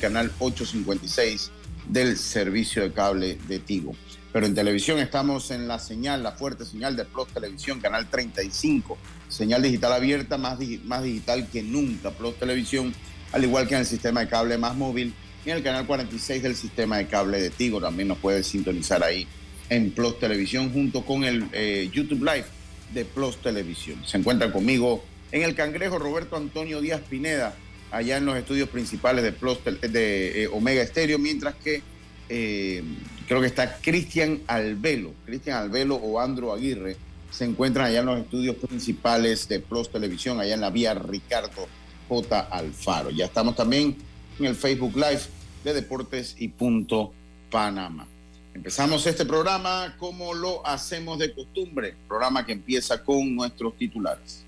canal 0.00 0.30
856 0.38 1.50
del 1.88 2.16
servicio 2.16 2.84
de 2.84 2.92
cable 2.92 3.36
de 3.48 3.58
Tigo. 3.58 3.96
Pero 4.32 4.46
en 4.46 4.54
televisión 4.54 5.00
estamos 5.00 5.50
en 5.50 5.66
la 5.66 5.80
señal, 5.80 6.22
la 6.22 6.30
fuerte 6.30 6.64
señal 6.64 6.94
de 6.94 7.04
Plus 7.04 7.26
Televisión, 7.34 7.80
canal 7.80 8.08
35, 8.08 8.96
señal 9.28 9.60
digital 9.60 9.92
abierta, 9.92 10.38
más, 10.38 10.60
más 10.84 11.02
digital 11.02 11.48
que 11.50 11.64
nunca. 11.64 12.12
Plus 12.12 12.36
Televisión, 12.36 12.94
al 13.32 13.42
igual 13.42 13.66
que 13.66 13.74
en 13.74 13.80
el 13.80 13.86
sistema 13.86 14.20
de 14.20 14.28
cable 14.28 14.56
más 14.56 14.76
móvil, 14.76 15.12
y 15.44 15.50
en 15.50 15.56
el 15.56 15.64
canal 15.64 15.84
46 15.84 16.44
del 16.44 16.54
sistema 16.54 16.98
de 16.98 17.08
cable 17.08 17.42
de 17.42 17.50
Tigo. 17.50 17.80
También 17.80 18.06
nos 18.06 18.18
puede 18.18 18.44
sintonizar 18.44 19.02
ahí 19.02 19.26
en 19.68 19.90
Plus 19.90 20.20
Televisión 20.20 20.72
junto 20.72 21.04
con 21.04 21.24
el 21.24 21.48
eh, 21.52 21.90
YouTube 21.92 22.20
Live 22.20 22.46
de 22.94 23.04
Plus 23.04 23.42
Televisión. 23.42 24.00
Se 24.06 24.16
encuentra 24.16 24.52
conmigo 24.52 25.02
en 25.32 25.42
el 25.42 25.56
Cangrejo 25.56 25.98
Roberto 25.98 26.36
Antonio 26.36 26.80
Díaz 26.80 27.00
Pineda, 27.00 27.56
allá 27.90 28.18
en 28.18 28.26
los 28.26 28.36
estudios 28.36 28.68
principales 28.68 29.24
de, 29.24 29.32
Plus, 29.32 29.58
de 29.64 30.44
eh, 30.44 30.48
Omega 30.48 30.82
Estéreo, 30.82 31.18
mientras 31.18 31.54
que 31.56 31.82
eh, 32.28 32.82
creo 33.26 33.40
que 33.40 33.46
está 33.46 33.78
Cristian 33.80 34.40
Albelo, 34.46 35.12
Cristian 35.24 35.58
Albelo 35.58 35.96
o 35.96 36.20
Andro 36.20 36.52
Aguirre, 36.52 36.96
se 37.30 37.44
encuentran 37.44 37.86
allá 37.86 38.00
en 38.00 38.06
los 38.06 38.20
estudios 38.20 38.56
principales 38.56 39.48
de 39.48 39.60
Plus 39.60 39.90
Televisión, 39.90 40.40
allá 40.40 40.54
en 40.54 40.60
la 40.60 40.70
vía 40.70 40.94
Ricardo 40.94 41.68
J. 42.08 42.40
Alfaro. 42.50 43.10
Ya 43.10 43.26
estamos 43.26 43.54
también 43.54 43.96
en 44.38 44.44
el 44.44 44.54
Facebook 44.54 44.94
Live 44.96 45.22
de 45.64 45.74
Deportes 45.74 46.36
y 46.38 46.48
Punto 46.48 47.12
Panamá. 47.50 48.06
Empezamos 48.54 49.06
este 49.06 49.24
programa 49.24 49.94
como 49.98 50.34
lo 50.34 50.66
hacemos 50.66 51.18
de 51.18 51.32
costumbre, 51.32 51.94
programa 52.08 52.44
que 52.44 52.52
empieza 52.52 53.04
con 53.04 53.34
nuestros 53.36 53.76
titulares. 53.76 54.44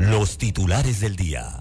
Los 0.00 0.38
titulares 0.38 1.00
del 1.00 1.14
día. 1.14 1.60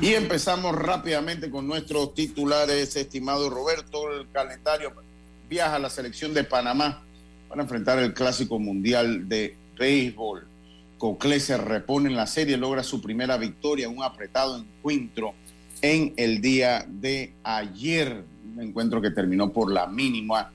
Y 0.00 0.14
empezamos 0.14 0.74
rápidamente 0.74 1.50
con 1.50 1.66
nuestros 1.66 2.14
titulares, 2.14 2.96
estimado 2.96 3.50
Roberto. 3.50 4.10
El 4.10 4.30
calendario 4.30 4.90
viaja 5.46 5.74
a 5.74 5.78
la 5.78 5.90
selección 5.90 6.32
de 6.32 6.44
Panamá 6.44 7.02
para 7.46 7.60
enfrentar 7.60 7.98
el 7.98 8.14
Clásico 8.14 8.58
Mundial 8.58 9.28
de 9.28 9.54
Béisbol. 9.78 10.46
Cocle 10.96 11.40
se 11.40 11.58
repone 11.58 12.08
en 12.08 12.16
la 12.16 12.26
serie, 12.26 12.56
logra 12.56 12.82
su 12.82 13.02
primera 13.02 13.36
victoria, 13.36 13.90
un 13.90 14.02
apretado 14.02 14.56
encuentro 14.56 15.34
en 15.82 16.14
el 16.16 16.40
día 16.40 16.86
de 16.88 17.34
ayer, 17.44 18.24
un 18.56 18.62
encuentro 18.62 19.02
que 19.02 19.10
terminó 19.10 19.52
por 19.52 19.70
la 19.70 19.88
mínima, 19.88 20.50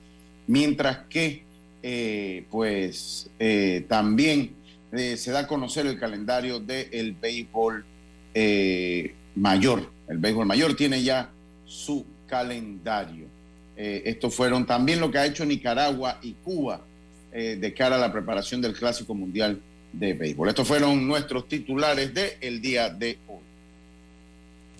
mientras 0.48 1.06
que 1.06 1.44
eh, 1.80 2.46
pues 2.50 3.30
eh, 3.38 3.86
también 3.88 4.63
eh, 4.96 5.16
se 5.16 5.30
da 5.30 5.40
a 5.40 5.46
conocer 5.46 5.86
el 5.86 5.98
calendario 5.98 6.60
del 6.60 7.12
béisbol 7.20 7.84
mayor. 9.36 9.90
El 10.08 10.18
béisbol 10.18 10.46
mayor 10.46 10.74
tiene 10.74 11.02
ya 11.02 11.30
su 11.66 12.04
calendario. 12.26 13.26
estos 13.76 14.34
fueron 14.34 14.66
también 14.66 15.00
lo 15.00 15.10
que 15.10 15.18
ha 15.18 15.26
hecho 15.26 15.44
Nicaragua 15.44 16.18
y 16.22 16.32
Cuba 16.32 16.80
de 17.32 17.74
cara 17.74 17.96
a 17.96 17.98
la 17.98 18.12
preparación 18.12 18.60
del 18.60 18.74
Clásico 18.74 19.14
Mundial 19.14 19.60
de 19.92 20.14
Béisbol. 20.14 20.48
Estos 20.48 20.66
fueron 20.66 21.06
nuestros 21.06 21.48
titulares 21.48 22.12
del 22.12 22.60
día 22.60 22.90
de 22.90 23.18
hoy. 23.28 23.44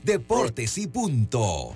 Deportes 0.02 0.76
y 0.78 0.86
punto. 0.86 1.74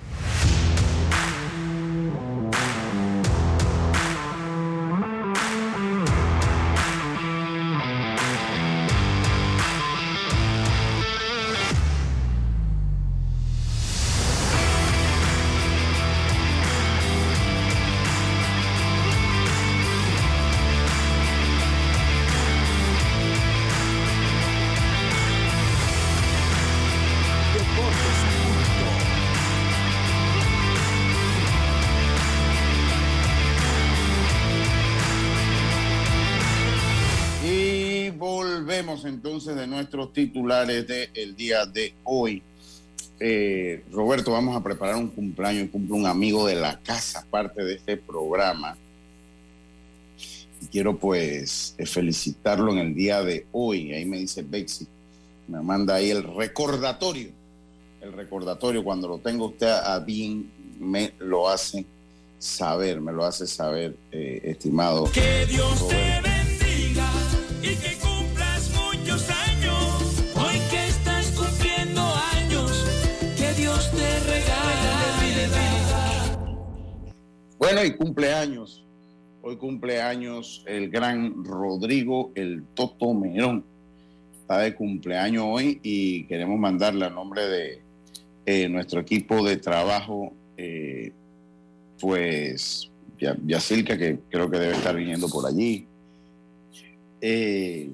Entonces 39.09 39.55
de 39.55 39.67
nuestros 39.67 40.13
titulares 40.13 40.87
del 40.87 41.35
día 41.35 41.65
de 41.65 41.93
hoy. 42.03 42.41
Eh, 43.19 43.83
Roberto, 43.91 44.31
vamos 44.31 44.55
a 44.55 44.63
preparar 44.63 44.95
un 44.95 45.09
cumpleaños, 45.09 45.69
cumple 45.69 45.95
un 45.95 46.05
amigo 46.05 46.47
de 46.47 46.55
la 46.55 46.79
casa, 46.79 47.25
parte 47.29 47.63
de 47.63 47.75
este 47.75 47.97
programa. 47.97 48.77
Y 50.61 50.67
quiero 50.67 50.97
pues 50.97 51.75
eh, 51.77 51.85
felicitarlo 51.85 52.71
en 52.71 52.79
el 52.79 52.95
día 52.95 53.21
de 53.21 53.45
hoy. 53.51 53.93
Ahí 53.93 54.05
me 54.05 54.19
dice 54.19 54.41
Bexi, 54.41 54.87
me 55.47 55.61
manda 55.61 55.95
ahí 55.95 56.11
el 56.11 56.23
recordatorio. 56.23 57.31
El 58.01 58.13
recordatorio, 58.13 58.83
cuando 58.83 59.09
lo 59.09 59.17
tengo 59.17 59.47
usted 59.47 59.67
a 59.67 59.99
bien, 59.99 60.49
me 60.79 61.11
lo 61.19 61.49
hace 61.49 61.85
saber, 62.37 63.01
me 63.01 63.11
lo 63.11 63.25
hace 63.25 63.45
saber, 63.45 63.95
eh, 64.11 64.39
estimado. 64.45 65.11
Que 65.11 65.45
Dios 65.45 65.87
te 65.89 66.28
Bueno, 77.59 77.83
y 77.83 77.91
cumpleaños. 77.91 78.85
Hoy 79.41 79.57
cumpleaños 79.57 80.63
el 80.65 80.89
gran 80.89 81.43
Rodrigo 81.43 82.31
el 82.33 82.63
Toto 82.73 83.13
Merón. 83.13 83.65
Está 84.39 84.59
de 84.59 84.73
cumpleaños 84.73 85.43
hoy 85.45 85.77
y 85.83 86.23
queremos 86.23 86.57
mandarle 86.57 87.05
a 87.05 87.09
nombre 87.09 87.45
de 87.49 87.81
eh, 88.45 88.69
nuestro 88.69 89.01
equipo 89.01 89.43
de 89.43 89.57
trabajo, 89.57 90.31
eh, 90.55 91.11
pues 91.99 92.89
Yacilca, 93.19 93.97
que 93.97 94.19
creo 94.29 94.49
que 94.49 94.57
debe 94.57 94.73
estar 94.77 94.95
viniendo 94.95 95.27
por 95.27 95.45
allí. 95.45 95.85
Eh, 97.19 97.89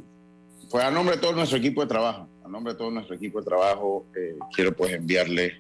pues 0.69 0.83
a 0.83 0.91
nombre 0.91 1.15
de 1.15 1.21
todo 1.23 1.33
nuestro 1.33 1.57
equipo 1.57 1.81
de 1.81 1.87
trabajo, 1.87 2.27
a 2.43 2.47
nombre 2.47 2.73
de 2.73 2.77
todo 2.77 2.91
nuestro 2.91 3.15
equipo 3.15 3.39
de 3.39 3.45
trabajo, 3.45 4.05
quiero 4.53 4.75
pues 4.75 4.93
enviarle 4.93 5.53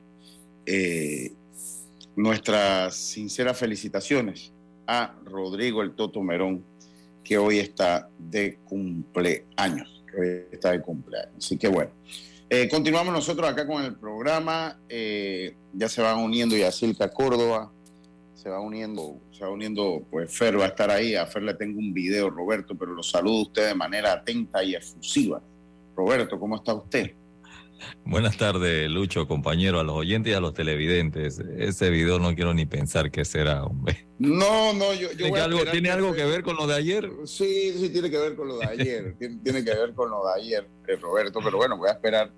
nuestras 2.15 2.95
sinceras 2.95 3.57
felicitaciones 3.57 4.53
a 4.87 5.15
Rodrigo 5.25 5.81
el 5.81 5.93
Toto 5.95 6.21
Merón, 6.21 6.63
que 7.23 7.37
hoy 7.37 7.59
está 7.59 8.09
de 8.17 8.57
cumpleaños, 8.65 10.03
hoy 10.17 10.45
está 10.51 10.71
de 10.71 10.81
cumpleaños. 10.81 11.33
Así 11.37 11.57
que 11.57 11.67
bueno, 11.67 11.91
eh, 12.49 12.69
continuamos 12.69 13.13
nosotros 13.13 13.49
acá 13.49 13.65
con 13.65 13.83
el 13.83 13.95
programa. 13.95 14.79
Eh, 14.87 15.55
ya 15.73 15.89
se 15.89 16.01
van 16.01 16.19
uniendo 16.19 16.55
Yacilca 16.55 17.09
Córdoba, 17.09 17.71
se 18.35 18.49
va 18.49 18.59
uniendo, 18.59 19.19
se 19.31 19.43
va 19.43 19.49
uniendo, 19.49 20.05
pues 20.11 20.31
Fer 20.31 20.59
va 20.59 20.65
a 20.65 20.67
estar 20.67 20.91
ahí. 20.91 21.15
A 21.15 21.25
Fer 21.25 21.43
le 21.43 21.55
tengo 21.55 21.79
un 21.79 21.93
video, 21.93 22.29
Roberto, 22.29 22.75
pero 22.75 22.93
lo 22.93 23.01
saludo 23.01 23.43
usted 23.43 23.69
de 23.69 23.75
manera 23.75 24.13
atenta 24.13 24.63
y 24.63 24.75
efusiva. 24.75 25.41
Roberto, 25.95 26.39
¿cómo 26.39 26.55
está 26.57 26.73
usted? 26.73 27.15
Buenas 28.05 28.37
tardes, 28.37 28.89
Lucho, 28.89 29.27
compañero, 29.27 29.79
a 29.79 29.83
los 29.83 29.95
oyentes 29.95 30.31
y 30.31 30.35
a 30.35 30.39
los 30.39 30.53
televidentes. 30.53 31.39
Ese 31.57 31.89
video 31.89 32.19
no 32.19 32.35
quiero 32.35 32.53
ni 32.53 32.65
pensar 32.65 33.11
qué 33.11 33.25
será, 33.25 33.63
hombre. 33.63 34.07
No, 34.19 34.73
no, 34.73 34.93
yo. 34.93 35.09
¿Tiene, 35.09 35.39
algo, 35.39 35.65
¿tiene 35.71 35.89
algo 35.89 36.13
que 36.13 36.23
ver 36.23 36.43
con 36.43 36.55
lo 36.55 36.67
de 36.67 36.75
ayer? 36.75 37.09
Sí, 37.25 37.73
sí, 37.77 37.89
tiene 37.89 38.09
que 38.09 38.17
ver 38.17 38.35
con 38.35 38.47
lo 38.47 38.57
de 38.59 38.65
ayer. 38.65 39.15
tiene, 39.43 39.63
que 39.63 39.73
ver 39.73 39.93
con 39.93 40.11
lo 40.11 40.25
de 40.27 40.41
ayer, 40.41 40.67
eh, 40.87 40.95
Roberto, 40.97 41.39
pero 41.43 41.57
bueno, 41.57 41.77
voy 41.77 41.89
a 41.89 41.93
esperar 41.93 42.31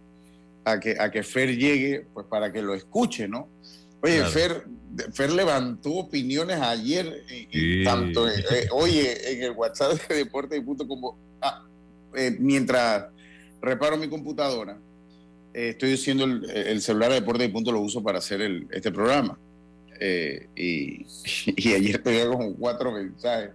a 0.63 0.79
que, 0.79 0.95
a 0.99 1.11
que 1.11 1.23
Fer 1.23 1.55
llegue, 1.55 2.07
pues 2.13 2.25
para 2.27 2.51
que 2.51 2.61
lo 2.61 2.73
escuche, 2.73 3.27
¿no? 3.27 3.49
Oye, 4.01 4.23
Fer, 4.25 4.65
Fer 5.11 5.31
levantó 5.31 5.91
opiniones 5.95 6.61
ayer, 6.61 7.23
y, 7.51 7.83
tanto, 7.83 8.29
eh, 8.29 8.43
eh, 8.51 8.67
oye, 8.71 9.33
en 9.33 9.43
el 9.43 9.51
WhatsApp 9.51 9.99
de 10.07 10.15
Deporte 10.15 10.55
y 10.55 10.61
Punto 10.61 10.87
como, 10.87 11.17
ah, 11.41 11.65
mientras 12.39 13.07
reparo 13.61 13.97
mi 13.97 14.07
computadora 14.07 14.77
eh, 15.57 15.69
estoy 15.69 15.89
diciendo 15.89 16.23
el, 16.23 16.81
celular 16.81 17.09
de 17.09 17.15
Deporte 17.15 17.45
y 17.45 17.47
Punto 17.47 17.71
lo 17.71 17.79
uso 17.79 18.03
para 18.03 18.19
hacer 18.19 18.41
este 18.69 18.91
programa. 18.91 19.39
Eh, 19.99 20.47
y, 20.55 21.03
ayer 21.75 21.97
tenía 22.03 22.27
como 22.27 22.55
cuatro 22.55 22.91
mensajes. 22.91 23.49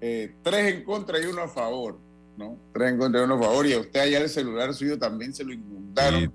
Eh, 0.00 0.36
tres 0.40 0.72
en 0.72 0.84
contra 0.84 1.20
y 1.20 1.26
uno 1.26 1.42
a 1.42 1.48
favor, 1.48 1.98
¿no? 2.36 2.56
Tres 2.72 2.92
en 2.92 2.98
contra 2.98 3.22
y 3.22 3.24
uno 3.24 3.34
a 3.34 3.42
favor. 3.42 3.66
Y 3.66 3.72
a 3.72 3.80
usted 3.80 3.98
allá 3.98 4.18
el 4.20 4.28
celular 4.28 4.72
suyo 4.72 4.96
también 4.96 5.34
se 5.34 5.42
lo 5.42 5.52
inundaron. 5.52 6.32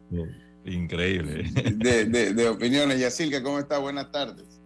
increíble. 0.65 1.44
De, 1.77 2.03
de, 2.03 2.33
de 2.33 2.50
opiniones. 2.50 3.00
Yacilca, 3.00 3.42
¿cómo 3.42 3.60
está? 3.60 3.77
Buenas 3.77 4.12
tardes. 4.12 4.60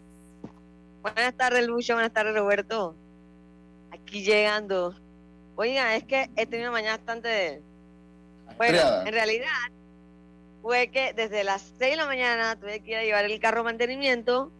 Buenas 1.03 1.37
tardes, 1.37 1.67
Lucho. 1.67 1.93
Buenas 1.93 2.13
tardes, 2.13 2.33
Roberto. 2.33 2.95
Aquí 3.91 4.23
llegando. 4.23 4.95
Oiga, 5.55 5.95
es 5.95 6.03
que 6.03 6.31
he 6.35 6.47
tenido 6.47 6.71
una 6.71 6.79
mañana 6.79 6.97
bastante... 6.97 7.61
Bueno, 8.57 8.79
en 9.05 9.13
realidad 9.13 9.47
fue 10.61 10.89
que 10.89 11.13
desde 11.13 11.43
las 11.43 11.61
6 11.79 11.91
de 11.91 11.95
la 11.97 12.05
mañana 12.05 12.55
tuve 12.59 12.81
que 12.81 12.91
ir 12.91 12.97
a 12.97 13.03
llevar 13.03 13.25
el 13.25 13.39
carro 13.39 13.61
a 13.61 13.63
mantenimiento 13.63 14.51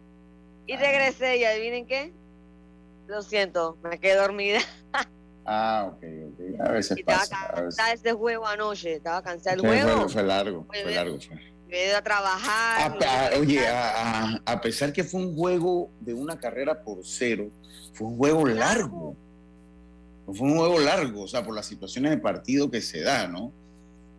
y 0.66 0.76
regresé 0.76 1.36
y 1.38 1.44
adivinen 1.44 1.86
qué. 1.86 2.12
Lo 3.06 3.22
siento, 3.22 3.76
me 3.82 3.98
quedé 3.98 4.16
dormida. 4.16 4.60
Ah, 5.44 5.90
ok, 5.92 6.04
ok. 6.28 6.60
A 6.60 6.70
veces 6.70 6.96
Y 6.96 7.00
estaba 7.00 7.18
pasa. 7.18 7.36
a 7.36 7.48
veces. 7.48 7.76
cansada 7.76 7.88
de 7.88 7.94
ese 7.96 8.12
juego 8.12 8.46
anoche. 8.46 8.94
Estaba 8.94 9.22
cansada 9.22 9.56
Sí, 9.56 9.66
juego. 9.66 10.00
fue, 10.02 10.08
fue 10.08 10.22
largo, 10.22 10.66
Oye, 10.70 10.82
fue 10.84 10.94
largo. 10.94 11.18
fue. 11.20 11.36
Me 11.68 11.76
he 11.82 11.88
ido 11.88 11.96
a 11.96 12.02
trabajar. 12.02 12.80
A- 12.80 12.88
me 12.90 12.94
he 12.94 12.98
ido 12.98 13.10
a- 13.10 13.26
a- 13.26 13.40
oye, 13.40 13.66
a, 13.66 14.22
a- 14.36 14.42
a 14.46 14.60
pesar 14.60 14.92
que 14.92 15.02
fue 15.02 15.20
un 15.20 15.34
juego 15.34 15.90
de 16.00 16.14
una 16.14 16.38
carrera 16.38 16.80
por 16.84 16.98
cero, 17.02 17.50
fue 17.92 18.06
un 18.06 18.16
juego 18.18 18.46
largo. 18.46 19.16
Fue 20.26 20.46
un 20.46 20.56
juego 20.56 20.78
largo, 20.78 21.22
o 21.22 21.28
sea, 21.28 21.44
por 21.44 21.54
las 21.56 21.66
situaciones 21.66 22.12
de 22.12 22.18
partido 22.18 22.70
que 22.70 22.80
se 22.80 23.00
da, 23.00 23.26
¿no? 23.26 23.52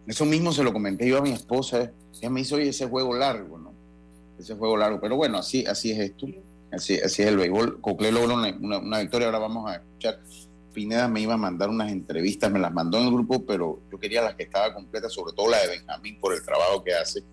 Eso 0.07 0.25
mismo 0.25 0.51
se 0.51 0.63
lo 0.63 0.73
comenté 0.73 1.07
yo 1.07 1.17
a 1.17 1.21
mi 1.21 1.31
esposa. 1.31 1.91
Ella 2.13 2.29
me 2.29 2.41
hizo, 2.41 2.57
ese 2.57 2.87
juego 2.87 3.15
largo, 3.15 3.57
¿no? 3.57 3.73
Ese 4.37 4.55
juego 4.55 4.75
largo. 4.77 4.99
Pero 4.99 5.15
bueno, 5.15 5.37
así, 5.37 5.65
así 5.65 5.91
es 5.91 5.99
esto. 5.99 6.27
Así, 6.71 6.99
así 6.99 7.21
es 7.21 7.27
el 7.29 7.37
béisbol. 7.37 7.79
Cocle 7.81 8.11
logró 8.11 8.33
una, 8.35 8.49
una- 8.59 8.79
una 8.79 8.99
victoria. 8.99 9.27
Ahora 9.27 9.39
vamos 9.39 9.69
a 9.69 9.75
escuchar. 9.75 10.19
Pineda 10.73 11.07
me 11.07 11.21
iba 11.21 11.35
a 11.35 11.37
mandar 11.37 11.69
unas 11.69 11.91
entrevistas, 11.91 12.51
me 12.51 12.57
las 12.57 12.73
mandó 12.73 12.97
en 12.97 13.05
el 13.05 13.13
grupo, 13.13 13.45
pero 13.45 13.79
yo 13.91 13.99
quería 13.99 14.23
las 14.23 14.33
que 14.35 14.43
estaba 14.43 14.73
completas, 14.73 15.13
sobre 15.13 15.33
todo 15.33 15.47
la 15.49 15.61
de 15.61 15.67
Benjamín, 15.67 16.19
por 16.19 16.33
el 16.33 16.43
trabajo 16.43 16.83
que 16.83 16.93
hace 16.95 17.23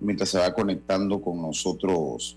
mientras 0.00 0.28
se 0.28 0.38
va 0.38 0.52
conectando 0.52 1.20
con 1.22 1.40
nosotros. 1.40 2.36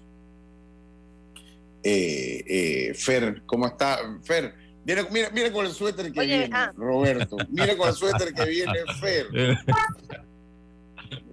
Eh, 1.84 2.44
eh, 2.48 2.94
Fer, 2.94 3.44
¿cómo 3.46 3.68
está? 3.68 4.00
Fer, 4.24 4.54
mire, 4.88 5.04
mire, 5.12 5.30
mire 5.32 5.52
con 5.52 5.66
el 5.66 5.72
suéter 5.72 6.12
que 6.12 6.20
Oye, 6.20 6.38
viene, 6.40 6.50
ah. 6.54 6.72
Roberto. 6.76 7.38
Mire 7.50 7.78
con 7.78 7.90
el 7.90 7.94
suéter 7.94 8.34
que 8.34 8.46
viene, 8.46 8.74
Fer. 9.00 9.28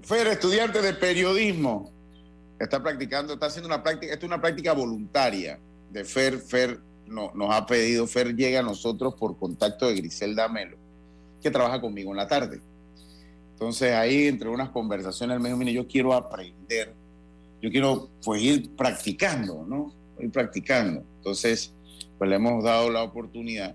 Fer, 0.03 0.27
estudiante 0.27 0.83
de 0.83 0.93
periodismo, 0.93 1.91
está 2.59 2.83
practicando, 2.83 3.33
está 3.35 3.47
haciendo 3.47 3.69
una 3.69 3.83
práctica, 3.83 4.13
esto 4.13 4.27
es 4.27 4.29
una 4.31 4.41
práctica 4.41 4.73
voluntaria 4.75 5.59
de 5.91 6.05
Fer. 6.05 6.39
Fer 6.39 6.79
no- 7.07 7.33
nos 7.35 7.55
ha 7.55 7.65
pedido, 7.67 8.07
Fer 8.07 8.35
llega 8.35 8.61
a 8.61 8.63
nosotros 8.63 9.15
por 9.15 9.39
contacto 9.39 9.87
de 9.87 9.95
Griselda 9.95 10.49
Melo, 10.49 10.77
que 11.43 11.51
trabaja 11.51 11.81
conmigo 11.81 12.11
en 12.11 12.19
la 12.19 12.29
tarde. 12.29 12.61
Entonces 13.53 13.93
ahí 13.93 14.27
entre 14.27 14.49
unas 14.49 14.71
conversaciones 14.71 15.37
él 15.37 15.41
me 15.41 15.49
dijo, 15.49 15.59
mire, 15.59 15.73
yo 15.73 15.87
quiero 15.87 16.13
aprender, 16.13 16.93
yo 17.63 17.71
quiero 17.71 18.11
pues 18.23 18.43
ir 18.43 18.75
practicando, 18.77 19.65
¿no? 19.67 19.95
Ir 20.19 20.31
practicando. 20.31 21.03
Entonces, 21.17 21.73
pues 22.19 22.31
le 22.31 22.37
hemos 22.37 22.63
dado 22.65 22.91
la 22.91 23.03
oportunidad, 23.03 23.75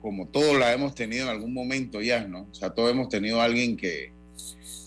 como 0.00 0.26
todos 0.26 0.56
la 0.56 0.72
hemos 0.72 0.94
tenido 0.94 1.24
en 1.24 1.30
algún 1.30 1.52
momento 1.52 2.00
ya, 2.00 2.24
¿no? 2.26 2.46
O 2.50 2.54
sea, 2.54 2.70
todos 2.70 2.90
hemos 2.90 3.08
tenido 3.08 3.40
a 3.40 3.44
alguien 3.44 3.76
que 3.76 4.12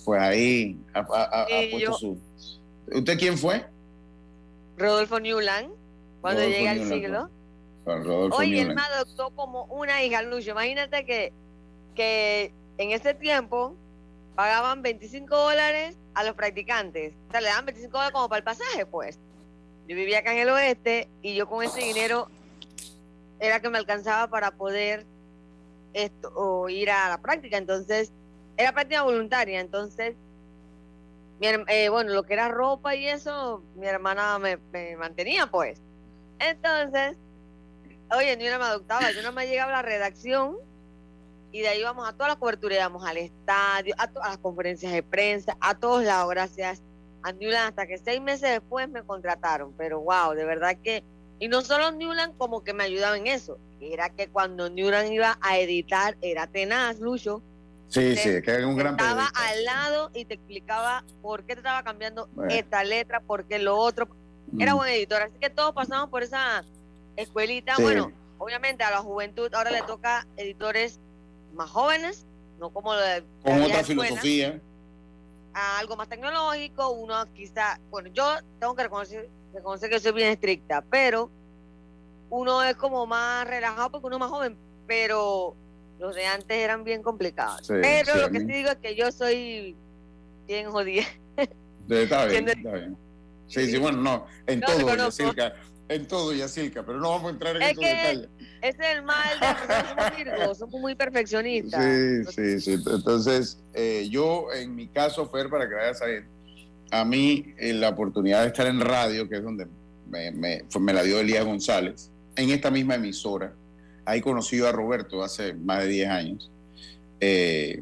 pues 0.06 0.22
ahí 0.22 0.78
ha, 0.94 1.06
puesto 1.48 1.78
yo- 1.80 1.94
su... 1.94 2.18
¿Usted 2.94 3.18
quién 3.20 3.38
fue? 3.38 3.66
Rodolfo 4.78 5.20
Newland, 5.20 5.70
cuando 6.22 6.42
Rodolfo 6.42 6.58
llega 6.60 6.72
el 6.74 6.80
Newland, 6.80 7.02
siglo. 7.02 7.30
Juan 7.84 8.04
Rodolfo 8.04 8.42
él 8.42 8.52
Newland. 8.52 8.76
me 8.76 8.82
adoptó 8.82 9.30
como 9.32 9.66
una 9.66 10.04
hija, 10.04 10.22
Lucho. 10.24 10.52
Imagínate 10.52 11.06
que, 11.06 11.32
que 11.96 12.54
en 12.78 12.92
ese 12.92 13.14
tiempo 13.14 13.76
pagaban 14.36 14.82
25 14.82 15.36
dólares 15.36 15.98
a 16.14 16.24
los 16.24 16.36
practicantes. 16.36 17.14
O 17.28 17.32
sea, 17.32 17.42
le 17.42 17.48
daban 17.48 17.66
25 17.66 17.92
dólares 17.92 18.14
como 18.14 18.28
para 18.30 18.40
el 18.40 18.44
pasaje, 18.44 18.86
pues. 18.86 19.20
Yo 19.88 19.96
vivía 19.96 20.20
acá 20.20 20.34
en 20.34 20.40
el 20.40 20.50
oeste 20.50 21.08
y 21.22 21.36
yo 21.36 21.48
con 21.48 21.64
ese 21.64 21.82
dinero 21.82 22.28
era 23.42 23.60
que 23.60 23.70
me 23.70 23.80
alcanzaba 23.80 24.30
para 24.30 24.52
poder 24.52 25.06
esto, 25.94 26.70
ir 26.70 26.90
a 26.92 27.10
la 27.10 27.22
práctica. 27.22 27.58
Entonces, 27.58 28.14
era 28.58 28.72
práctica 28.72 29.04
voluntaria. 29.04 29.60
Entonces, 29.60 30.16
mi 31.42 31.48
eh, 31.68 31.90
bueno, 31.90 32.14
lo 32.14 32.24
que 32.24 32.34
era 32.34 32.48
ropa 32.50 32.96
y 32.96 33.08
eso, 33.08 33.64
mi 33.76 33.88
hermana 33.88 34.40
me, 34.40 34.58
mantenía, 34.96 35.48
pues. 35.48 35.82
Entonces, 36.40 37.18
Oye, 38.14 38.36
ni 38.36 38.46
una 38.48 38.60
me 38.60 38.66
adoptaba, 38.66 39.10
yo 39.12 39.24
no 39.24 39.32
me 39.32 39.48
llegaba 39.48 39.72
a 39.72 39.76
la 39.76 39.82
redacción 39.82 40.58
y 41.52 41.62
de 41.62 41.70
ahí 41.70 41.80
íbamos 41.80 42.08
a 42.08 42.14
todas 42.14 42.28
las 42.28 42.38
coberturas, 42.38 42.78
íbamos 42.78 43.06
al 43.06 43.18
estadio, 43.18 43.96
a, 43.98 44.08
to- 44.12 44.22
a 44.22 44.30
las 44.30 44.38
conferencias 44.38 44.92
de 44.92 45.02
prensa, 45.02 45.56
a 45.62 45.76
todos 45.76 46.04
lados, 46.04 46.30
gracias 46.30 46.84
a 47.24 47.32
Newland, 47.32 47.70
hasta 47.70 47.88
que 47.88 47.98
seis 47.98 48.22
meses 48.22 48.52
después 48.52 48.90
me 48.90 49.04
contrataron, 49.04 49.74
pero 49.78 50.02
wow, 50.02 50.34
de 50.34 50.44
verdad 50.44 50.78
que, 50.84 51.06
y 51.42 51.48
no 51.50 51.62
solo 51.62 51.92
Newland 51.92 52.38
como 52.38 52.64
que 52.64 52.74
me 52.74 52.84
ayudaba 52.86 53.18
en 53.18 53.28
eso, 53.28 53.58
era 53.82 54.10
que 54.10 54.30
cuando 54.30 54.70
Newland 54.70 55.12
iba 55.12 55.38
a 55.42 55.58
editar, 55.58 56.16
era 56.22 56.48
tenaz, 56.48 57.00
Lucho, 57.00 57.42
Sí, 57.90 58.16
sí, 58.16 58.42
que 58.42 58.56
es 58.60 58.64
un 58.64 58.78
gran 58.78 58.94
estaba 58.94 59.28
periodista. 59.34 59.48
al 59.50 59.64
lado 59.66 60.12
y 60.14 60.24
te 60.24 60.36
explicaba 60.36 61.04
por 61.22 61.44
qué 61.44 61.56
te 61.56 61.60
estaba 61.60 61.84
cambiando 61.84 62.30
Bueno. 62.36 62.54
esta 62.54 62.86
letra, 62.86 63.20
por 63.20 63.44
qué 63.46 63.60
lo 63.60 63.76
otro, 63.78 64.08
era 64.58 64.74
Mm. 64.74 64.78
buen 64.78 64.90
editor, 64.94 65.22
así 65.24 65.34
que 65.42 65.50
todos 65.50 65.74
pasamos 65.74 66.10
por 66.10 66.24
esa 66.24 66.64
escuelita. 67.18 67.76
Sí. 67.76 67.82
Bueno, 67.84 68.12
obviamente 68.38 68.84
a 68.86 68.92
la 68.92 69.00
juventud 69.00 69.54
ahora 69.54 69.72
le 69.72 69.82
toca 69.82 70.26
editores 70.38 71.00
más 71.54 71.70
jóvenes, 71.70 72.26
no 72.60 72.70
como 72.70 72.94
lo 72.94 73.02
de 73.02 73.24
Con 73.44 73.62
otra 73.62 73.82
escuela, 73.82 73.84
filosofía. 74.06 74.62
a 75.54 75.80
algo 75.80 75.98
más 75.98 76.08
tecnológico, 76.08 76.92
uno 76.92 77.26
quizá, 77.34 77.78
bueno, 77.90 78.10
yo 78.14 78.38
tengo 78.60 78.74
que 78.76 78.84
reconocer, 78.84 79.30
reconocer 79.54 79.90
que 79.90 80.00
soy 80.00 80.12
bien 80.14 80.30
estricta, 80.30 80.84
pero 80.90 81.30
uno 82.30 82.64
es 82.64 82.76
como 82.76 83.06
más 83.06 83.48
relajado 83.48 83.92
porque 83.92 84.08
uno 84.08 84.16
es 84.16 84.20
más 84.22 84.30
joven, 84.30 84.58
pero 84.88 85.56
los 86.00 86.16
de 86.16 86.26
antes 86.26 86.58
eran 86.58 86.84
bien 86.84 87.04
complicados. 87.04 87.68
Sí, 87.68 87.74
pero 87.82 88.14
sí, 88.14 88.20
lo 88.20 88.30
que 88.30 88.40
sí 88.40 88.46
digo 88.46 88.70
es 88.70 88.78
que 88.78 88.96
yo 88.96 89.12
soy 89.12 89.76
bien 90.48 90.70
jodida. 90.70 91.04
Está 91.90 92.26
bien, 92.26 92.48
está 92.48 92.72
bien. 92.72 92.98
Sí, 93.48 93.70
sí, 93.70 93.78
bueno, 93.78 93.98
no, 93.98 94.26
en 94.48 94.62
No, 94.62 94.68
todo. 94.68 94.96
Yacilca, 94.96 95.54
en 95.90 96.08
todo, 96.08 96.34
Yacilca, 96.34 96.86
pero 96.86 97.00
no 97.00 97.10
vamos 97.10 97.28
a 97.28 97.30
entrar 97.32 97.56
en 97.58 97.62
Es 97.64 97.72
esos 97.72 97.84
detalles. 97.84 98.30
Ese 98.62 98.78
es 98.80 98.96
el 98.96 99.04
mal 99.04 99.40
de 99.40 99.88
somos 99.90 100.18
virgos, 100.18 100.58
somos 100.58 100.80
muy 100.80 100.96
perfeccionistas. 100.96 101.84
Sí, 101.84 102.32
sí, 102.32 102.62
sí. 102.62 102.84
Entonces, 102.88 103.62
eh, 103.74 104.08
yo, 104.10 104.48
en 104.54 104.74
mi 104.74 104.88
caso, 104.88 105.28
Fer, 105.30 105.50
para 105.50 105.68
que 105.68 105.76
vayas 105.76 105.98
a 105.98 106.00
saber, 106.00 106.26
a 106.92 107.04
mí 107.06 107.54
eh, 107.58 107.74
la 107.74 107.90
oportunidad 107.90 108.42
de 108.42 108.48
estar 108.48 108.68
en 108.68 108.80
radio, 108.80 109.28
que 109.30 109.38
es 109.38 109.44
donde 109.44 109.66
me, 110.10 110.32
me- 110.32 110.64
fue- 110.70 110.82
me 110.82 110.94
la 110.94 111.04
dio 111.04 111.20
Elías 111.20 111.46
González, 111.46 112.12
en 112.36 112.50
esta 112.50 112.70
misma 112.70 112.96
emisora, 112.96 113.54
ahí 114.06 114.22
conocí 114.22 114.60
a 114.62 114.72
Roberto 114.72 115.24
hace 115.24 115.54
más 115.54 115.80
de 115.84 115.88
10 115.88 116.10
años. 116.10 116.52
Eh, 117.20 117.82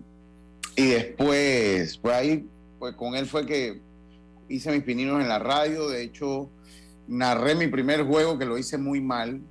y 0.76 0.86
después, 0.88 1.98
pues 1.98 2.16
ahí, 2.16 2.46
pues 2.78 2.96
con 2.96 3.16
él 3.16 3.26
fue 3.26 3.46
que 3.46 3.82
hice 4.48 4.72
mis 4.72 4.84
pininos 4.84 5.22
en 5.22 5.28
la 5.28 5.40
radio, 5.40 5.90
de 5.90 6.04
hecho, 6.04 6.50
narré 7.08 7.56
mi 7.56 7.68
primer 7.68 8.04
juego 8.04 8.38
que 8.38 8.46
lo 8.46 8.58
hice 8.58 8.78
muy 8.78 9.02
mal. 9.02 9.42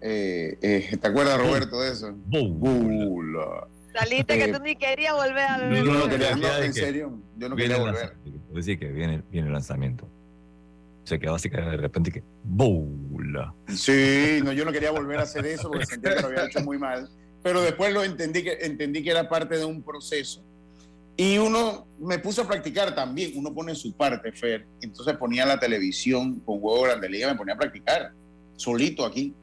Eh, 0.00 0.58
eh, 0.62 0.96
¿Te 1.00 1.08
acuerdas, 1.08 1.38
Roberto, 1.40 1.80
de 1.80 1.92
eso? 1.92 2.12
Bula. 2.26 3.66
Saliste 3.92 4.38
que 4.38 4.52
tú 4.52 4.58
ni 4.62 4.76
querías 4.76 5.14
volver 5.14 5.38
a. 5.38 5.58
Yo 5.74 5.84
no 5.84 5.92
no, 6.00 6.08
quería, 6.08 6.34
no, 6.36 6.56
en 6.58 6.72
que 6.72 6.80
serio, 6.80 7.18
yo 7.36 7.48
no 7.48 7.54
viene 7.56 7.74
quería 7.74 7.76
el 7.76 7.82
volver. 7.82 8.04
lanzamiento. 8.08 8.40
Puedo 8.46 8.56
decir 8.56 8.78
que 8.78 8.88
viene, 8.88 9.22
viene 9.30 9.46
el 9.48 9.52
lanzamiento. 9.52 10.08
Se 11.04 11.18
quedó 11.18 11.34
así 11.34 11.50
que 11.50 11.56
de 11.56 11.76
repente 11.76 12.12
que 12.12 12.22
¡Bola! 12.44 13.52
Sí, 13.68 14.38
no, 14.44 14.52
yo 14.52 14.64
no 14.64 14.70
quería 14.72 14.92
volver 14.92 15.18
a 15.18 15.22
hacer 15.22 15.44
eso 15.46 15.68
porque 15.68 15.84
sentía 15.86 16.14
que 16.14 16.20
lo 16.22 16.28
había 16.28 16.46
hecho 16.46 16.60
muy 16.60 16.78
mal. 16.78 17.08
Pero 17.42 17.60
después 17.60 17.92
lo 17.92 18.04
entendí 18.04 18.42
que, 18.44 18.52
entendí 18.60 19.02
que 19.02 19.10
era 19.10 19.28
parte 19.28 19.56
de 19.58 19.64
un 19.64 19.82
proceso. 19.82 20.42
Y 21.16 21.38
uno 21.38 21.86
me 22.00 22.18
puso 22.20 22.42
a 22.42 22.46
practicar 22.48 22.94
también. 22.94 23.32
Uno 23.34 23.52
pone 23.52 23.74
su 23.74 23.92
parte, 23.94 24.30
Fer. 24.32 24.64
Entonces 24.80 25.16
ponía 25.16 25.44
la 25.44 25.58
televisión 25.58 26.38
con 26.40 26.60
Juego 26.60 26.82
Grande 26.82 27.08
Liga, 27.08 27.28
me 27.32 27.36
ponía 27.36 27.54
a 27.54 27.58
practicar 27.58 28.12
solito 28.56 29.04
aquí. 29.04 29.34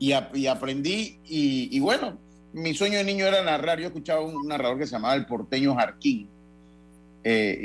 Y, 0.00 0.10
a- 0.12 0.28
y 0.34 0.46
aprendí. 0.48 1.20
Y, 1.24 1.68
y 1.70 1.78
bueno, 1.80 2.18
mi 2.52 2.74
sueño 2.74 2.98
de 2.98 3.04
niño 3.04 3.26
era 3.26 3.42
narrar. 3.42 3.78
Yo 3.80 3.86
escuchaba 3.86 4.20
un 4.22 4.46
narrador 4.46 4.78
que 4.78 4.86
se 4.86 4.92
llamaba 4.92 5.14
El 5.14 5.26
Porteño 5.26 5.74
Jarquín. 5.74 6.28
Eh, 7.22 7.60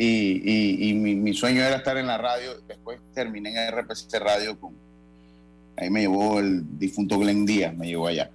y 0.80 0.94
mi, 0.94 1.34
sueño 1.34 1.62
era 1.64 1.78
estar 1.78 1.98
en 1.98 2.08
la 2.08 2.18
radio. 2.18 2.60
Después 2.68 3.00
terminé 3.14 3.50
en 3.52 3.72
RPC 3.72 4.14
Radio 4.20 4.60
con, 4.60 4.74
Ahí 5.78 5.90
me 5.90 6.02
llevó 6.02 6.40
el 6.40 6.78
difunto 6.80 7.20
Glenn 7.20 7.46
Díaz, 7.46 7.76
me 7.76 7.88
llevó 7.88 8.08
allá. 8.08 8.32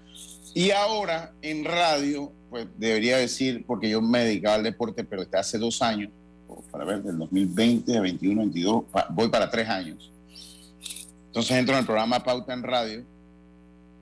Y 0.54 0.70
ahora 0.72 1.32
en 1.40 1.64
radio, 1.64 2.32
pues 2.50 2.66
debería 2.76 3.16
decir, 3.16 3.64
porque 3.66 3.88
yo 3.88 4.02
me 4.02 4.24
dedicaba 4.24 4.56
al 4.56 4.62
deporte, 4.62 5.04
pero 5.04 5.22
desde 5.24 5.38
hace 5.38 5.58
dos 5.58 5.80
años, 5.80 6.10
para 6.70 6.84
ver, 6.84 7.02
del 7.02 7.16
2020, 7.16 7.98
21, 8.00 8.40
22, 8.42 8.84
pa- 8.90 9.06
voy 9.10 9.28
para 9.28 9.50
tres 9.50 9.68
años. 9.68 10.10
Entonces 11.28 11.56
entro 11.56 11.74
en 11.74 11.80
el 11.80 11.86
programa 11.86 12.22
Pauta 12.22 12.52
en 12.52 12.62
Radio, 12.62 13.04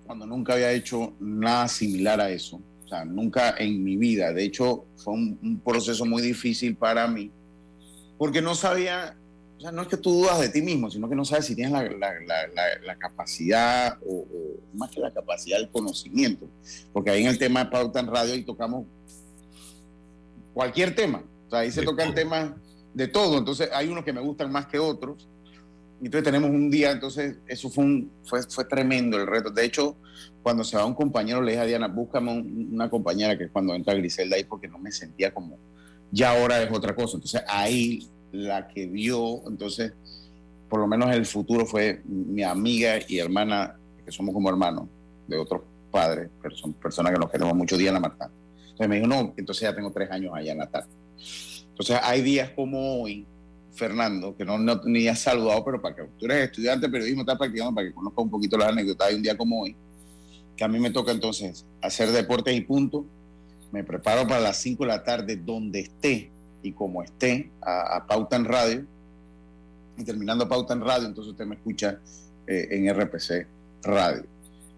cuando 0.08 0.26
nunca 0.26 0.54
había 0.54 0.72
hecho 0.72 1.12
nada 1.20 1.68
similar 1.68 2.20
a 2.20 2.30
eso. 2.30 2.60
O 2.84 2.88
sea, 2.88 3.04
nunca 3.04 3.54
en 3.58 3.84
mi 3.84 3.96
vida. 3.96 4.32
De 4.32 4.42
hecho, 4.42 4.86
fue 4.96 5.12
un, 5.14 5.38
un 5.42 5.60
proceso 5.60 6.04
muy 6.06 6.22
difícil 6.22 6.74
para 6.74 7.06
mí, 7.06 7.30
porque 8.16 8.42
no 8.42 8.54
sabía 8.56 9.14
o 9.58 9.60
sea, 9.60 9.72
no 9.72 9.82
es 9.82 9.88
que 9.88 9.96
tú 9.96 10.12
dudas 10.12 10.38
de 10.40 10.48
ti 10.50 10.62
mismo, 10.62 10.88
sino 10.88 11.08
que 11.08 11.16
no 11.16 11.24
sabes 11.24 11.44
si 11.46 11.54
tienes 11.56 11.72
la, 11.72 11.82
la- 11.82 12.78
la- 12.86 12.96
capacidad 12.96 13.98
o, 14.06 14.18
o 14.20 14.76
más 14.76 14.88
que 14.90 15.00
la 15.00 15.10
capacidad, 15.12 15.58
el 15.60 15.68
conocimiento. 15.68 16.48
Porque 16.92 17.10
ahí 17.10 17.22
en 17.22 17.26
el 17.28 17.38
tema 17.38 17.64
de 17.64 17.70
Pauta 17.70 17.98
en 18.00 18.06
Radio 18.06 18.34
ahí 18.34 18.44
tocamos 18.44 18.86
cualquier 20.54 20.94
tema. 20.94 21.22
O 21.46 21.50
sea, 21.50 21.60
ahí 21.60 21.70
se 21.72 21.82
tocan 21.82 22.14
temas 22.14 22.52
de 22.94 23.08
todo. 23.08 23.36
Entonces 23.38 23.68
hay 23.72 23.88
unos 23.88 24.04
que 24.04 24.12
me 24.12 24.20
gustan 24.20 24.50
más 24.52 24.66
que 24.66 24.78
otros. 24.78 25.28
Entonces 26.02 26.22
tenemos 26.24 26.50
un 26.50 26.70
día, 26.70 26.92
entonces 26.92 27.38
eso 27.46 27.68
fue, 27.70 27.84
un, 27.84 28.12
fue, 28.24 28.42
fue 28.44 28.64
tremendo 28.64 29.16
el 29.16 29.26
reto. 29.26 29.50
De 29.50 29.64
hecho, 29.64 29.96
cuando 30.42 30.62
se 30.64 30.76
va 30.76 30.84
un 30.86 30.94
compañero, 30.94 31.42
le 31.42 31.52
dije 31.52 31.62
a 31.62 31.66
Diana, 31.66 31.88
búscame 31.88 32.32
un- 32.32 32.68
una 32.72 32.88
compañera 32.88 33.36
que 33.36 33.44
es 33.44 33.50
cuando 33.50 33.74
entra 33.74 33.94
Griselda 33.94 34.36
ahí, 34.36 34.44
porque 34.44 34.68
no 34.68 34.78
me 34.78 34.92
sentía 34.92 35.32
como, 35.34 35.58
ya 36.12 36.30
ahora 36.30 36.62
es 36.62 36.70
otra 36.72 36.94
cosa. 36.94 37.16
Entonces 37.16 37.42
ahí 37.48 38.08
la 38.32 38.68
que 38.68 38.86
vio, 38.86 39.42
entonces, 39.48 39.92
por 40.68 40.80
lo 40.80 40.86
menos 40.86 41.14
el 41.14 41.26
futuro 41.26 41.66
fue 41.66 42.00
mi 42.04 42.42
amiga 42.44 42.98
y 43.08 43.18
hermana, 43.18 43.76
que 44.04 44.12
somos 44.12 44.32
como 44.32 44.48
hermanos 44.48 44.88
de 45.26 45.36
otros 45.38 45.62
padres, 45.90 46.30
pero 46.42 46.54
son 46.54 46.74
personas 46.74 47.12
que 47.12 47.18
nos 47.18 47.30
queremos 47.30 47.54
mucho, 47.56 47.76
Diana 47.76 47.98
Martán. 47.98 48.30
Entonces 48.60 48.88
me 48.88 48.96
dijo, 48.96 49.08
no, 49.08 49.34
entonces 49.36 49.62
ya 49.62 49.74
tengo 49.74 49.90
tres 49.90 50.10
años 50.10 50.32
allá 50.34 50.52
en 50.52 50.58
la 50.58 50.66
tarde. 50.68 50.88
Entonces 51.70 51.98
hay 52.02 52.22
días 52.22 52.50
como 52.50 53.02
hoy, 53.02 53.26
Fernando, 53.78 54.36
que 54.36 54.44
no, 54.44 54.58
no 54.58 54.80
ni 54.84 55.08
has 55.08 55.20
saludado, 55.20 55.64
pero 55.64 55.80
para 55.80 55.94
que 55.94 56.02
tú 56.18 56.26
eres 56.26 56.50
estudiante 56.50 56.86
de 56.86 56.92
periodismo, 56.92 57.22
estás 57.22 57.38
practicando 57.38 57.74
para 57.74 57.86
que 57.86 57.94
conozca 57.94 58.20
un 58.20 58.30
poquito 58.30 58.58
las 58.58 58.68
anécdotas. 58.68 59.08
Hay 59.08 59.14
un 59.14 59.22
día 59.22 59.38
como 59.38 59.62
hoy, 59.62 59.76
que 60.56 60.64
a 60.64 60.68
mí 60.68 60.78
me 60.78 60.90
toca 60.90 61.12
entonces 61.12 61.64
hacer 61.80 62.10
deportes 62.10 62.54
y 62.54 62.60
punto. 62.60 63.06
Me 63.70 63.84
preparo 63.84 64.26
para 64.26 64.40
las 64.40 64.56
5 64.58 64.82
de 64.82 64.88
la 64.88 65.04
tarde, 65.04 65.36
donde 65.36 65.80
esté 65.80 66.30
y 66.62 66.72
como 66.72 67.02
esté, 67.02 67.50
a, 67.62 67.96
a 67.96 68.06
Pauta 68.06 68.36
en 68.36 68.44
Radio. 68.44 68.84
Y 69.96 70.04
terminando 70.04 70.48
Pauta 70.48 70.74
en 70.74 70.80
Radio, 70.80 71.06
entonces 71.06 71.32
usted 71.32 71.46
me 71.46 71.54
escucha 71.54 72.00
eh, 72.46 72.68
en 72.70 72.92
RPC 72.92 73.46
Radio. 73.82 74.24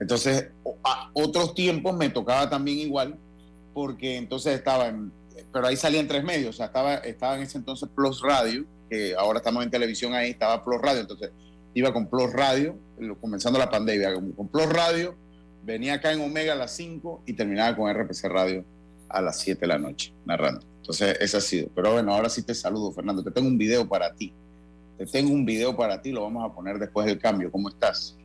Entonces, 0.01 0.49
a 0.83 1.11
otros 1.13 1.55
tiempos 1.55 1.97
me 1.97 2.09
tocaba 2.11 2.49
también 2.51 2.79
igual, 2.79 3.17
porque 3.73 4.17
entonces 4.17 4.55
estaba 4.55 4.89
en, 4.89 5.13
pero 5.53 5.67
ahí 5.67 5.77
salían 5.77 6.09
tres 6.09 6.25
medios, 6.25 6.55
o 6.55 6.57
sea, 6.57 6.67
estaba, 6.67 6.95
estaba 6.97 7.37
en 7.37 7.43
ese 7.43 7.59
entonces 7.59 7.89
Plus 7.95 8.23
Radio, 8.23 8.65
que 8.91 9.15
ahora 9.15 9.39
estamos 9.39 9.65
en 9.65 9.71
televisión 9.71 10.13
ahí, 10.13 10.31
estaba 10.31 10.63
Plus 10.65 10.83
Radio, 10.83 11.01
entonces 11.01 11.31
iba 11.73 11.93
con 11.93 12.11
Plus 12.11 12.33
Radio, 12.33 12.77
comenzando 13.21 13.59
la 13.59 13.71
pandemia, 13.71 14.13
con, 14.13 14.33
con 14.33 14.49
Plus 14.49 14.69
Radio, 14.69 15.17
venía 15.63 15.95
acá 15.95 16.13
en 16.13 16.21
Omega 16.21 16.53
a 16.53 16.57
las 16.57 16.73
5 16.73 17.23
y 17.27 17.33
terminaba 17.35 17.77
con 17.77 17.93
RPC 17.93 18.25
Radio 18.25 18.65
a 19.09 19.23
las 19.23 19.41
7 19.41 19.61
de 19.61 19.67
la 19.67 19.79
noche, 19.79 20.13
narrando. 20.25 20.67
Entonces, 20.79 21.17
ese 21.21 21.37
ha 21.37 21.41
sido. 21.41 21.69
Pero 21.75 21.93
bueno, 21.93 22.13
ahora 22.13 22.29
sí 22.29 22.43
te 22.43 22.55
saludo, 22.55 22.93
Fernando. 22.93 23.23
Te 23.23 23.31
tengo 23.31 23.47
un 23.47 23.59
video 23.59 23.89
para 23.89 24.15
ti. 24.15 24.33
Te 24.99 25.07
tengo 25.07 25.33
un 25.33 25.45
video 25.45 25.77
para 25.77 26.03
ti, 26.03 26.11
lo 26.11 26.23
vamos 26.23 26.45
a 26.45 26.55
poner 26.55 26.79
después 26.79 27.07
del 27.07 27.19
cambio. 27.19 27.51
¿Cómo 27.51 27.69
estás? 27.69 28.17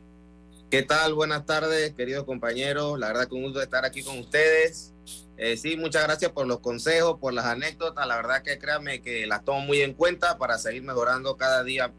¿Qué 0.70 0.82
tal? 0.82 1.14
Buenas 1.14 1.46
tardes, 1.46 1.94
queridos 1.94 2.24
compañeros. 2.24 2.98
La 2.98 3.08
verdad 3.08 3.28
que 3.28 3.34
un 3.34 3.44
gusto 3.44 3.62
estar 3.62 3.84
aquí 3.84 4.02
con 4.02 4.18
ustedes. 4.18 4.92
Eh, 5.36 5.56
sí, 5.56 5.76
muchas 5.76 6.04
gracias 6.04 6.32
por 6.32 6.46
los 6.46 6.60
consejos, 6.60 7.18
por 7.20 7.32
las 7.32 7.44
anécdotas. 7.44 8.06
La 8.06 8.16
verdad 8.16 8.42
que 8.42 8.58
créanme 8.58 9.00
que 9.02 9.26
las 9.26 9.44
tomo 9.44 9.60
muy 9.60 9.82
en 9.82 9.94
cuenta 9.94 10.38
para 10.38 10.58
seguir 10.58 10.82
mejorando 10.82 11.36
cada 11.36 11.62
día. 11.62 11.92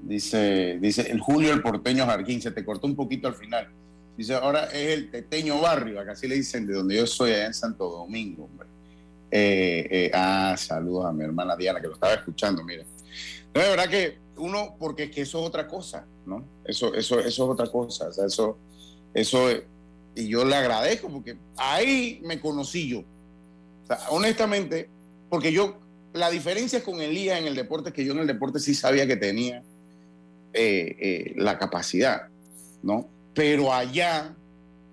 Dice, 0.00 0.78
dice 0.80 1.10
el 1.10 1.20
Julio 1.20 1.52
el 1.52 1.60
porteño 1.60 2.06
Jarquín, 2.06 2.40
se 2.40 2.50
te 2.50 2.64
cortó 2.64 2.86
un 2.86 2.96
poquito 2.96 3.28
al 3.28 3.34
final. 3.34 3.68
Dice, 4.16 4.34
ahora 4.34 4.64
es 4.64 4.98
el 4.98 5.10
teteño 5.10 5.60
barrio, 5.60 6.00
acá 6.00 6.12
así 6.12 6.26
le 6.26 6.36
dicen 6.36 6.66
de 6.66 6.74
donde 6.74 6.96
yo 6.96 7.06
soy, 7.06 7.32
allá 7.32 7.46
en 7.46 7.54
Santo 7.54 7.88
Domingo, 7.88 8.44
hombre. 8.44 8.68
Eh, 9.30 9.86
eh, 9.90 10.10
ah, 10.14 10.56
saludos 10.56 11.06
a 11.06 11.12
mi 11.12 11.24
hermana 11.24 11.54
Diana, 11.56 11.80
que 11.80 11.88
lo 11.88 11.94
estaba 11.94 12.14
escuchando, 12.14 12.64
mira. 12.64 12.84
No, 13.54 13.60
de 13.60 13.68
verdad 13.68 13.88
que 13.88 14.18
uno, 14.36 14.76
porque 14.78 15.04
es 15.04 15.10
que 15.10 15.20
eso 15.22 15.40
es 15.40 15.46
otra 15.46 15.66
cosa, 15.68 16.06
¿no? 16.26 16.44
Eso, 16.64 16.94
eso, 16.94 17.20
eso 17.20 17.28
es 17.28 17.38
otra 17.38 17.66
cosa, 17.66 18.08
o 18.08 18.12
sea, 18.12 18.26
eso, 18.26 18.58
eso, 19.14 19.50
es- 19.50 19.62
y 20.14 20.28
yo 20.28 20.44
le 20.44 20.56
agradezco, 20.56 21.08
porque 21.08 21.36
ahí 21.56 22.20
me 22.24 22.40
conocí 22.40 22.88
yo. 22.88 23.00
O 23.00 23.86
sea, 23.86 23.98
honestamente, 24.10 24.88
porque 25.30 25.52
yo, 25.52 25.78
la 26.12 26.30
diferencia 26.30 26.82
con 26.82 27.00
Elías 27.00 27.38
en 27.38 27.46
el 27.46 27.54
deporte 27.54 27.90
es 27.90 27.94
que 27.94 28.04
yo 28.04 28.12
en 28.12 28.18
el 28.20 28.26
deporte 28.26 28.58
sí 28.58 28.74
sabía 28.74 29.06
que 29.06 29.16
tenía 29.16 29.62
eh, 30.54 30.96
eh, 30.98 31.32
la 31.36 31.58
capacidad, 31.58 32.22
¿no? 32.82 33.08
Pero 33.34 33.72
allá, 33.72 34.34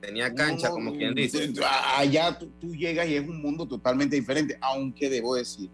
Tenía 0.01 0.31
cancha, 0.35 0.67
uno- 0.67 0.75
como 0.75 0.91
quien 0.97 1.15
dice. 1.15 1.51
Allá 1.97 2.37
tú, 2.37 2.51
tú 2.61 2.75
llegas 2.75 3.07
y 3.07 3.15
es 3.15 3.27
un 3.27 3.41
mundo 3.41 3.65
totalmente 3.67 4.15
diferente, 4.15 4.55
aunque 4.61 5.09
debo 5.09 5.33
decir 5.33 5.69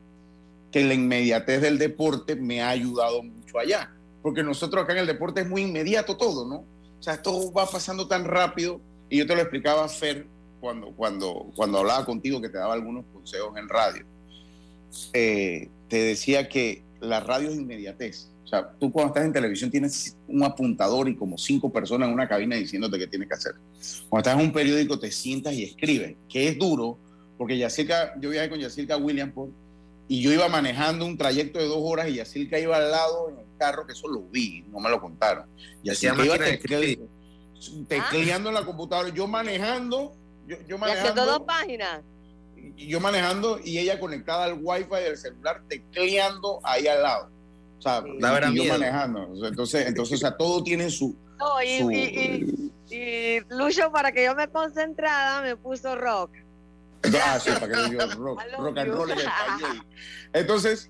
que 0.72 0.84
la 0.86 0.94
inmediatez 0.94 1.62
del 1.62 1.78
deporte 1.78 2.38
me 2.38 2.62
ha 2.62 2.70
ayudado 2.70 3.22
mucho 3.24 3.60
allá, 3.60 3.92
porque 4.22 4.42
nosotros 4.44 4.82
acá 4.84 4.94
en 4.94 5.00
el 5.00 5.08
deporte 5.08 5.42
es 5.42 5.50
muy 5.50 5.64
inmediato 5.64 6.16
todo, 6.16 6.48
¿no? 6.48 6.64
O 7.02 7.04
sea, 7.04 7.20
todo 7.20 7.52
va 7.52 7.66
pasando 7.66 8.08
tan 8.08 8.26
rápido 8.26 8.80
y 9.10 9.18
yo 9.18 9.26
te 9.26 9.34
lo 9.34 9.42
explicaba, 9.42 9.90
Fer, 9.90 10.28
cuando, 10.60 10.92
cuando, 10.92 11.52
cuando 11.56 11.80
hablaba 11.80 12.06
contigo, 12.06 12.40
que 12.40 12.48
te 12.48 12.60
daba 12.60 12.76
algunos 12.76 13.06
consejos 13.12 13.58
en 13.58 13.68
radio, 13.68 14.06
eh, 15.12 15.68
te 15.90 15.98
decía 15.98 16.48
que 16.48 16.84
la 17.00 17.20
radio 17.20 17.50
es 17.50 17.56
inmediatez. 17.56 18.30
O 18.44 18.48
sea, 18.48 18.70
tú 18.80 18.92
cuando 18.92 19.14
estás 19.16 19.26
en 19.26 19.34
televisión 19.34 19.72
tienes 19.72 20.16
un 20.28 20.44
apuntador 20.44 21.10
y 21.10 21.16
como 21.16 21.40
cinco 21.40 21.72
personas 21.74 22.08
en 22.08 22.14
una 22.14 22.28
cabina 22.28 22.56
diciéndote 22.56 23.00
qué 23.00 23.08
tienes 23.08 23.28
que 23.28 23.34
hacer. 23.34 23.56
Cuando 24.08 24.30
estás 24.30 24.40
en 24.40 24.46
un 24.46 24.54
periódico 24.54 25.00
te 25.00 25.10
sientas 25.10 25.54
y 25.56 25.64
escribes, 25.64 26.18
que 26.30 26.50
es 26.50 26.60
duro, 26.60 27.00
porque 27.36 27.58
Yacirca, 27.58 28.14
yo 28.22 28.30
viajé 28.30 28.48
con 28.48 28.60
Yacirca 28.60 28.96
Williamsport 28.96 29.52
y 30.08 30.22
yo 30.22 30.32
iba 30.32 30.48
manejando 30.50 31.06
un 31.06 31.18
trayecto 31.18 31.60
de 31.60 31.66
dos 31.68 31.80
horas 31.80 32.08
y 32.10 32.16
Yacirca 32.16 32.60
iba 32.60 32.78
al 32.78 32.92
lado 32.92 33.30
en 33.30 33.40
el 33.40 33.46
carro, 33.58 33.86
que 33.86 33.94
eso 33.94 34.08
lo 34.08 34.22
vi, 34.24 34.64
no 34.70 34.80
me 34.80 34.90
lo 34.90 35.00
contaron. 35.00 35.46
Yacirca 35.84 36.14
Hacía 36.16 36.26
iba 36.26 36.38
de 36.38 36.58
tecleando, 36.58 37.08
tecleando 37.88 38.50
en 38.50 38.56
la 38.56 38.66
computadora, 38.66 39.10
yo 39.10 39.28
manejando, 39.28 40.14
yo, 40.48 40.56
yo 40.56 40.56
Y 40.58 40.62
haciendo 40.64 40.78
manejando, 40.80 41.26
dos 41.26 41.42
páginas. 41.42 42.02
y 42.58 42.88
yo 42.88 43.00
manejando 43.00 43.60
y 43.64 43.78
ella 43.78 44.00
conectada 44.00 44.46
al 44.46 44.60
wifi 44.62 44.90
del 45.04 45.18
celular, 45.18 45.62
tecleando 45.68 46.60
ahí 46.64 46.88
al 46.88 47.02
lado. 47.04 47.30
O 47.78 47.82
sea, 47.82 48.02
Sí. 48.04 48.10
y- 48.54 48.56
yo 48.68 48.74
manejando. 48.74 49.48
Entonces, 49.48 49.88
entonces, 49.88 50.16
o 50.18 50.20
sea, 50.20 50.36
todo 50.38 50.64
tiene 50.64 50.90
su, 50.90 51.16
No, 51.40 51.62
y, 51.64 51.80
su- 51.80 51.92
y, 51.92 51.98
y, 52.90 52.96
y 52.96 53.40
Lucho, 53.50 53.92
para 53.92 54.12
que 54.12 54.26
yo 54.26 54.36
me 54.36 54.48
concentrara, 54.50 55.42
me 55.42 55.56
puso 55.56 55.96
rock. 55.96 56.32
Sí, 57.04 57.50
para 57.60 57.68
que 57.68 57.92
yo 57.98 58.08
rock, 58.16 58.42
rock 58.58 58.78
and 58.78 58.94
roll 58.94 59.12
en 59.12 59.18
español. 59.20 59.86
Entonces, 60.34 60.90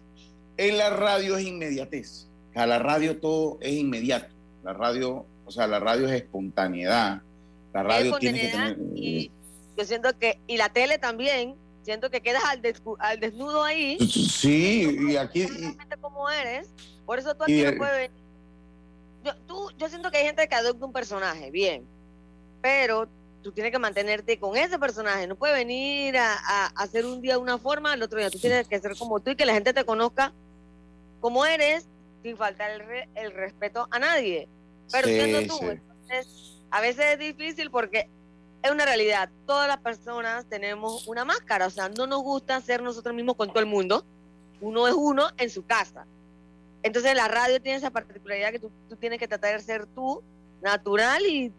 en 0.57 0.77
la 0.77 0.89
radio 0.89 1.37
es 1.37 1.45
inmediatez. 1.45 2.27
A 2.55 2.65
la 2.65 2.79
radio 2.79 3.17
todo 3.19 3.57
es 3.61 3.71
inmediato. 3.73 4.33
La 4.63 4.73
radio, 4.73 5.25
o 5.45 5.51
sea, 5.51 5.67
la 5.67 5.79
radio 5.79 6.07
es 6.07 6.21
espontaneidad. 6.21 7.21
La 7.73 7.83
radio 7.83 8.17
tiene 8.17 8.41
que 8.41 8.47
tener. 8.49 8.77
y 8.95 9.31
yo 9.77 9.85
siento 9.85 10.09
que, 10.19 10.39
y 10.47 10.57
la 10.57 10.67
tele 10.69 10.97
también, 10.97 11.55
siento 11.83 12.09
que 12.11 12.21
quedas 12.21 12.43
al, 12.45 12.61
descu- 12.61 12.97
al 12.99 13.19
desnudo 13.21 13.63
ahí, 13.63 13.97
Sí, 13.99 14.97
y 15.09 15.15
aquí. 15.15 15.43
y- 15.43 15.77
como 16.01 16.29
eres, 16.29 16.69
por 17.05 17.17
eso 17.17 17.33
tú 17.35 17.45
Y 17.47 17.61
aquí 17.63 17.71
no 17.71 17.77
puedes 17.77 17.95
venir. 18.09 18.23
Yo, 19.23 19.35
tú, 19.47 19.71
yo 19.77 19.87
siento 19.87 20.11
que 20.11 20.17
hay 20.17 20.25
gente 20.25 20.47
que 20.49 20.55
adopta 20.55 20.85
un 20.85 20.91
personaje, 20.91 21.49
bien, 21.51 21.85
pero 22.61 23.07
tú 23.43 23.51
tienes 23.51 23.71
que 23.71 23.79
mantenerte 23.79 24.39
con 24.39 24.55
ese 24.55 24.77
personaje, 24.79 25.27
no 25.27 25.35
puedes 25.35 25.55
venir 25.55 26.17
a, 26.17 26.33
a 26.35 26.65
hacer 26.75 27.05
un 27.05 27.21
día 27.21 27.37
una 27.39 27.57
forma, 27.57 27.93
el 27.93 28.03
otro 28.03 28.19
día 28.19 28.29
tú 28.29 28.39
tienes 28.39 28.67
que 28.67 28.79
ser 28.79 28.95
como 28.97 29.19
tú 29.19 29.31
y 29.31 29.35
que 29.35 29.45
la 29.45 29.53
gente 29.53 29.73
te 29.73 29.83
conozca 29.83 30.33
como 31.19 31.45
eres, 31.45 31.85
sin 32.23 32.37
faltar 32.37 32.71
el, 32.71 32.79
re- 32.81 33.09
el 33.15 33.31
respeto 33.31 33.87
a 33.91 33.99
nadie. 33.99 34.47
Pero 34.91 35.07
Sí, 35.07 35.13
siendo 35.15 35.41
tú, 35.47 35.57
sí. 35.59 35.65
entonces, 35.69 36.53
a 36.69 36.81
veces 36.81 37.05
es 37.13 37.19
difícil 37.19 37.71
porque 37.71 38.09
es 38.63 38.71
una 38.71 38.85
realidad. 38.85 39.29
Todas 39.47 39.67
las 39.67 39.77
personas 39.79 40.45
tenemos 40.45 41.07
una 41.07 41.25
máscara, 41.25 41.67
o 41.67 41.69
sea, 41.69 41.89
no 41.89 42.05
nos 42.07 42.21
gusta 42.21 42.59
ser 42.61 42.81
nosotros 42.83 43.15
mismos 43.15 43.35
con 43.35 43.49
todo 43.49 43.59
el 43.59 43.65
mundo. 43.65 44.05
Uno 44.59 44.87
es 44.87 44.93
uno 44.93 45.29
en 45.37 45.49
su 45.49 45.65
casa. 45.65 46.05
Entonces 46.83 47.15
la 47.15 47.27
radio 47.27 47.61
tiene 47.61 47.77
esa 47.77 47.89
particularidad 47.91 48.51
que 48.51 48.59
tú, 48.59 48.71
tú 48.89 48.95
tienes 48.95 49.17
que 49.19 49.27
tratar 49.27 49.57
de 49.57 49.63
ser 49.63 49.85
tú, 49.87 50.21
natural, 50.61 51.23
y 51.25 51.51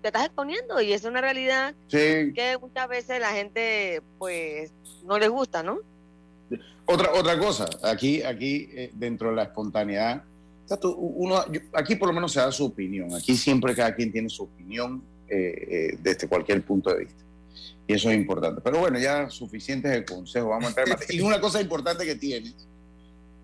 te 0.00 0.08
estás 0.08 0.26
exponiendo. 0.26 0.80
Y 0.80 0.92
es 0.92 1.04
una 1.04 1.20
realidad 1.20 1.74
sí. 1.88 2.32
que 2.34 2.56
muchas 2.60 2.88
veces 2.88 3.20
la 3.20 3.30
gente, 3.32 4.02
pues, 4.18 4.72
no 5.04 5.18
les 5.18 5.28
gusta, 5.30 5.62
¿no? 5.62 5.78
Otra, 6.86 7.12
otra 7.14 7.38
cosa, 7.38 7.68
aquí, 7.84 8.22
aquí 8.22 8.68
eh, 8.72 8.90
dentro 8.94 9.30
de 9.30 9.36
la 9.36 9.44
espontaneidad, 9.44 10.24
o 10.64 10.68
sea, 10.68 10.76
tú- 10.76 10.92
uno, 10.92 11.44
yo- 11.52 11.60
aquí 11.74 11.94
por 11.94 12.08
lo 12.08 12.14
menos 12.14 12.32
se 12.32 12.40
da 12.40 12.50
su 12.50 12.64
opinión. 12.64 13.14
Aquí 13.14 13.36
siempre 13.36 13.74
cada 13.76 13.94
quien 13.94 14.10
tiene 14.10 14.28
su 14.28 14.42
opinión 14.44 15.02
eh, 15.28 15.92
eh, 15.92 15.98
desde 16.02 16.26
cualquier 16.26 16.62
punto 16.62 16.90
de 16.90 17.04
vista. 17.04 17.22
Y 17.86 17.92
eso 17.92 18.10
es 18.10 18.16
importante. 18.16 18.60
Pero 18.60 18.80
bueno, 18.80 18.98
ya 18.98 19.30
suficientes 19.30 19.90
de 19.92 20.04
consejo, 20.04 20.48
vamos 20.48 20.64
a 20.64 20.68
entrar 20.68 20.86
en 20.88 20.92
materia. 20.94 21.16
Y 21.20 21.20
una 21.24 21.40
cosa 21.40 21.60
importante 21.60 22.04
que 22.04 22.16
tienes, 22.16 22.54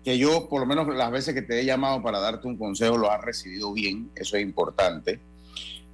que 0.03 0.17
yo 0.17 0.49
por 0.49 0.59
lo 0.61 0.65
menos 0.65 0.85
las 0.93 1.11
veces 1.11 1.33
que 1.33 1.41
te 1.41 1.59
he 1.61 1.65
llamado 1.65 2.01
para 2.03 2.19
darte 2.19 2.47
un 2.47 2.57
consejo 2.57 2.97
lo 2.97 3.09
has 3.11 3.21
recibido 3.23 3.71
bien, 3.73 4.09
eso 4.15 4.35
es 4.35 4.43
importante. 4.43 5.19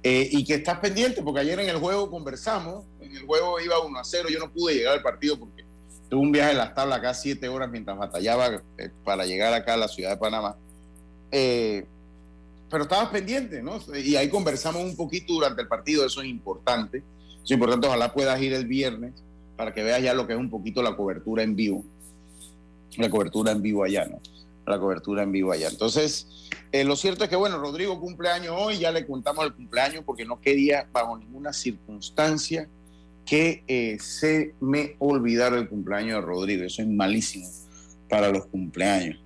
Eh, 0.06 0.28
y 0.32 0.44
que 0.44 0.56
estás 0.56 0.80
pendiente, 0.80 1.22
porque 1.22 1.40
ayer 1.40 1.58
en 1.58 1.70
el 1.70 1.78
juego 1.78 2.10
conversamos, 2.10 2.84
en 3.00 3.16
el 3.16 3.24
juego 3.24 3.58
iba 3.58 3.80
1 3.80 3.98
a 3.98 4.04
0, 4.04 4.28
yo 4.30 4.38
no 4.38 4.52
pude 4.52 4.74
llegar 4.74 4.92
al 4.92 5.02
partido 5.02 5.38
porque 5.38 5.64
tuve 6.10 6.20
un 6.20 6.30
viaje 6.30 6.50
de 6.50 6.58
las 6.58 6.74
tablas 6.74 6.98
acá 6.98 7.14
siete 7.14 7.48
horas 7.48 7.70
mientras 7.70 7.96
batallaba 7.96 8.62
eh, 8.76 8.90
para 9.02 9.24
llegar 9.24 9.54
acá 9.54 9.72
a 9.72 9.76
la 9.78 9.88
ciudad 9.88 10.10
de 10.10 10.16
Panamá. 10.18 10.58
Eh, 11.32 11.86
pero 12.68 12.82
estabas 12.82 13.08
pendiente, 13.08 13.62
¿no? 13.62 13.80
Y 13.96 14.16
ahí 14.16 14.28
conversamos 14.28 14.82
un 14.82 14.94
poquito 14.94 15.32
durante 15.32 15.62
el 15.62 15.68
partido, 15.68 16.04
eso 16.04 16.20
es 16.20 16.28
importante. 16.28 16.98
Eso 16.98 17.44
es 17.44 17.50
importante, 17.52 17.86
ojalá 17.86 18.12
puedas 18.12 18.38
ir 18.42 18.52
el 18.52 18.66
viernes 18.66 19.14
para 19.56 19.72
que 19.72 19.82
veas 19.82 20.02
ya 20.02 20.12
lo 20.12 20.26
que 20.26 20.34
es 20.34 20.38
un 20.38 20.50
poquito 20.50 20.82
la 20.82 20.96
cobertura 20.96 21.42
en 21.42 21.56
vivo. 21.56 21.82
La 22.98 23.08
cobertura 23.08 23.52
en 23.52 23.62
vivo 23.62 23.84
allá, 23.84 24.04
¿no? 24.04 24.20
La 24.66 24.78
cobertura 24.78 25.22
en 25.22 25.32
vivo 25.32 25.52
allá. 25.52 25.68
Entonces, 25.68 26.26
eh, 26.72 26.82
lo 26.82 26.96
cierto 26.96 27.24
es 27.24 27.30
que, 27.30 27.36
bueno, 27.36 27.58
Rodrigo 27.58 28.00
cumpleaños 28.00 28.56
hoy, 28.58 28.78
ya 28.78 28.90
le 28.90 29.06
contamos 29.06 29.44
el 29.44 29.54
cumpleaños 29.54 30.02
porque 30.04 30.24
no 30.24 30.40
quería 30.40 30.88
bajo 30.92 31.16
ninguna 31.16 31.52
circunstancia 31.52 32.68
que 33.24 33.62
eh, 33.68 33.98
se 34.00 34.54
me 34.60 34.96
olvidara 34.98 35.56
el 35.56 35.68
cumpleaños 35.68 36.16
de 36.16 36.20
Rodrigo. 36.22 36.64
Eso 36.64 36.82
es 36.82 36.88
malísimo 36.88 37.48
para 38.08 38.30
los 38.30 38.46
cumpleaños. 38.46 39.20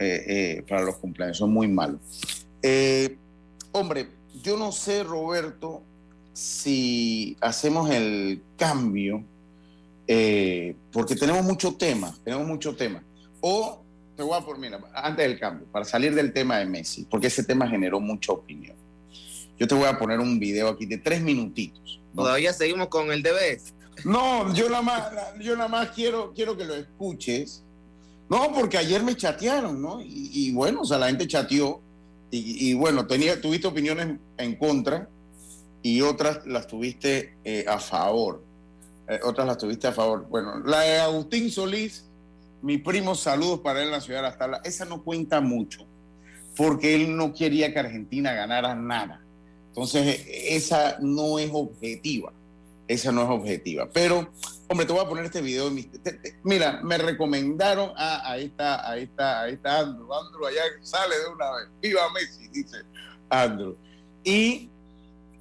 Eh, 0.00 0.64
para 0.68 0.82
los 0.82 0.96
cumpleaños, 0.96 1.38
son 1.38 1.52
muy 1.52 1.68
malos. 1.68 2.00
Hombre, 3.72 4.08
yo 4.42 4.56
no 4.56 4.72
sé, 4.72 5.04
Roberto, 5.04 5.82
si 6.32 7.36
hacemos 7.40 7.90
el 7.90 8.42
cambio, 8.56 9.22
porque 10.92 11.14
tenemos 11.14 11.44
mucho 11.44 11.74
tema, 11.74 12.16
tenemos 12.24 12.46
mucho 12.46 12.74
tema. 12.74 13.02
O 13.40 13.84
te 14.18 14.24
voy 14.24 14.36
a 14.36 14.40
poner, 14.40 14.72
mira, 14.72 14.80
antes 14.94 15.28
del 15.28 15.38
cambio, 15.38 15.68
para 15.70 15.84
salir 15.84 16.12
del 16.12 16.32
tema 16.32 16.58
de 16.58 16.66
Messi, 16.66 17.06
porque 17.08 17.28
ese 17.28 17.44
tema 17.44 17.68
generó 17.68 18.00
mucha 18.00 18.32
opinión. 18.32 18.76
Yo 19.56 19.68
te 19.68 19.76
voy 19.76 19.84
a 19.84 19.96
poner 19.96 20.18
un 20.18 20.40
video 20.40 20.70
aquí 20.70 20.86
de 20.86 20.98
tres 20.98 21.22
minutitos. 21.22 22.00
¿no? 22.12 22.24
Todavía 22.24 22.52
seguimos 22.52 22.88
con 22.88 23.12
el 23.12 23.22
DB. 23.22 23.60
No, 24.04 24.52
yo 24.54 24.68
nada 24.68 24.82
más, 24.82 25.12
yo 25.38 25.54
nada 25.54 25.68
más 25.68 25.90
quiero, 25.90 26.32
quiero 26.34 26.56
que 26.56 26.64
lo 26.64 26.74
escuches. 26.74 27.62
No, 28.28 28.52
porque 28.52 28.76
ayer 28.76 29.04
me 29.04 29.14
chatearon, 29.14 29.80
¿no? 29.80 30.00
Y, 30.00 30.30
y 30.32 30.52
bueno, 30.52 30.80
o 30.80 30.84
sea, 30.84 30.98
la 30.98 31.06
gente 31.06 31.28
chateó. 31.28 31.80
Y, 32.32 32.70
y 32.70 32.74
bueno, 32.74 33.06
tenía, 33.06 33.40
tuviste 33.40 33.68
opiniones 33.68 34.18
en 34.36 34.56
contra 34.56 35.08
y 35.80 36.00
otras 36.00 36.44
las 36.44 36.66
tuviste 36.66 37.36
eh, 37.44 37.64
a 37.68 37.78
favor. 37.78 38.42
Eh, 39.08 39.20
otras 39.22 39.46
las 39.46 39.58
tuviste 39.58 39.86
a 39.86 39.92
favor. 39.92 40.26
Bueno, 40.28 40.58
la 40.64 40.80
de 40.80 40.98
Agustín 40.98 41.52
Solís, 41.52 42.07
mi 42.62 42.78
primo, 42.78 43.14
saludos 43.14 43.60
para 43.60 43.80
él 43.80 43.86
en 43.86 43.92
la 43.92 44.00
ciudad 44.00 44.22
de 44.38 44.48
Las. 44.48 44.60
Esa 44.64 44.84
no 44.84 45.02
cuenta 45.02 45.40
mucho, 45.40 45.86
porque 46.56 46.94
él 46.94 47.16
no 47.16 47.32
quería 47.32 47.72
que 47.72 47.78
Argentina 47.78 48.32
ganara 48.32 48.74
nada. 48.74 49.22
Entonces, 49.68 50.24
esa 50.28 50.98
no 51.00 51.38
es 51.38 51.50
objetiva. 51.52 52.32
Esa 52.88 53.12
no 53.12 53.22
es 53.22 53.28
objetiva. 53.28 53.88
Pero, 53.92 54.32
hombre, 54.66 54.86
te 54.86 54.92
voy 54.92 55.04
a 55.04 55.08
poner 55.08 55.26
este 55.26 55.42
video. 55.42 55.70
mira, 56.42 56.80
me 56.82 56.96
recomendaron 56.96 57.92
a, 57.96 58.32
a 58.32 58.38
esta, 58.38 58.90
a 58.90 58.96
esta, 58.96 59.42
a 59.42 59.48
esta 59.48 59.78
Andrew. 59.80 60.12
Andrew 60.12 60.46
allá 60.46 60.62
sale 60.80 61.14
de 61.18 61.26
una 61.28 61.50
vez. 61.52 61.68
Viva 61.82 62.10
Messi, 62.12 62.48
dice 62.48 62.78
Andrew. 63.28 63.76
Y 64.24 64.70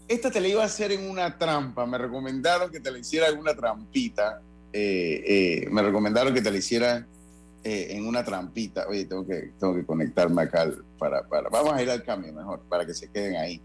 esta 0.07 0.29
te 0.29 0.41
la 0.41 0.49
iba 0.49 0.61
a 0.61 0.65
hacer 0.65 0.91
en 0.91 1.09
una 1.09 1.37
trampa. 1.37 1.85
Me 1.85 1.97
recomendaron 1.97 2.69
que 2.69 2.81
te 2.81 2.91
la 2.91 2.99
hiciera 2.99 3.29
en 3.29 3.39
una 3.39 3.55
trampita. 3.55 4.41
Eh, 4.79 5.23
eh, 5.63 5.67
me 5.71 5.81
recomendaron 5.81 6.35
que 6.35 6.41
te 6.41 6.51
la 6.51 6.57
hiciera 6.57 7.07
eh, 7.63 7.87
en 7.91 8.05
una 8.05 8.23
trampita. 8.23 8.85
Oye, 8.87 9.05
tengo 9.05 9.25
que, 9.25 9.53
tengo 9.59 9.73
que 9.73 9.83
conectarme 9.83 10.43
acá 10.43 10.61
al- 10.61 10.83
para, 10.99 11.27
para. 11.27 11.49
Vamos 11.49 11.73
a 11.73 11.81
ir 11.81 11.89
al 11.89 12.03
cambio 12.03 12.31
mejor, 12.31 12.61
para 12.69 12.85
que 12.85 12.93
se 12.93 13.09
queden 13.09 13.37
ahí. 13.37 13.59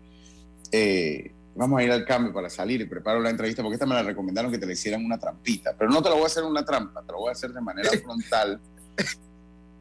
Eh, 0.70 1.30
vamos 1.54 1.78
a 1.78 1.82
ir 1.84 1.92
al 1.92 2.06
cambio 2.06 2.32
para 2.32 2.48
salir 2.48 2.80
y 2.80 2.86
preparo 2.86 3.20
la 3.20 3.28
entrevista, 3.28 3.62
porque 3.62 3.74
esta 3.74 3.84
me 3.84 3.94
la 3.94 4.02
recomendaron 4.02 4.50
que 4.50 4.56
te 4.56 4.64
la 4.64 4.72
hicieran 4.72 5.04
una 5.04 5.18
trampita. 5.18 5.74
Pero 5.78 5.90
no 5.90 6.02
te 6.02 6.08
la 6.08 6.14
voy 6.14 6.24
a 6.24 6.26
hacer 6.28 6.44
en 6.44 6.48
una 6.50 6.64
trampa, 6.64 7.02
te 7.02 7.12
la 7.12 7.18
voy 7.18 7.28
a 7.28 7.32
hacer 7.32 7.50
de 7.52 7.60
manera 7.60 7.90
frontal. 8.02 8.58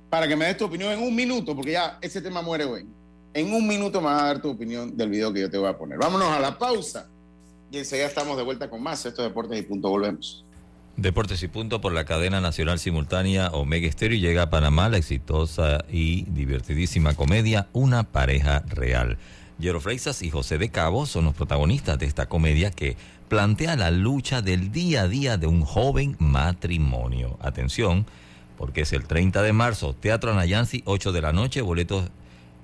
para 0.10 0.28
que 0.28 0.36
me 0.36 0.46
des 0.48 0.58
tu 0.58 0.66
opinión 0.66 0.92
en 0.92 1.00
un 1.02 1.16
minuto, 1.16 1.56
porque 1.56 1.72
ya 1.72 1.98
ese 2.02 2.22
tema 2.22 2.42
muere 2.42 2.66
hoy. 2.66 2.86
En 3.34 3.54
un 3.54 3.66
minuto 3.66 4.02
me 4.02 4.08
vas 4.08 4.22
a 4.22 4.26
dar 4.26 4.42
tu 4.42 4.50
opinión 4.50 4.98
del 4.98 5.10
video 5.10 5.32
que 5.32 5.40
yo 5.40 5.50
te 5.50 5.58
voy 5.58 5.70
a 5.70 5.78
poner. 5.78 5.98
Vámonos 5.98 6.28
a 6.28 6.42
la 6.42 6.58
pausa. 6.58 7.08
Y 7.72 7.78
enseguida 7.78 8.08
estamos 8.08 8.36
de 8.36 8.44
vuelta 8.44 8.70
con 8.70 8.84
más. 8.84 9.06
Esto 9.06 9.22
es 9.24 9.30
Deportes 9.30 9.58
y 9.58 9.62
Punto. 9.62 9.88
Volvemos. 9.90 10.44
Deportes 10.98 11.42
y 11.42 11.48
Punto 11.48 11.80
por 11.80 11.94
la 11.94 12.04
cadena 12.04 12.42
nacional 12.42 12.78
simultánea 12.78 13.50
Omega 13.52 13.88
Estéreo 13.88 14.20
llega 14.20 14.44
a 14.44 14.50
Panamá 14.50 14.90
la 14.90 14.98
exitosa 14.98 15.86
y 15.90 16.24
divertidísima 16.24 17.16
comedia 17.16 17.70
Una 17.72 18.04
pareja 18.04 18.64
real. 18.68 19.18
Jero 19.60 19.80
Freixas 19.80 20.22
y 20.22 20.30
José 20.30 20.58
de 20.58 20.70
Cabo 20.70 21.06
son 21.06 21.26
los 21.26 21.34
protagonistas 21.34 21.98
de 21.98 22.08
esta 22.08 22.28
comedia 22.28 22.72
que 22.72 22.98
plantea 23.30 23.78
la 23.78 23.90
lucha 23.90 24.42
del 24.42 24.72
día 24.72 25.04
a 25.04 25.08
día 25.08 25.38
de 25.38 25.48
un 25.48 25.64
joven 25.64 26.18
matrimonio. 26.20 27.38
Atención, 27.42 28.06
porque 28.58 28.82
es 28.82 28.92
el 28.92 29.06
30 29.06 29.42
de 29.44 29.54
marzo, 29.54 29.96
Teatro 29.96 30.32
Anayansi, 30.32 30.84
8 30.86 31.14
de 31.14 31.22
la 31.22 31.32
noche, 31.32 31.62
boletos 31.62 32.12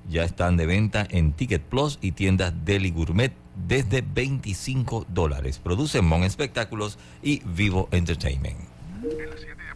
ya 0.10 0.24
están 0.24 0.58
de 0.58 0.66
venta 0.66 1.08
en 1.10 1.32
Ticket 1.32 1.62
Plus 1.62 1.98
y 2.02 2.12
tiendas 2.12 2.54
Deli 2.66 2.92
Gourmet 2.92 3.32
desde 3.66 4.02
25 4.02 5.06
dólares. 5.10 5.60
Producen 5.60 6.06
Mon 6.06 6.24
Espectáculos 6.24 6.98
y 7.24 7.42
Vivo 7.46 7.90
Entertainment. 7.92 8.58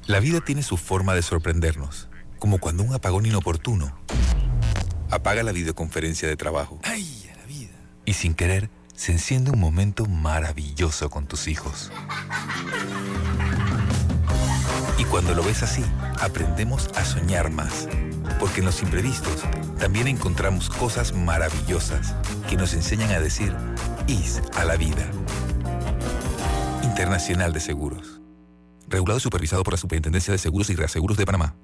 La 0.07 0.19
vida 0.19 0.41
tiene 0.41 0.63
su 0.63 0.77
forma 0.77 1.13
de 1.13 1.21
sorprendernos, 1.21 2.07
como 2.39 2.59
cuando 2.59 2.83
un 2.83 2.93
apagón 2.93 3.25
inoportuno 3.25 3.95
apaga 5.09 5.43
la 5.43 5.51
videoconferencia 5.51 6.27
de 6.27 6.35
trabajo. 6.35 6.79
¡Ay, 6.83 7.29
a 7.33 7.37
la 7.37 7.45
vida! 7.45 7.73
Y 8.05 8.13
sin 8.13 8.33
querer, 8.33 8.69
se 8.95 9.11
enciende 9.11 9.51
un 9.51 9.59
momento 9.59 10.05
maravilloso 10.05 11.09
con 11.09 11.27
tus 11.27 11.47
hijos. 11.47 11.91
Y 14.97 15.03
cuando 15.05 15.33
lo 15.33 15.43
ves 15.43 15.63
así, 15.63 15.83
aprendemos 16.19 16.89
a 16.95 17.03
soñar 17.03 17.51
más, 17.51 17.87
porque 18.39 18.59
en 18.59 18.65
los 18.65 18.81
imprevistos 18.81 19.43
también 19.79 20.07
encontramos 20.07 20.69
cosas 20.69 21.13
maravillosas 21.13 22.15
que 22.49 22.57
nos 22.57 22.73
enseñan 22.73 23.11
a 23.11 23.19
decir 23.19 23.55
IS 24.07 24.41
a 24.55 24.65
la 24.65 24.77
vida. 24.77 25.09
Internacional 26.83 27.53
de 27.53 27.59
Seguros. 27.59 28.19
Regulado 28.87 29.19
y 29.19 29.21
supervisado 29.21 29.63
por 29.63 29.73
la 29.73 29.77
Superintendencia 29.77 30.31
de 30.31 30.37
Seguros 30.37 30.69
y 30.69 30.75
Reaseguros 30.75 31.17
de 31.17 31.25
Panamá. 31.25 31.55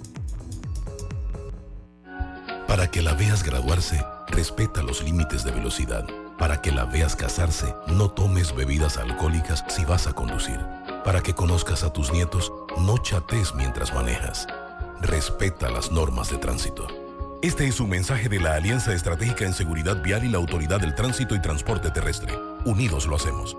Para 2.66 2.90
que 2.90 3.02
la 3.02 3.14
veas 3.14 3.44
graduarse, 3.44 4.04
respeta 4.28 4.82
los 4.82 5.04
límites 5.04 5.44
de 5.44 5.52
velocidad. 5.52 6.06
Para 6.38 6.62
que 6.62 6.72
la 6.72 6.86
veas 6.86 7.14
casarse, 7.14 7.74
no 7.86 8.10
tomes 8.10 8.56
bebidas 8.56 8.96
alcohólicas 8.96 9.62
si 9.68 9.84
vas 9.84 10.06
a 10.06 10.14
conducir. 10.14 10.58
Para 11.04 11.20
que 11.20 11.34
conozcas 11.34 11.82
a 11.82 11.92
tus 11.92 12.12
nietos, 12.12 12.52
no 12.78 12.96
chates 12.98 13.54
mientras 13.56 13.92
manejas. 13.92 14.46
Respeta 15.00 15.68
las 15.68 15.90
normas 15.90 16.30
de 16.30 16.38
tránsito. 16.38 16.86
Este 17.42 17.66
es 17.66 17.80
un 17.80 17.90
mensaje 17.90 18.28
de 18.28 18.38
la 18.38 18.54
Alianza 18.54 18.94
Estratégica 18.94 19.44
en 19.44 19.52
Seguridad 19.52 20.00
Vial 20.00 20.24
y 20.24 20.28
la 20.28 20.38
Autoridad 20.38 20.80
del 20.80 20.94
Tránsito 20.94 21.34
y 21.34 21.42
Transporte 21.42 21.90
Terrestre. 21.90 22.32
Unidos 22.64 23.06
lo 23.06 23.16
hacemos. 23.16 23.56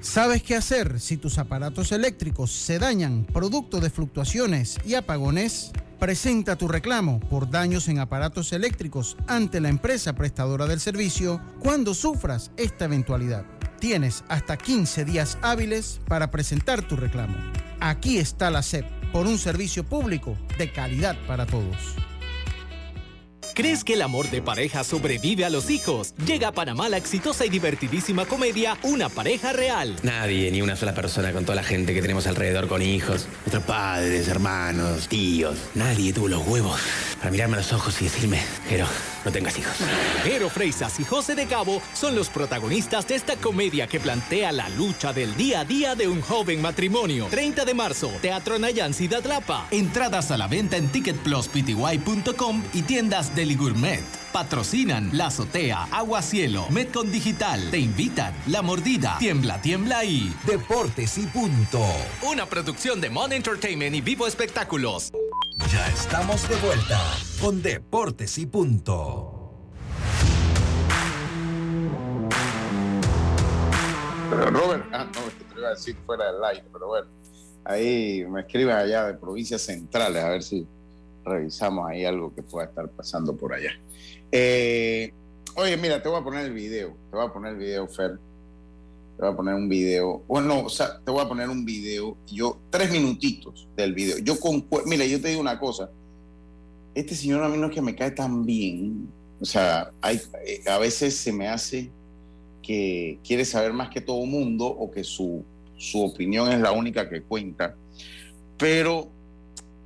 ¿Sabes 0.00 0.44
qué 0.44 0.54
hacer 0.54 1.00
si 1.00 1.16
tus 1.16 1.38
aparatos 1.38 1.90
eléctricos 1.90 2.52
se 2.52 2.78
dañan 2.78 3.24
producto 3.24 3.80
de 3.80 3.90
fluctuaciones 3.90 4.78
y 4.86 4.94
apagones? 4.94 5.72
Presenta 5.98 6.54
tu 6.54 6.68
reclamo 6.68 7.18
por 7.18 7.50
daños 7.50 7.88
en 7.88 7.98
aparatos 7.98 8.52
eléctricos 8.52 9.16
ante 9.26 9.60
la 9.60 9.70
empresa 9.70 10.12
prestadora 10.12 10.66
del 10.66 10.78
servicio 10.78 11.40
cuando 11.58 11.94
sufras 11.94 12.52
esta 12.56 12.84
eventualidad. 12.84 13.44
Tienes 13.78 14.24
hasta 14.28 14.56
15 14.56 15.04
días 15.04 15.38
hábiles 15.42 16.00
para 16.06 16.30
presentar 16.30 16.82
tu 16.82 16.96
reclamo. 16.96 17.36
Aquí 17.80 18.18
está 18.18 18.50
la 18.50 18.62
SEP 18.62 18.86
por 19.12 19.26
un 19.26 19.38
servicio 19.38 19.84
público 19.84 20.36
de 20.58 20.72
calidad 20.72 21.16
para 21.26 21.46
todos. 21.46 21.96
¿Crees 23.54 23.84
que 23.84 23.92
el 23.92 24.02
amor 24.02 24.28
de 24.30 24.42
pareja 24.42 24.82
sobrevive 24.82 25.44
a 25.44 25.50
los 25.50 25.70
hijos? 25.70 26.12
Llega 26.26 26.48
a 26.48 26.52
Panamá 26.52 26.88
la 26.88 26.96
exitosa 26.96 27.46
y 27.46 27.50
divertidísima 27.50 28.26
comedia 28.26 28.76
Una 28.82 29.08
pareja 29.08 29.52
real. 29.52 29.94
Nadie, 30.02 30.50
ni 30.50 30.60
una 30.60 30.74
sola 30.74 30.92
persona 30.92 31.32
con 31.32 31.44
toda 31.44 31.54
la 31.54 31.62
gente 31.62 31.94
que 31.94 32.02
tenemos 32.02 32.26
alrededor 32.26 32.66
con 32.66 32.82
hijos, 32.82 33.28
nuestros 33.42 33.62
padres, 33.62 34.26
hermanos, 34.26 35.06
tíos. 35.06 35.56
Nadie 35.74 36.12
tuvo 36.12 36.26
los 36.26 36.44
huevos 36.44 36.80
para 37.18 37.30
mirarme 37.30 37.54
a 37.54 37.58
los 37.58 37.72
ojos 37.72 38.00
y 38.00 38.04
decirme, 38.06 38.42
Jero, 38.68 38.88
no 39.24 39.32
tengas 39.32 39.58
hijos. 39.58 39.76
Jero 40.22 40.50
Freisas 40.50 40.98
y 41.00 41.04
José 41.04 41.34
de 41.34 41.46
Cabo 41.46 41.80
son 41.92 42.14
los 42.14 42.28
protagonistas 42.28 43.06
de 43.08 43.14
esta 43.14 43.36
comedia 43.36 43.86
que 43.86 44.00
plantea 44.00 44.52
la 44.52 44.68
lucha 44.68 45.12
del 45.12 45.36
día 45.36 45.60
a 45.60 45.64
día 45.64 45.94
de 45.94 46.08
un 46.08 46.20
joven 46.20 46.60
matrimonio. 46.60 47.26
30 47.30 47.64
de 47.64 47.74
marzo, 47.74 48.10
Teatro 48.20 48.58
Nayan 48.58 48.94
Ciudad 48.94 49.24
Lapa. 49.24 49.66
Entradas 49.70 50.30
a 50.30 50.36
la 50.36 50.46
venta 50.46 50.76
en 50.76 50.88
ticketpluspty.com 50.88 52.62
y 52.72 52.82
tiendas 52.82 53.32
Gourmet. 53.56 54.02
Patrocinan 54.32 55.10
La 55.12 55.26
Azotea, 55.26 55.86
Agua 55.92 56.20
Cielo, 56.20 56.66
Metcon 56.70 57.12
Digital. 57.12 57.70
Te 57.70 57.78
invitan 57.78 58.34
La 58.48 58.62
Mordida, 58.62 59.16
Tiembla, 59.18 59.60
Tiembla 59.60 60.04
y 60.04 60.34
Deportes 60.44 61.18
y 61.18 61.26
Punto. 61.26 61.84
Una 62.22 62.46
producción 62.46 63.00
de 63.00 63.10
Mon 63.10 63.32
Entertainment 63.32 63.94
y 63.94 64.00
Vivo 64.00 64.26
Espectáculos. 64.26 65.12
Ya 65.58 65.88
estamos 65.88 66.48
de 66.48 66.56
vuelta 66.56 67.00
con 67.40 67.62
Deportes 67.62 68.38
y 68.38 68.46
Punto. 68.46 69.52
Pero 74.30 74.50
Robert, 74.50 74.84
ah, 74.92 75.04
no, 75.04 75.20
te 75.20 75.58
iba 75.58 75.68
a 75.68 75.70
decir 75.70 75.96
fuera 76.04 76.32
del 76.32 76.42
aire, 76.44 76.64
pero 76.72 76.88
bueno, 76.88 77.06
ahí 77.64 78.24
me 78.28 78.40
escriben 78.40 78.74
allá 78.74 79.06
de 79.06 79.14
provincias 79.14 79.62
centrales, 79.62 80.22
a 80.22 80.30
ver 80.30 80.42
si 80.42 80.66
revisamos 81.24 81.88
ahí 81.88 82.04
algo 82.04 82.34
que 82.34 82.42
pueda 82.42 82.66
estar 82.66 82.88
pasando 82.90 83.36
por 83.36 83.54
allá. 83.54 83.72
Eh, 84.32 85.12
oye, 85.54 85.76
mira, 85.76 86.02
te 86.02 86.08
voy 86.08 86.20
a 86.20 86.24
poner 86.24 86.46
el 86.46 86.52
video, 86.52 86.96
te 87.10 87.16
voy 87.16 87.26
a 87.26 87.32
poner 87.32 87.52
el 87.52 87.58
video, 87.58 87.86
Fer. 87.86 88.18
Te 89.16 89.22
voy 89.22 89.32
a 89.32 89.36
poner 89.36 89.54
un 89.54 89.68
video, 89.68 90.22
bueno, 90.26 90.64
o 90.64 90.68
sea, 90.68 90.98
te 90.98 91.10
voy 91.10 91.20
a 91.24 91.28
poner 91.28 91.48
un 91.48 91.64
video, 91.64 92.16
yo, 92.26 92.58
tres 92.70 92.90
minutitos 92.90 93.68
del 93.76 93.94
video. 93.94 94.18
Yo 94.18 94.38
con, 94.40 94.66
mira, 94.86 95.04
yo 95.06 95.20
te 95.20 95.28
digo 95.28 95.40
una 95.40 95.58
cosa, 95.58 95.90
este 96.94 97.14
señor 97.14 97.42
a 97.42 97.48
mí 97.48 97.56
no 97.56 97.66
es 97.66 97.72
que 97.72 97.82
me 97.82 97.94
cae 97.94 98.10
tan 98.10 98.44
bien, 98.44 99.08
o 99.40 99.44
sea, 99.44 99.90
hay, 100.00 100.20
eh, 100.46 100.62
a 100.68 100.78
veces 100.78 101.16
se 101.16 101.32
me 101.32 101.48
hace 101.48 101.90
que 102.62 103.18
quiere 103.24 103.44
saber 103.44 103.72
más 103.72 103.90
que 103.90 104.00
todo 104.00 104.24
mundo 104.26 104.66
o 104.66 104.90
que 104.90 105.04
su, 105.04 105.44
su 105.76 106.02
opinión 106.02 106.50
es 106.50 106.60
la 106.60 106.72
única 106.72 107.08
que 107.08 107.22
cuenta, 107.22 107.76
pero 108.56 109.08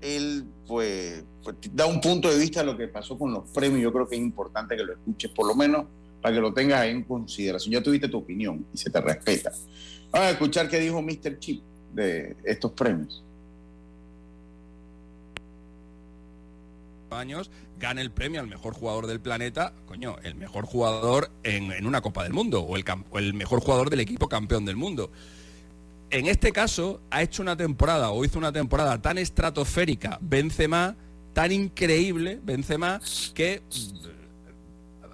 él 0.01 0.45
pues, 0.67 1.25
pues, 1.43 1.57
da 1.73 1.87
un 1.87 2.01
punto 2.01 2.31
de 2.31 2.39
vista 2.39 2.61
de 2.61 2.67
lo 2.67 2.77
que 2.77 2.89
pasó 2.89 3.19
con 3.19 3.33
los 3.33 3.49
premios, 3.51 3.83
yo 3.83 3.93
creo 3.93 4.09
que 4.09 4.17
es 4.17 4.23
importante 4.23 4.77
que 4.77 4.85
lo 4.85 4.93
escuches, 4.93 5.31
por 5.33 5.47
lo 5.47 5.55
menos 5.55 5.87
para 6.21 6.35
que 6.35 6.41
lo 6.41 6.53
tengas 6.53 6.87
en 6.87 7.03
consideración. 7.05 7.73
Ya 7.73 7.83
tuviste 7.83 8.09
tu 8.09 8.19
opinión 8.19 8.67
y 8.73 8.79
se 8.79 8.91
te 8.91 9.01
respeta. 9.01 9.53
Vamos 10.11 10.29
a 10.29 10.31
escuchar 10.31 10.69
qué 10.69 10.81
dijo 10.81 11.01
Mr. 11.03 11.39
Chip 11.39 11.63
de 11.93 12.37
estos 12.45 12.73
premios. 12.73 13.23
años 17.11 17.51
gana 17.79 18.01
el 18.01 18.11
premio 18.11 18.41
al 18.41 18.49
mejor 18.49 18.75
jugador 18.75 19.07
del 19.07 19.21
planeta, 19.21 19.73
coño, 19.87 20.17
el 20.25 20.35
mejor 20.35 20.67
jugador 20.67 21.31
en, 21.43 21.73
en 21.73 21.87
una 21.87 22.01
Copa 22.01 22.25
del 22.25 22.33
Mundo 22.33 22.63
o 22.63 22.77
el, 22.77 22.85
o 23.11 23.19
el 23.19 23.35
mejor 23.35 23.61
jugador 23.61 23.91
del 23.91 24.01
equipo 24.01 24.29
campeón 24.29 24.65
del 24.65 24.77
mundo. 24.77 25.11
En 26.11 26.27
este 26.27 26.53
caso, 26.53 27.01
ha 27.11 27.23
hecho 27.23 27.43
una 27.43 27.57
temporada 27.57 28.11
o 28.11 28.25
hizo 28.25 28.39
una 28.39 28.53
temporada 28.53 29.01
tan 29.01 29.19
estratosférica, 29.19 30.19
Benzema, 30.21 30.97
tan 31.35 31.53
increíble, 31.53 32.41
Benzema, 32.43 33.01
que 33.35 33.63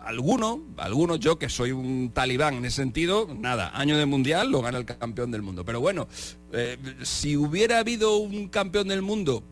alguno, 0.04 0.62
algunos 0.76 1.20
yo 1.20 1.38
que 1.38 1.48
soy 1.48 1.72
un 1.72 2.10
talibán 2.12 2.54
en 2.54 2.64
ese 2.64 2.76
sentido, 2.76 3.28
nada, 3.38 3.70
año 3.74 3.96
de 3.96 4.06
mundial 4.06 4.50
lo 4.50 4.62
gana 4.62 4.78
el 4.78 4.84
campeón 4.84 5.30
del 5.30 5.42
mundo. 5.42 5.64
Pero 5.64 5.80
bueno, 5.80 6.08
eh, 6.52 6.76
si 7.02 7.36
hubiera 7.36 7.78
habido 7.78 8.16
un 8.18 8.48
campeón 8.48 8.88
del 8.88 9.02
mundo 9.02 9.42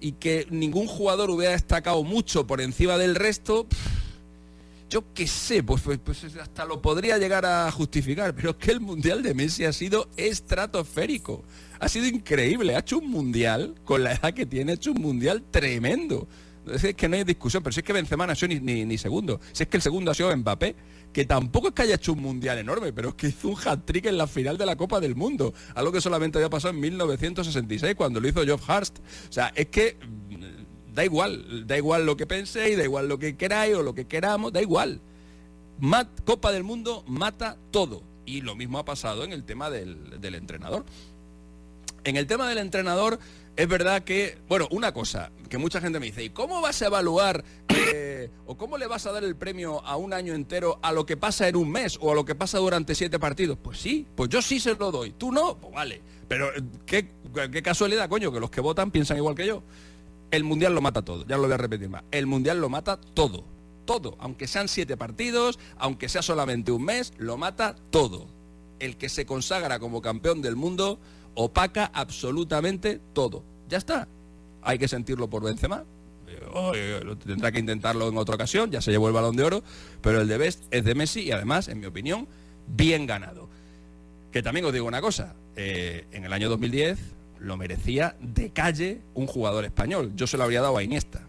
y 0.00 0.12
que 0.12 0.46
ningún 0.50 0.86
jugador 0.86 1.30
hubiera 1.30 1.52
destacado 1.52 2.02
mucho 2.04 2.46
por 2.46 2.60
encima 2.60 2.96
del 2.96 3.14
resto, 3.14 3.66
yo 4.88 5.04
qué 5.14 5.26
sé, 5.26 5.62
pues, 5.62 5.82
pues, 5.82 5.98
pues, 5.98 6.24
hasta 6.36 6.64
lo 6.64 6.80
podría 6.80 7.18
llegar 7.18 7.44
a 7.44 7.70
justificar, 7.70 8.34
pero 8.34 8.50
es 8.50 8.56
que 8.56 8.70
el 8.70 8.80
mundial 8.80 9.22
de 9.22 9.34
Messi 9.34 9.64
ha 9.64 9.72
sido 9.72 10.08
estratosférico. 10.16 11.42
Ha 11.78 11.88
sido 11.88 12.06
increíble, 12.06 12.74
ha 12.74 12.80
hecho 12.80 12.98
un 12.98 13.10
mundial, 13.10 13.74
con 13.84 14.02
la 14.02 14.14
edad 14.14 14.32
que 14.32 14.46
tiene, 14.46 14.72
ha 14.72 14.74
hecho 14.76 14.92
un 14.92 15.02
mundial 15.02 15.44
tremendo. 15.50 16.26
Es 16.72 16.94
que 16.94 17.08
no 17.08 17.16
hay 17.16 17.24
discusión, 17.24 17.62
pero 17.62 17.72
si 17.72 17.80
es 17.80 17.84
que 17.84 17.92
Benzema 17.92 18.26
no 18.26 18.32
ha 18.32 18.36
sido 18.36 18.48
ni, 18.60 18.84
ni, 18.84 18.98
segundo. 18.98 19.40
Si 19.52 19.62
es 19.62 19.68
que 19.68 19.76
el 19.76 19.82
segundo 19.82 20.10
ha 20.10 20.14
sido 20.14 20.34
Mbappé, 20.36 20.76
que 21.12 21.24
tampoco 21.24 21.68
es 21.68 21.74
que 21.74 21.82
haya 21.82 21.94
hecho 21.96 22.12
un 22.12 22.20
mundial 22.20 22.58
enorme, 22.58 22.92
pero 22.92 23.10
es 23.10 23.14
que 23.14 23.28
hizo 23.28 23.48
un 23.48 23.56
hat-trick 23.56 24.06
en 24.06 24.18
la 24.18 24.26
final 24.26 24.58
de 24.58 24.66
la 24.66 24.76
Copa 24.76 25.00
del 25.00 25.14
Mundo. 25.14 25.54
Algo 25.74 25.92
que 25.92 26.00
solamente 26.00 26.38
había 26.38 26.50
pasado 26.50 26.74
en 26.74 26.80
1966, 26.80 27.94
cuando 27.94 28.20
lo 28.20 28.28
hizo 28.28 28.44
Geoff 28.44 28.68
Hurst. 28.68 28.98
O 29.28 29.32
sea, 29.32 29.52
es 29.54 29.66
que 29.66 29.96
mm, 30.00 30.94
da 30.94 31.04
igual, 31.04 31.66
da 31.66 31.76
igual 31.76 32.06
lo 32.06 32.16
que 32.16 32.26
penséis, 32.26 32.76
da 32.76 32.84
igual 32.84 33.08
lo 33.08 33.18
que 33.18 33.36
queráis 33.36 33.74
o 33.74 33.82
lo 33.82 33.94
que 33.94 34.06
queramos, 34.06 34.52
da 34.52 34.60
igual. 34.60 35.00
Copa 36.24 36.52
del 36.52 36.64
Mundo 36.64 37.04
mata 37.06 37.56
todo. 37.70 38.02
Y 38.26 38.42
lo 38.42 38.54
mismo 38.54 38.78
ha 38.78 38.84
pasado 38.84 39.24
en 39.24 39.32
el 39.32 39.44
tema 39.44 39.70
del, 39.70 40.20
del 40.20 40.34
entrenador. 40.34 40.84
En 42.04 42.16
el 42.16 42.26
tema 42.26 42.48
del 42.48 42.58
entrenador, 42.58 43.18
es 43.58 43.66
verdad 43.66 44.04
que, 44.04 44.38
bueno, 44.48 44.68
una 44.70 44.94
cosa 44.94 45.32
que 45.48 45.58
mucha 45.58 45.80
gente 45.80 45.98
me 45.98 46.06
dice, 46.06 46.22
¿y 46.22 46.30
cómo 46.30 46.60
vas 46.60 46.80
a 46.80 46.86
evaluar 46.86 47.44
eh, 47.68 48.30
o 48.46 48.56
cómo 48.56 48.78
le 48.78 48.86
vas 48.86 49.06
a 49.06 49.12
dar 49.12 49.24
el 49.24 49.34
premio 49.34 49.84
a 49.84 49.96
un 49.96 50.12
año 50.12 50.32
entero 50.32 50.78
a 50.80 50.92
lo 50.92 51.04
que 51.06 51.16
pasa 51.16 51.48
en 51.48 51.56
un 51.56 51.68
mes 51.68 51.98
o 52.00 52.12
a 52.12 52.14
lo 52.14 52.24
que 52.24 52.36
pasa 52.36 52.58
durante 52.58 52.94
siete 52.94 53.18
partidos? 53.18 53.58
Pues 53.60 53.78
sí, 53.78 54.06
pues 54.14 54.30
yo 54.30 54.42
sí 54.42 54.60
se 54.60 54.76
lo 54.76 54.92
doy, 54.92 55.10
tú 55.10 55.32
no, 55.32 55.58
pues 55.58 55.74
vale. 55.74 56.00
Pero 56.28 56.54
eh, 56.54 56.62
qué, 56.86 57.08
qué 57.50 57.60
casualidad, 57.60 58.08
coño, 58.08 58.30
que 58.30 58.38
los 58.38 58.50
que 58.50 58.60
votan 58.60 58.92
piensan 58.92 59.16
igual 59.16 59.34
que 59.34 59.46
yo. 59.46 59.64
El 60.30 60.44
Mundial 60.44 60.74
lo 60.74 60.80
mata 60.80 61.02
todo, 61.02 61.26
ya 61.26 61.36
lo 61.36 61.42
voy 61.42 61.52
a 61.52 61.56
repetir 61.56 61.88
más. 61.88 62.04
El 62.12 62.26
Mundial 62.26 62.60
lo 62.60 62.68
mata 62.68 63.00
todo, 63.00 63.44
todo. 63.86 64.16
Aunque 64.20 64.46
sean 64.46 64.68
siete 64.68 64.96
partidos, 64.96 65.58
aunque 65.78 66.08
sea 66.08 66.22
solamente 66.22 66.70
un 66.70 66.84
mes, 66.84 67.12
lo 67.18 67.36
mata 67.36 67.74
todo. 67.90 68.28
El 68.78 68.96
que 68.96 69.08
se 69.08 69.26
consagra 69.26 69.80
como 69.80 70.00
campeón 70.00 70.42
del 70.42 70.54
mundo 70.54 71.00
opaca 71.38 71.90
absolutamente 71.94 73.00
todo. 73.12 73.44
Ya 73.68 73.78
está. 73.78 74.08
Hay 74.60 74.76
que 74.76 74.88
sentirlo 74.88 75.30
por 75.30 75.44
Benzema. 75.44 75.84
tendrá 77.24 77.52
que 77.52 77.60
intentarlo 77.60 78.08
en 78.08 78.18
otra 78.18 78.34
ocasión, 78.34 78.72
ya 78.72 78.80
se 78.82 78.90
llevó 78.90 79.06
el 79.06 79.14
balón 79.14 79.36
de 79.36 79.44
oro, 79.44 79.62
pero 80.02 80.20
el 80.20 80.26
de 80.26 80.36
Best 80.36 80.64
es 80.72 80.84
de 80.84 80.96
Messi 80.96 81.20
y 81.20 81.30
además, 81.30 81.68
en 81.68 81.78
mi 81.78 81.86
opinión, 81.86 82.26
bien 82.66 83.06
ganado. 83.06 83.48
Que 84.32 84.42
también 84.42 84.66
os 84.66 84.72
digo 84.72 84.86
una 84.86 85.00
cosa, 85.00 85.36
eh, 85.54 86.06
en 86.10 86.24
el 86.24 86.32
año 86.32 86.48
2010 86.48 86.98
lo 87.38 87.56
merecía 87.56 88.16
de 88.20 88.50
calle 88.50 89.00
un 89.14 89.28
jugador 89.28 89.64
español. 89.64 90.12
Yo 90.16 90.26
se 90.26 90.36
lo 90.36 90.42
habría 90.42 90.60
dado 90.60 90.76
a 90.76 90.82
Iniesta 90.82 91.27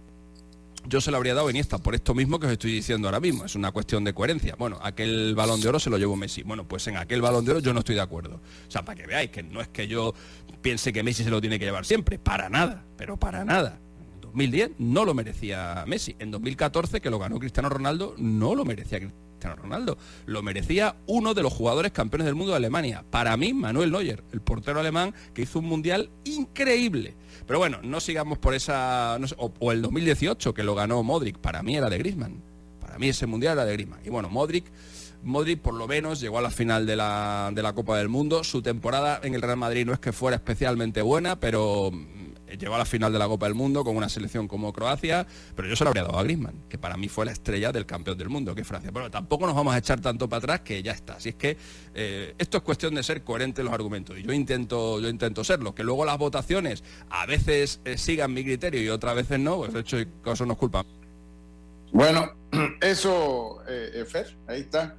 yo 0.90 1.00
se 1.00 1.12
lo 1.12 1.18
habría 1.18 1.36
dado 1.36 1.48
a 1.48 1.52
Iniesta, 1.52 1.78
por 1.78 1.94
esto 1.94 2.16
mismo 2.16 2.40
que 2.40 2.48
os 2.48 2.52
estoy 2.52 2.74
diciendo 2.74 3.08
ahora 3.08 3.20
mismo. 3.20 3.46
Es 3.46 3.56
una 3.56 3.72
cuestión 3.72 4.04
de 4.04 4.14
coherencia. 4.14 4.56
Bueno, 4.58 4.80
aquel 4.82 5.36
balón 5.36 5.62
de 5.62 5.70
oro 5.70 5.80
se 5.80 5.90
lo 5.90 5.98
llevó 5.98 6.16
Messi. 6.16 6.42
Bueno, 6.42 6.68
pues 6.68 6.88
en 6.88 6.98
aquel 6.98 7.22
balón 7.22 7.46
de 7.46 7.52
oro 7.52 7.60
yo 7.60 7.74
no 7.74 7.80
estoy 7.80 7.96
de 7.96 8.02
acuerdo. 8.02 8.42
O 8.68 8.72
sea, 8.72 8.84
para 8.84 9.00
que 9.00 9.08
veáis 9.08 9.30
que 9.30 9.44
no 9.44 9.62
es 9.62 9.68
que 9.68 9.88
yo 9.88 10.14
piense 10.62 10.92
que 10.92 11.04
Messi 11.04 11.24
se 11.24 11.30
lo 11.30 11.40
tiene 11.40 11.60
que 11.60 11.66
llevar 11.66 11.86
siempre, 11.86 12.18
para 12.18 12.50
nada, 12.50 12.84
pero 12.98 13.18
para 13.18 13.46
nada. 13.46 13.80
En 14.16 14.22
2010 14.22 14.72
no 14.80 15.06
lo 15.06 15.14
merecía 15.14 15.84
Messi. 15.88 16.16
En 16.18 16.32
2014, 16.32 17.02
que 17.02 17.10
lo 17.12 17.20
ganó 17.20 17.38
Cristiano 17.38 17.70
Ronaldo, 17.70 18.16
no 18.18 18.56
lo 18.56 18.66
merecía 18.66 19.00
Cristiano 19.00 19.56
Ronaldo. 19.56 19.98
Lo 20.26 20.42
merecía 20.42 20.96
uno 21.06 21.36
de 21.36 21.44
los 21.44 21.54
jugadores 21.54 21.92
campeones 21.92 22.26
del 22.26 22.36
mundo 22.36 22.52
de 22.52 22.58
Alemania. 22.58 23.06
Para 23.12 23.38
mí, 23.38 23.54
Manuel 23.54 23.92
Neuer, 23.92 24.24
el 24.34 24.42
portero 24.42 24.80
alemán 24.80 25.14
que 25.36 25.44
hizo 25.44 25.60
un 25.60 25.66
mundial 25.66 26.10
increíble 26.24 27.16
pero 27.50 27.58
bueno, 27.58 27.80
no 27.82 28.00
sigamos 28.00 28.38
por 28.38 28.54
esa... 28.54 29.18
o, 29.38 29.72
el 29.72 29.82
2018, 29.82 30.54
que 30.54 30.62
lo 30.62 30.76
ganó 30.76 31.02
Modric, 31.02 31.40
para 31.40 31.64
mí 31.64 31.76
era 31.76 31.90
de 31.90 31.98
Griezmann. 31.98 32.44
Para 32.80 33.00
mí 33.00 33.10
ese 33.10 33.26
mundial 33.26 33.54
era 33.54 33.66
de 33.66 33.74
Griezmann. 33.74 34.02
Y 34.06 34.12
bueno, 34.12 34.30
Modric... 34.30 34.66
Modric 35.24 35.60
por 35.60 35.74
lo 35.74 35.88
menos 35.88 36.22
llegó 36.22 36.38
a 36.38 36.44
la 36.44 36.52
final 36.52 36.86
de 36.86 36.96
la, 36.96 37.50
de 37.52 37.64
la 37.64 37.74
Copa 37.74 37.98
del 37.98 38.08
Mundo. 38.08 38.44
Su 38.44 38.62
temporada 38.62 39.20
en 39.24 39.34
el 39.34 39.42
Real 39.42 39.58
Madrid 39.58 39.84
no 39.84 39.94
es 39.94 40.00
que 40.00 40.12
fuera 40.12 40.36
especialmente 40.36 41.02
buena, 41.02 41.40
pero 41.40 41.90
llegó 42.58 42.76
a 42.76 42.78
la 42.78 42.86
final 42.86 43.12
de 43.12 43.20
la 43.20 43.28
Copa 43.28 43.46
del 43.46 43.56
Mundo 43.56 43.84
con 43.84 43.96
una 43.96 44.10
selección 44.10 44.48
como 44.48 44.74
Croacia, 44.74 45.28
pero 45.56 45.68
yo 45.68 45.76
se 45.76 45.84
lo 45.84 45.90
habría 45.90 46.04
dado 46.04 46.18
a 46.18 46.24
Griezmann, 46.24 46.64
que 46.70 46.78
para 46.78 46.98
mí 46.98 47.10
fue 47.10 47.26
la 47.26 47.32
estrella 47.32 47.72
del 47.72 47.86
campeón 47.86 48.18
del 48.18 48.30
mundo, 48.30 48.56
que 48.56 48.62
es 48.62 48.68
Francia. 48.68 48.92
Pero 48.94 49.12
tampoco 49.12 49.46
nos 49.46 49.56
vamos 49.56 49.74
a 49.74 49.78
echar 49.78 50.00
tanto 50.02 50.28
para 50.28 50.40
atrás 50.40 50.62
que 50.62 50.82
ya 50.82 50.92
está. 50.92 51.14
Así 51.14 51.30
es 51.30 51.36
que 51.36 51.58
eh, 51.94 52.36
esto 52.38 52.58
es 52.58 52.64
cuestión 52.64 52.96
de 52.96 53.04
ser 53.04 53.24
coherente 53.24 53.62
en 53.62 53.66
los 53.66 53.74
argumentos. 53.74 54.18
Y 54.18 54.24
yo 54.24 54.34
intento, 54.34 55.00
yo 55.00 55.10
intento 55.10 55.44
serlo. 55.44 55.76
Que 55.76 55.84
luego 55.84 56.06
las 56.06 56.18
votaciones 56.18 56.84
a 57.10 57.26
veces 57.26 57.82
eh, 57.86 57.98
sigan 57.98 58.34
mi 58.34 58.44
criterio 58.44 58.82
y 58.82 58.90
otras 58.90 59.16
veces 59.16 59.40
no, 59.40 59.58
pues 59.58 59.74
de 59.74 59.82
hecho 59.82 59.98
eso 59.98 60.46
nos 60.46 60.58
culpa. 60.58 60.86
Bueno, 61.92 62.32
eso, 62.82 63.62
eh, 63.68 64.06
Fer, 64.08 64.38
ahí 64.48 64.62
está. 64.62 64.96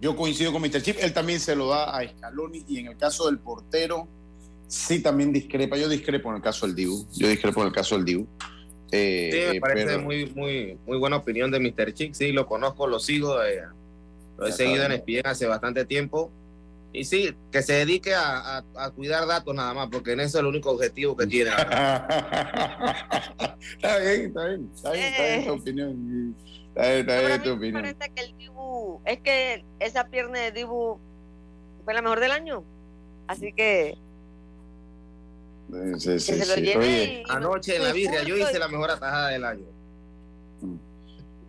Yo 0.00 0.14
coincido 0.14 0.52
con 0.52 0.60
Mr. 0.60 0.82
Chip, 0.82 0.96
él 1.00 1.12
también 1.12 1.40
se 1.40 1.56
lo 1.56 1.68
da 1.68 1.96
a 1.96 2.06
Scaloni 2.06 2.64
y 2.68 2.78
en 2.78 2.88
el 2.88 2.96
caso 2.98 3.26
del 3.26 3.38
portero, 3.38 4.08
sí 4.68 5.00
también 5.02 5.32
discrepa. 5.32 5.76
Yo 5.76 5.88
discrepo 5.88 6.30
en 6.30 6.36
el 6.36 6.42
caso 6.42 6.66
del 6.66 6.74
Dibu. 6.76 7.06
Yo 7.12 7.28
discrepo 7.28 7.60
en 7.62 7.66
el 7.68 7.72
caso 7.72 7.96
del 7.96 8.04
Dibu. 8.04 8.26
Eh, 8.92 9.30
sí, 9.32 9.54
me 9.54 9.60
parece 9.60 9.98
muy, 9.98 10.26
muy, 10.34 10.78
muy 10.86 10.98
buena 10.98 11.16
opinión 11.16 11.50
de 11.50 11.58
Mr. 11.60 11.92
Chick. 11.92 12.14
Sí, 12.14 12.32
lo 12.32 12.46
conozco, 12.46 12.86
lo 12.86 12.98
sigo. 13.00 13.42
Eh, 13.42 13.62
lo 14.38 14.46
he 14.46 14.52
seguido 14.52 14.84
en 14.84 14.92
ESPN 14.92 15.26
hace 15.26 15.46
bastante 15.46 15.84
tiempo. 15.84 16.30
Y 16.92 17.04
sí, 17.04 17.34
que 17.52 17.62
se 17.62 17.72
dedique 17.74 18.14
a, 18.14 18.58
a- 18.58 18.64
a 18.76 18.90
cuidar 18.90 19.26
datos 19.26 19.54
nada 19.54 19.74
más, 19.74 19.88
porque 19.90 20.12
en 20.12 20.20
eso 20.20 20.38
es 20.38 20.40
el 20.40 20.46
único 20.46 20.70
objetivo 20.70 21.14
que 21.16 21.26
tiene. 21.26 21.50
está 23.76 23.98
bien, 23.98 24.26
está 24.26 24.44
bien, 24.46 24.70
está 24.74 24.92
bien, 24.92 25.04
está 25.04 25.22
bien 25.26 25.46
tu 25.46 25.52
opinión. 25.52 26.34
Está 26.68 26.82
bien, 26.88 27.00
está 27.00 27.12
Pero 27.16 27.26
a 27.26 27.28
bien 27.28 27.40
mí 27.40 27.44
tu 27.44 27.50
me 27.50 27.56
opinión. 27.56 27.82
parece 27.82 28.12
que 28.14 28.22
el 28.22 28.36
Dibu, 28.38 29.00
es 29.04 29.18
que 29.20 29.64
esa 29.80 30.04
pierna 30.08 30.38
de 30.40 30.52
Dibu 30.52 30.98
fue 31.84 31.94
la 31.94 32.02
mejor 32.02 32.20
del 32.20 32.32
año. 32.32 32.64
Así 33.26 33.52
que 33.52 33.98
Sí, 35.68 36.00
sí, 36.00 36.18
sí, 36.20 36.32
que 36.32 36.38
se 36.44 36.46
lo 36.46 36.54
sí. 36.54 36.60
lleve 36.60 36.78
Oye, 36.84 37.22
y- 37.26 37.30
Anoche 37.30 37.76
en 37.76 37.82
la 37.82 37.92
birria 37.92 38.22
yo 38.22 38.36
hice 38.36 38.58
la 38.58 38.68
mejor 38.68 38.90
atajada 38.90 39.28
del 39.30 39.44
año. 39.44 39.64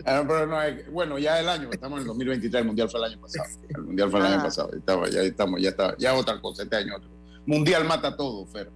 ah, 0.06 0.24
pero 0.28 0.48
no, 0.48 0.62
es- 0.62 0.92
bueno, 0.92 1.18
ya 1.20 1.40
el 1.40 1.50
año, 1.50 1.70
estamos 1.72 1.98
en 1.98 2.02
el 2.02 2.08
2023, 2.08 2.62
el 2.62 2.68
mundial 2.68 2.90
fue 2.90 3.00
el 3.00 3.06
año 3.12 3.20
pasado. 3.22 3.50
El 3.70 3.82
mundial 3.84 4.10
fue 4.12 4.20
el 4.20 4.26
año 4.26 4.40
Ah. 4.40 4.44
pasado. 4.44 4.74
Estaba, 4.74 5.10
ya 5.10 5.22
estamos, 5.22 5.62
ya 5.62 5.70
está, 5.70 5.96
ya 5.98 6.14
otra 6.16 6.40
cosa, 6.42 6.64
este 6.64 6.76
año 6.76 6.96
otro. 6.98 7.10
Mundial 7.46 7.86
mata 7.86 8.16
todo, 8.16 8.46
Fer. 8.48 8.70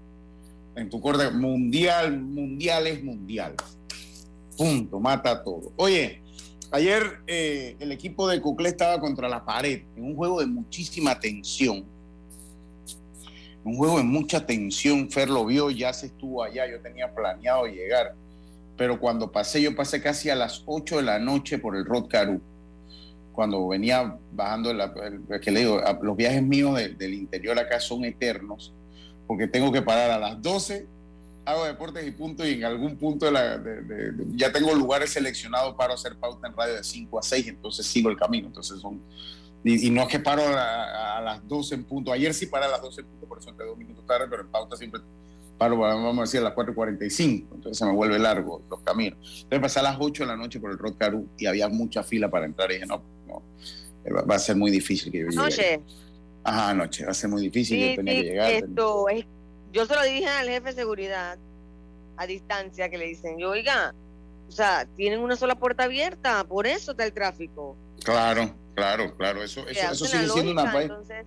En 0.75 0.89
tu 0.89 1.01
corte, 1.01 1.29
mundial, 1.31 2.17
mundial 2.19 2.87
es 2.87 3.03
mundial. 3.03 3.55
Punto, 4.57 4.99
mata 4.99 5.43
todo. 5.43 5.73
Oye, 5.75 6.21
ayer 6.71 7.19
eh, 7.27 7.75
el 7.79 7.91
equipo 7.91 8.27
de 8.27 8.39
Cuclé 8.39 8.69
estaba 8.69 8.99
contra 8.99 9.27
la 9.27 9.43
pared 9.43 9.81
en 9.95 10.03
un 10.05 10.15
juego 10.15 10.39
de 10.39 10.45
muchísima 10.45 11.19
tensión. 11.19 11.83
Un 13.63 13.77
juego 13.77 13.97
de 13.97 14.03
mucha 14.03 14.45
tensión. 14.45 15.09
Fer 15.11 15.29
lo 15.29 15.45
vio, 15.45 15.69
ya 15.69 15.93
se 15.93 16.07
estuvo 16.07 16.43
allá. 16.43 16.65
Yo 16.69 16.79
tenía 16.81 17.13
planeado 17.13 17.65
llegar. 17.67 18.15
Pero 18.77 18.99
cuando 18.99 19.31
pasé, 19.31 19.61
yo 19.61 19.75
pasé 19.75 20.01
casi 20.01 20.29
a 20.29 20.35
las 20.35 20.63
8 20.65 20.97
de 20.97 21.03
la 21.03 21.19
noche 21.19 21.59
por 21.59 21.75
el 21.75 21.85
Rod 21.85 22.07
Caru. 22.07 22.41
Cuando 23.33 23.67
venía 23.67 24.17
bajando, 24.33 24.73
la, 24.73 24.93
el- 25.03 25.39
que 25.39 25.51
le 25.51 25.61
digo, 25.61 25.81
los 26.01 26.17
viajes 26.17 26.43
míos 26.43 26.75
de- 26.77 26.89
del 26.89 27.13
interior 27.13 27.57
acá 27.59 27.79
son 27.79 28.03
eternos. 28.03 28.73
Porque 29.27 29.47
tengo 29.47 29.71
que 29.71 29.81
parar 29.81 30.11
a 30.11 30.19
las 30.19 30.41
12 30.41 30.87
hago 31.43 31.65
deportes 31.65 32.05
y 32.07 32.11
punto 32.11 32.45
y 32.47 32.51
en 32.53 32.63
algún 32.65 32.95
punto 32.97 33.25
de 33.25 33.31
la, 33.31 33.57
de- 33.57 34.13
ya 34.35 34.51
tengo 34.51 34.73
lugares 34.75 35.09
seleccionados 35.11 35.75
para 35.75 35.95
hacer 35.95 36.15
pauta 36.15 36.47
en 36.47 36.55
radio 36.55 36.75
de 36.75 36.83
5 36.83 37.17
a 37.17 37.23
6, 37.23 37.47
entonces 37.47 37.85
sigo 37.85 38.09
el 38.11 38.17
camino. 38.17 38.47
Entonces 38.47 38.79
son, 38.79 39.01
y, 39.63 39.87
y 39.87 39.89
no 39.91 40.03
es 40.03 40.07
que 40.07 40.19
paro 40.19 40.43
a, 40.43 41.17
a 41.17 41.21
las 41.21 41.47
12 41.47 41.75
en 41.75 41.83
punto. 41.85 42.11
Ayer 42.11 42.33
sí 42.33 42.47
paré 42.47 42.65
a 42.65 42.69
las 42.69 42.81
12 42.81 43.01
en 43.01 43.07
punto, 43.07 43.27
por 43.27 43.39
eso 43.39 43.49
entré 43.49 43.65
dos 43.65 43.77
minutos 43.77 44.05
tarde, 44.05 44.27
pero 44.29 44.41
en 44.43 44.49
pauta 44.49 44.75
siempre 44.75 45.01
paro, 45.61 45.77
vamos 45.77 46.17
a 46.17 46.21
decir, 46.21 46.39
a 46.39 46.43
las 46.43 46.55
4.45. 46.55 47.47
Entonces 47.53 47.77
se 47.77 47.85
me 47.85 47.91
vuelve 47.91 48.17
largo 48.17 48.63
los 48.69 48.81
caminos. 48.81 49.19
Entonces 49.43 49.59
pasé 49.59 49.79
a 49.79 49.83
las 49.83 49.97
8 49.99 50.23
de 50.23 50.27
la 50.27 50.35
noche 50.35 50.59
por 50.59 50.71
el 50.71 50.79
Rock 50.79 50.97
Caru 50.97 51.29
y 51.37 51.45
había 51.45 51.67
mucha 51.69 52.01
fila 52.01 52.31
para 52.31 52.47
entrar 52.47 52.71
y 52.71 52.75
dije, 52.75 52.87
no, 52.87 53.03
no, 53.27 53.43
va, 54.27 54.35
a 54.35 54.39
ser 54.39 54.55
muy 54.55 54.71
difícil 54.71 55.11
que 55.11 55.19
yo 55.19 55.25
llegue. 55.25 55.39
Anoche. 55.39 55.81
Ajá, 56.43 56.69
anoche, 56.69 57.05
va 57.05 57.11
a 57.11 57.13
ser 57.13 57.29
muy 57.29 57.43
difícil, 57.43 57.79
yo 57.79 57.89
Sí, 57.89 57.95
tenía 57.95 58.13
sí, 58.13 58.21
que 58.21 58.27
llegar. 58.29 58.51
esto 58.51 59.09
es, 59.09 59.25
yo 59.71 59.85
se 59.85 59.95
lo 59.95 60.01
dije 60.01 60.27
al 60.27 60.47
jefe 60.49 60.69
de 60.69 60.73
seguridad 60.73 61.37
a 62.17 62.25
distancia 62.25 62.89
que 62.89 62.97
le 62.97 63.05
dicen, 63.05 63.37
yo, 63.37 63.51
oiga, 63.51 63.93
o 64.47 64.51
sea, 64.51 64.87
tienen 64.97 65.19
una 65.19 65.35
sola 65.35 65.53
puerta 65.53 65.83
abierta, 65.83 66.43
por 66.45 66.65
eso 66.65 66.91
está 66.91 67.05
el 67.05 67.13
tráfico. 67.13 67.77
Claro, 68.03 68.55
claro, 68.75 69.15
claro, 69.17 69.43
eso, 69.43 69.67
eso, 69.67 69.91
eso 69.91 70.05
sigue 70.05 70.27
siendo 70.29 70.51
una 70.51 70.81
entonces, 70.81 71.25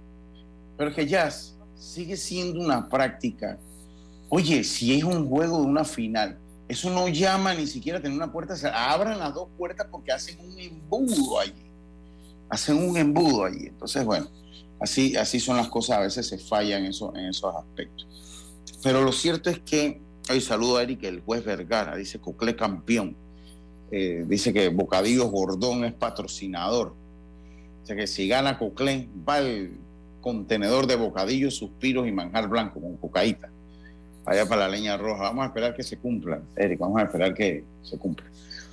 Pero 0.77 0.91
es 0.91 0.97
que 0.97 1.07
jazz 1.07 1.57
sigue 1.75 2.17
siendo 2.17 2.61
una 2.61 2.89
práctica. 2.89 3.59
Oye, 4.29 4.65
si 4.65 4.97
es 4.97 5.05
un 5.05 5.29
juego 5.29 5.59
de 5.59 5.67
una 5.67 5.85
final, 5.85 6.39
eso 6.67 6.91
no 6.91 7.09
llama 7.09 7.55
ni 7.55 7.67
siquiera 7.67 7.99
a 7.99 8.03
tener 8.03 8.17
una 8.17 8.33
puerta. 8.33 8.57
cerrada. 8.57 8.93
Abran 8.93 9.19
las 9.19 9.35
dos 9.35 9.49
puertas 9.57 9.87
porque 9.91 10.13
hacen 10.13 10.39
un 10.41 10.59
embudo 10.59 11.39
allí. 11.39 11.71
Hacen 12.49 12.77
un 12.77 12.97
embudo 12.97 13.45
allí. 13.45 13.67
Entonces, 13.67 14.05
bueno, 14.05 14.29
así, 14.81 15.17
así 15.17 15.41
son 15.41 15.57
las 15.57 15.69
cosas. 15.69 15.99
A 15.99 16.01
veces 16.01 16.27
se 16.27 16.39
fallan 16.39 16.85
eso, 16.87 17.15
en 17.15 17.27
esos 17.27 17.55
aspectos. 17.55 18.07
Pero 18.83 19.03
lo 19.03 19.13
cierto 19.13 19.51
es 19.51 19.61
que, 19.61 20.01
hoy 20.31 20.41
saludo 20.41 20.79
a 20.79 20.83
Eric, 20.83 21.05
el 21.05 21.21
juez 21.21 21.45
Vergara, 21.45 21.97
dice 21.97 22.19
Coclé 22.19 22.57
campeón. 22.57 23.17
Eh, 23.91 24.25
dice 24.27 24.53
que 24.53 24.69
Bocadillos 24.69 25.31
Gordón 25.31 25.85
es 25.85 25.93
patrocinador. 25.93 26.95
O 27.85 27.87
sea 27.87 27.97
que 27.97 28.07
si 28.07 28.27
gana 28.27 28.59
Coclé, 28.59 29.11
va 29.29 29.41
el 29.41 29.79
contenedor 30.23 30.87
de 30.87 30.97
bocadillos, 30.97 31.55
suspiros 31.55 32.09
y 32.09 32.13
manjar 32.13 32.49
blanco 32.49 32.81
con 32.81 32.97
cocaíta. 32.97 33.51
Allá 34.25 34.49
para 34.49 34.63
la 34.63 34.69
leña 34.69 34.97
roja. 34.97 35.25
Vamos 35.25 35.45
a 35.45 35.49
esperar 35.49 35.77
que 35.77 35.83
se 35.83 35.99
cumpla, 35.99 36.41
Eric. 36.57 36.79
Vamos 36.79 36.99
a 36.99 37.05
esperar 37.05 37.35
que 37.35 37.63
se 37.83 37.99
cumpla. 37.99 38.25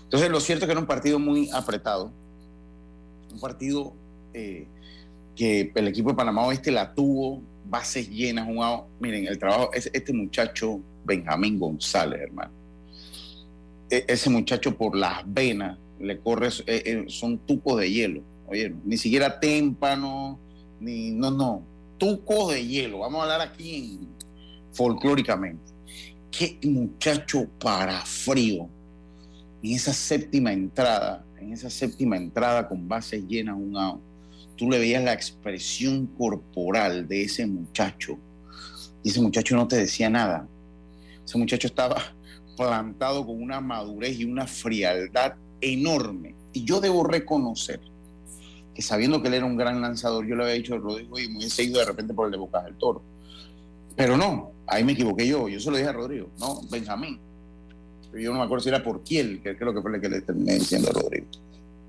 Entonces, 0.05 0.29
lo 0.29 0.39
cierto 0.39 0.63
es 0.63 0.67
que 0.67 0.71
era 0.71 0.79
un 0.79 0.87
partido 0.87 1.19
muy 1.19 1.49
apretado. 1.51 2.13
Un 3.33 3.39
partido 3.41 3.93
eh, 4.33 4.65
que 5.35 5.73
el 5.75 5.89
equipo 5.89 6.11
de 6.11 6.15
Panamá 6.15 6.45
Oeste 6.47 6.71
la 6.71 6.93
tuvo, 6.93 7.41
bases 7.65 8.09
llenas, 8.09 8.47
out. 8.47 8.85
Miren, 9.01 9.27
el 9.27 9.37
trabajo, 9.37 9.73
es 9.73 9.89
este 9.91 10.13
muchacho 10.13 10.79
Benjamín 11.03 11.59
González, 11.59 12.21
hermano. 12.21 12.53
E- 13.89 14.05
ese 14.07 14.29
muchacho 14.29 14.73
por 14.77 14.95
las 14.95 15.21
venas 15.25 15.77
le 15.99 16.17
corre, 16.17 16.47
eh, 16.47 16.83
eh, 16.85 17.05
son 17.07 17.39
tucos 17.39 17.77
de 17.77 17.91
hielo. 17.91 18.30
Ni 18.85 18.97
siquiera 18.97 19.39
témpano, 19.39 20.39
ni, 20.79 21.11
no, 21.11 21.31
no, 21.31 21.63
tucos 21.97 22.53
de 22.53 22.65
hielo. 22.65 22.99
Vamos 22.99 23.19
a 23.19 23.23
hablar 23.23 23.41
aquí 23.41 23.75
en- 23.75 24.09
folclóricamente. 24.73 25.71
Qué 26.31 26.59
muchacho 26.63 27.47
para 27.59 28.01
frío. 28.05 28.67
En 29.61 29.73
esa 29.75 29.93
séptima 29.93 30.51
entrada, 30.51 31.23
en 31.39 31.53
esa 31.53 31.69
séptima 31.69 32.17
entrada 32.17 32.67
con 32.67 32.87
bases 32.87 33.25
llenas, 33.27 33.55
un 33.57 33.77
out, 33.77 34.01
tú 34.55 34.69
le 34.69 34.79
veías 34.79 35.03
la 35.03 35.13
expresión 35.13 36.07
corporal 36.17 37.07
de 37.07 37.23
ese 37.23 37.45
muchacho. 37.45 38.17
Y 39.03 39.09
ese 39.09 39.21
muchacho 39.21 39.55
no 39.55 39.67
te 39.67 39.75
decía 39.77 40.09
nada. 40.09 40.47
Ese 41.25 41.37
muchacho 41.37 41.67
estaba 41.67 41.97
plantado 42.57 43.25
con 43.25 43.41
una 43.41 43.59
madurez 43.61 44.19
y 44.19 44.25
una 44.25 44.47
frialdad 44.47 45.33
enorme. 45.61 46.35
Y 46.53 46.63
yo 46.63 46.79
debo 46.81 47.03
reconocer 47.03 47.81
que 48.73 48.81
sabiendo 48.81 49.21
que 49.21 49.27
él 49.27 49.33
era 49.35 49.45
un 49.45 49.57
gran 49.57 49.81
lanzador, 49.81 50.25
yo 50.25 50.35
le 50.35 50.43
había 50.43 50.55
dicho 50.55 50.75
a 50.75 50.77
Rodrigo 50.77 51.19
y 51.19 51.27
me 51.29 51.37
hubiese 51.37 51.63
ido 51.63 51.79
de 51.79 51.85
repente 51.85 52.13
por 52.13 52.25
el 52.27 52.31
de 52.31 52.37
Bocas 52.37 52.63
del 52.65 52.75
Toro. 52.75 53.01
Pero 53.95 54.15
no, 54.17 54.51
ahí 54.67 54.83
me 54.83 54.93
equivoqué 54.93 55.27
yo. 55.27 55.47
Yo 55.49 55.59
se 55.59 55.69
lo 55.69 55.77
dije 55.77 55.89
a 55.89 55.93
Rodrigo, 55.93 56.29
no, 56.39 56.61
Benjamín. 56.69 57.19
Yo 58.13 58.31
no 58.33 58.39
me 58.39 58.45
acuerdo 58.45 58.63
si 58.63 58.69
era 58.69 58.83
por 58.83 59.03
quién, 59.03 59.41
que 59.41 59.57
creo 59.57 59.73
que 59.73 59.81
fue 59.81 59.95
el 59.95 60.01
que 60.01 60.09
le 60.09 60.21
terminé 60.21 60.55
diciendo 60.55 60.89
a 60.89 60.93
Rodrigo. 60.93 61.27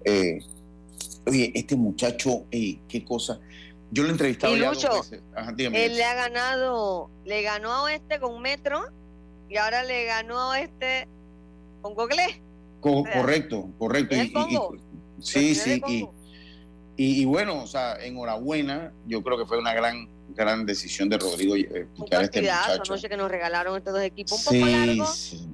Eh, 0.05 0.40
oye, 1.27 1.53
este 1.55 1.75
muchacho, 1.77 2.45
qué 2.51 3.05
cosa. 3.07 3.40
Yo 3.90 4.03
lo 4.05 4.09
he 4.09 4.12
entrevistado 4.12 4.57
Y 4.57 4.61
ya 4.61 4.71
Lucho, 4.71 4.88
dos 4.88 5.11
veces. 5.11 5.25
Ajá, 5.35 5.53
dígame. 5.53 5.85
él 5.85 5.97
le 5.97 6.05
ha 6.05 6.14
ganado, 6.14 7.11
le 7.25 7.42
ganó 7.42 7.73
a 7.73 7.83
Oeste 7.85 8.18
con 8.21 8.40
Metro 8.40 8.81
y 9.51 9.57
ahora 9.57 9.85
le 9.85 10.05
ganó 10.07 10.38
a 10.40 10.49
Oeste 10.51 11.09
con 11.83 11.95
Google. 11.95 12.40
Co- 12.81 13.05
correcto, 13.05 13.68
correcto. 13.79 14.14
¿Es 14.14 14.27
Y- 14.29 14.33
sí, 15.21 15.55
¿Lo 15.55 15.55
sí. 15.55 15.83
Y? 15.88 16.09
Y- 16.96 17.22
y 17.22 17.24
bueno, 17.24 17.62
o 17.62 17.66
sea, 17.66 17.96
enhorabuena. 18.05 18.92
Yo 19.07 19.22
creo 19.22 19.38
que 19.38 19.46
fue 19.46 19.59
una 19.59 19.72
gran, 19.74 20.09
gran 20.35 20.64
decisión 20.66 21.09
de 21.09 21.18
Rodrigo 21.18 21.57
eh, 21.57 21.87
Un 21.96 22.07
a 22.14 22.22
este 22.22 22.40
muchacho. 22.42 22.83
anoche 22.92 23.09
que 23.09 23.16
nos 23.16 23.31
regalaron 23.31 23.76
estos 23.76 23.92
dos 23.92 24.02
equipos. 24.02 24.46
Un 24.46 24.61
poco 24.61 24.66
largo, 24.70 25.07
sí. 25.07 25.48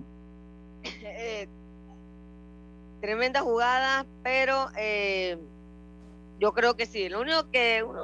eh, 1.04 1.48
tremenda 3.00 3.40
jugada, 3.42 4.06
pero 4.22 4.68
eh, 4.76 5.38
yo 6.40 6.52
creo 6.52 6.76
que 6.76 6.86
sí. 6.86 7.08
Lo 7.08 7.20
único 7.20 7.50
que 7.50 7.82
uno 7.82 8.02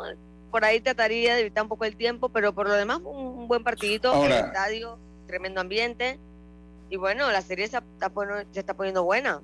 por 0.50 0.64
ahí 0.64 0.80
trataría 0.80 1.34
de 1.34 1.40
evitar 1.40 1.64
un 1.64 1.68
poco 1.68 1.84
el 1.84 1.96
tiempo, 1.96 2.28
pero 2.28 2.54
por 2.54 2.68
lo 2.68 2.74
demás 2.74 3.00
un, 3.04 3.16
un 3.16 3.48
buen 3.48 3.64
partidito. 3.64 4.12
Ahora- 4.12 4.38
el 4.38 4.44
estadio, 4.46 4.98
tremendo 5.26 5.60
ambiente. 5.60 6.18
Y 6.90 6.96
bueno, 6.96 7.30
la 7.32 7.42
serie 7.42 7.66
se 7.66 7.78
está, 7.78 8.08
poniendo- 8.10 8.46
se 8.52 8.60
está 8.60 8.74
poniendo 8.74 9.02
buena. 9.02 9.40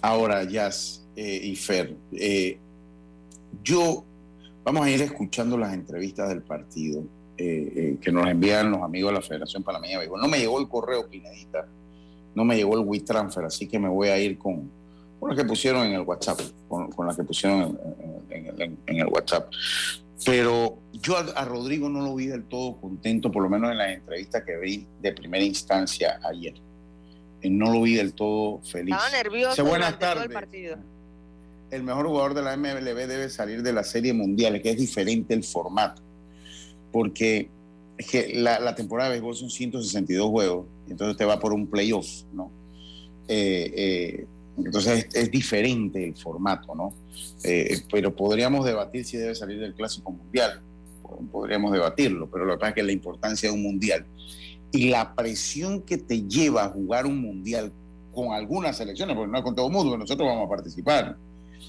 Ahora, 0.00 0.42
Jazz 0.44 1.06
eh, 1.14 1.40
y 1.42 1.54
Fer, 1.56 1.94
eh, 2.12 2.58
yo 3.62 4.04
vamos 4.64 4.86
a 4.86 4.90
ir 4.90 5.00
escuchando 5.02 5.56
las 5.56 5.72
entrevistas 5.74 6.28
del 6.28 6.42
partido 6.42 7.02
eh, 7.36 7.72
eh, 7.76 7.96
que 8.00 8.10
nos 8.12 8.26
envían 8.26 8.70
los 8.70 8.82
amigos 8.82 9.10
de 9.12 9.14
la 9.14 9.22
Federación 9.22 9.62
Panameña 9.62 9.92
de 9.94 9.98
Béisbol. 10.00 10.20
No 10.20 10.28
me 10.28 10.38
llegó 10.38 10.58
el 10.60 10.68
correo, 10.68 11.08
Pinedita, 11.08 11.66
no 12.34 12.44
me 12.44 12.56
llegó 12.56 12.74
el 12.78 12.84
WeTransfer, 12.84 13.44
así 13.44 13.66
que 13.68 13.78
me 13.78 13.88
voy 13.88 14.08
a 14.08 14.18
ir 14.18 14.36
con, 14.38 14.70
con 15.20 15.30
la 15.30 15.36
que 15.36 15.44
pusieron 15.44 15.86
en 15.86 15.92
el 15.94 16.00
WhatsApp, 16.02 16.40
con, 16.68 16.90
con 16.90 17.06
la 17.06 17.14
que 17.14 17.22
pusieron 17.24 17.78
en, 18.30 18.36
en- 18.36 18.46
en- 18.46 18.60
en- 18.62 18.78
en 18.86 18.96
el 18.98 19.06
WhatsApp. 19.06 19.50
Pero 20.24 20.78
yo 20.92 21.16
a, 21.16 21.20
a 21.20 21.44
Rodrigo 21.44 21.88
no 21.88 22.00
lo 22.02 22.14
vi 22.16 22.26
del 22.26 22.44
todo 22.44 22.76
contento, 22.80 23.30
por 23.30 23.42
lo 23.42 23.48
menos 23.48 23.70
en 23.70 23.78
las 23.78 23.90
entrevistas 23.92 24.42
que 24.44 24.56
vi 24.58 24.86
de 25.00 25.12
primera 25.12 25.44
instancia 25.44 26.18
ayer. 26.28 26.54
Eh, 27.40 27.48
No 27.50 27.72
lo 27.72 27.82
vi 27.82 27.94
del 27.94 28.14
todo 28.14 28.60
feliz. 28.64 28.94
Estaba 28.96 29.10
nervioso 29.22 29.64
buenas 29.64 29.96
tardes. 29.98 30.28
El 31.70 31.82
mejor 31.82 32.06
jugador 32.06 32.34
de 32.34 32.42
la 32.42 32.56
MLB 32.56 33.06
debe 33.06 33.28
salir 33.28 33.62
de 33.62 33.72
la 33.72 33.84
serie 33.84 34.12
mundial, 34.12 34.60
que 34.62 34.70
es 34.70 34.76
diferente 34.76 35.34
el 35.34 35.44
formato. 35.44 36.02
Porque 36.92 37.50
la, 38.34 38.74
temporada 38.74 39.10
de 39.10 39.16
béisbol 39.16 39.36
son 39.36 39.50
162 39.50 40.28
juegos, 40.28 40.66
entonces 40.88 41.16
te 41.16 41.24
va 41.24 41.38
por 41.38 41.52
un 41.52 41.66
playoff, 41.66 42.06
¿no? 42.32 42.50
Eh, 43.26 43.72
eh, 43.76 44.26
entonces 44.56 45.06
es, 45.06 45.14
es 45.14 45.30
diferente 45.30 46.04
el 46.04 46.16
formato, 46.16 46.74
¿no? 46.74 46.94
Eh, 47.44 47.82
pero 47.90 48.14
podríamos 48.14 48.64
debatir 48.64 49.04
si 49.04 49.16
debe 49.16 49.34
salir 49.34 49.60
del 49.60 49.74
clásico 49.74 50.10
mundial. 50.10 50.62
podríamos 51.30 51.72
debatirlo, 51.72 52.28
pero 52.30 52.44
lo 52.44 52.54
que 52.54 52.58
pasa 52.58 52.70
es 52.70 52.74
que 52.76 52.82
la 52.82 52.92
importancia 52.92 53.48
de 53.48 53.54
un 53.54 53.62
mundial 53.62 54.06
y 54.70 54.88
la 54.88 55.14
presión 55.14 55.82
que 55.82 55.98
te 55.98 56.22
lleva 56.22 56.64
a 56.64 56.68
jugar 56.68 57.06
un 57.06 57.20
mundial 57.20 57.72
con 58.12 58.32
algunas 58.32 58.76
selecciones, 58.76 59.16
porque 59.16 59.30
no 59.30 59.38
es 59.38 59.44
con 59.44 59.54
todo 59.54 59.66
el 59.66 59.72
mundo, 59.72 59.96
nosotros 59.96 60.28
vamos 60.28 60.46
a 60.46 60.48
participar. 60.48 61.16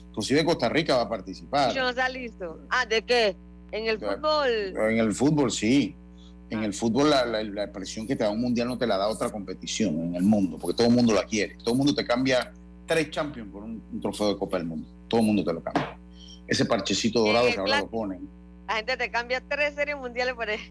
Inclusive 0.09 0.45
Costa 0.45 0.69
Rica 0.69 0.95
va 0.95 1.03
a 1.03 1.09
participar. 1.09 1.73
Yo 1.73 1.81
no 1.81 1.89
está 1.89 2.09
listo. 2.09 2.59
Ah, 2.69 2.85
¿de 2.85 3.01
qué? 3.01 3.35
En 3.71 3.85
el 3.87 3.99
fútbol. 3.99 4.49
En 4.49 4.99
el 4.99 5.13
fútbol 5.13 5.51
sí. 5.51 5.95
En 6.49 6.63
el 6.63 6.73
fútbol 6.73 7.11
la, 7.11 7.25
la, 7.25 7.43
la, 7.43 7.71
presión 7.71 8.07
que 8.07 8.15
te 8.15 8.23
da 8.23 8.31
un 8.31 8.41
mundial 8.41 8.67
no 8.67 8.77
te 8.77 8.87
la 8.87 8.97
da 8.97 9.07
otra 9.07 9.29
competición 9.29 9.99
en 9.99 10.15
el 10.15 10.23
mundo, 10.23 10.57
porque 10.59 10.75
todo 10.75 10.87
el 10.87 10.93
mundo 10.93 11.13
la 11.13 11.23
quiere. 11.23 11.55
Todo 11.63 11.71
el 11.73 11.77
mundo 11.77 11.93
te 11.93 12.03
cambia 12.03 12.51
tres 12.87 13.11
champions 13.11 13.51
por 13.51 13.63
un, 13.63 13.83
un 13.91 14.01
trofeo 14.01 14.29
de 14.29 14.37
Copa 14.37 14.57
del 14.57 14.65
Mundo. 14.65 14.87
Todo 15.07 15.21
el 15.21 15.27
mundo 15.27 15.43
te 15.43 15.53
lo 15.53 15.61
cambia. 15.61 15.97
Ese 16.47 16.65
parchecito 16.65 17.19
dorado 17.19 17.47
que 17.53 17.59
ahora 17.59 17.81
lo 17.81 17.87
ponen. 17.87 18.27
La 18.67 18.77
gente 18.77 18.97
te 18.97 19.11
cambia 19.11 19.41
tres 19.47 19.75
series 19.75 19.97
mundiales 19.97 20.33
por 20.33 20.49
eso. 20.49 20.63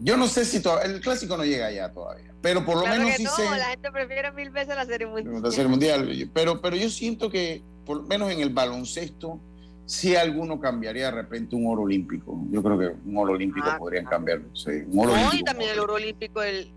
Yo 0.00 0.16
no 0.16 0.26
sé 0.26 0.44
si 0.44 0.60
todavía, 0.60 0.92
el 0.94 1.00
clásico 1.00 1.36
no 1.36 1.44
llega 1.44 1.66
allá 1.66 1.92
todavía, 1.92 2.34
pero 2.40 2.64
por 2.64 2.76
lo 2.76 2.82
Claro 2.82 3.02
menos 3.04 3.16
sí 3.16 3.24
no, 3.24 3.30
sé 3.30 3.44
la 3.44 3.66
gente 3.66 3.92
prefiere 3.92 4.32
mil 4.32 4.50
veces 4.50 4.74
la 4.74 4.84
serie 4.84 5.06
mundial. 5.06 5.42
la 5.42 5.50
serie 5.50 5.68
mundial, 5.68 6.30
pero 6.34 6.60
pero 6.60 6.74
yo 6.74 6.90
siento 6.90 7.30
que 7.30 7.62
por 7.84 7.98
lo 7.98 8.02
menos 8.04 8.30
en 8.30 8.40
el 8.40 8.50
baloncesto 8.50 9.40
sí 9.86 10.14
alguno 10.16 10.60
cambiaría 10.60 11.06
de 11.06 11.10
repente 11.10 11.54
un 11.56 11.66
oro 11.66 11.82
olímpico. 11.82 12.40
Yo 12.50 12.62
creo 12.62 12.78
que 12.78 12.92
un 13.04 13.16
oro 13.18 13.32
olímpico 13.32 13.66
podrían 13.78 14.04
cambiarlo. 14.06 14.54
sí, 14.54 14.70
un 14.88 15.00
oro 15.00 15.16
No, 15.16 15.34
y 15.34 15.42
también 15.42 15.70
el 15.72 15.80
oro 15.80 15.94
olímpico, 15.94 16.42
el, 16.42 16.70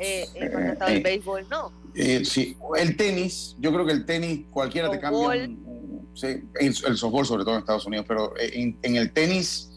eh, 0.00 0.26
eh, 0.34 0.74
el 0.88 0.96
eh. 0.96 1.00
béisbol, 1.02 1.46
no. 1.48 1.72
Eh, 1.94 2.24
sí, 2.24 2.56
el 2.78 2.96
tenis, 2.96 3.56
yo 3.60 3.72
creo 3.72 3.84
que 3.86 3.92
el 3.92 4.04
tenis 4.04 4.46
cualquiera 4.50 4.90
te 4.90 4.98
cambia. 4.98 5.20
Softball. 5.20 5.40
un- 5.48 5.66
un- 5.66 6.08
sí, 6.14 6.26
el, 6.26 6.74
el 6.86 6.96
softball 6.96 7.24
sobre 7.26 7.44
todo 7.44 7.54
en 7.54 7.60
Estados 7.60 7.86
Unidos, 7.86 8.06
pero 8.08 8.32
en, 8.38 8.76
en 8.82 8.96
el 8.96 9.12
tenis 9.12 9.70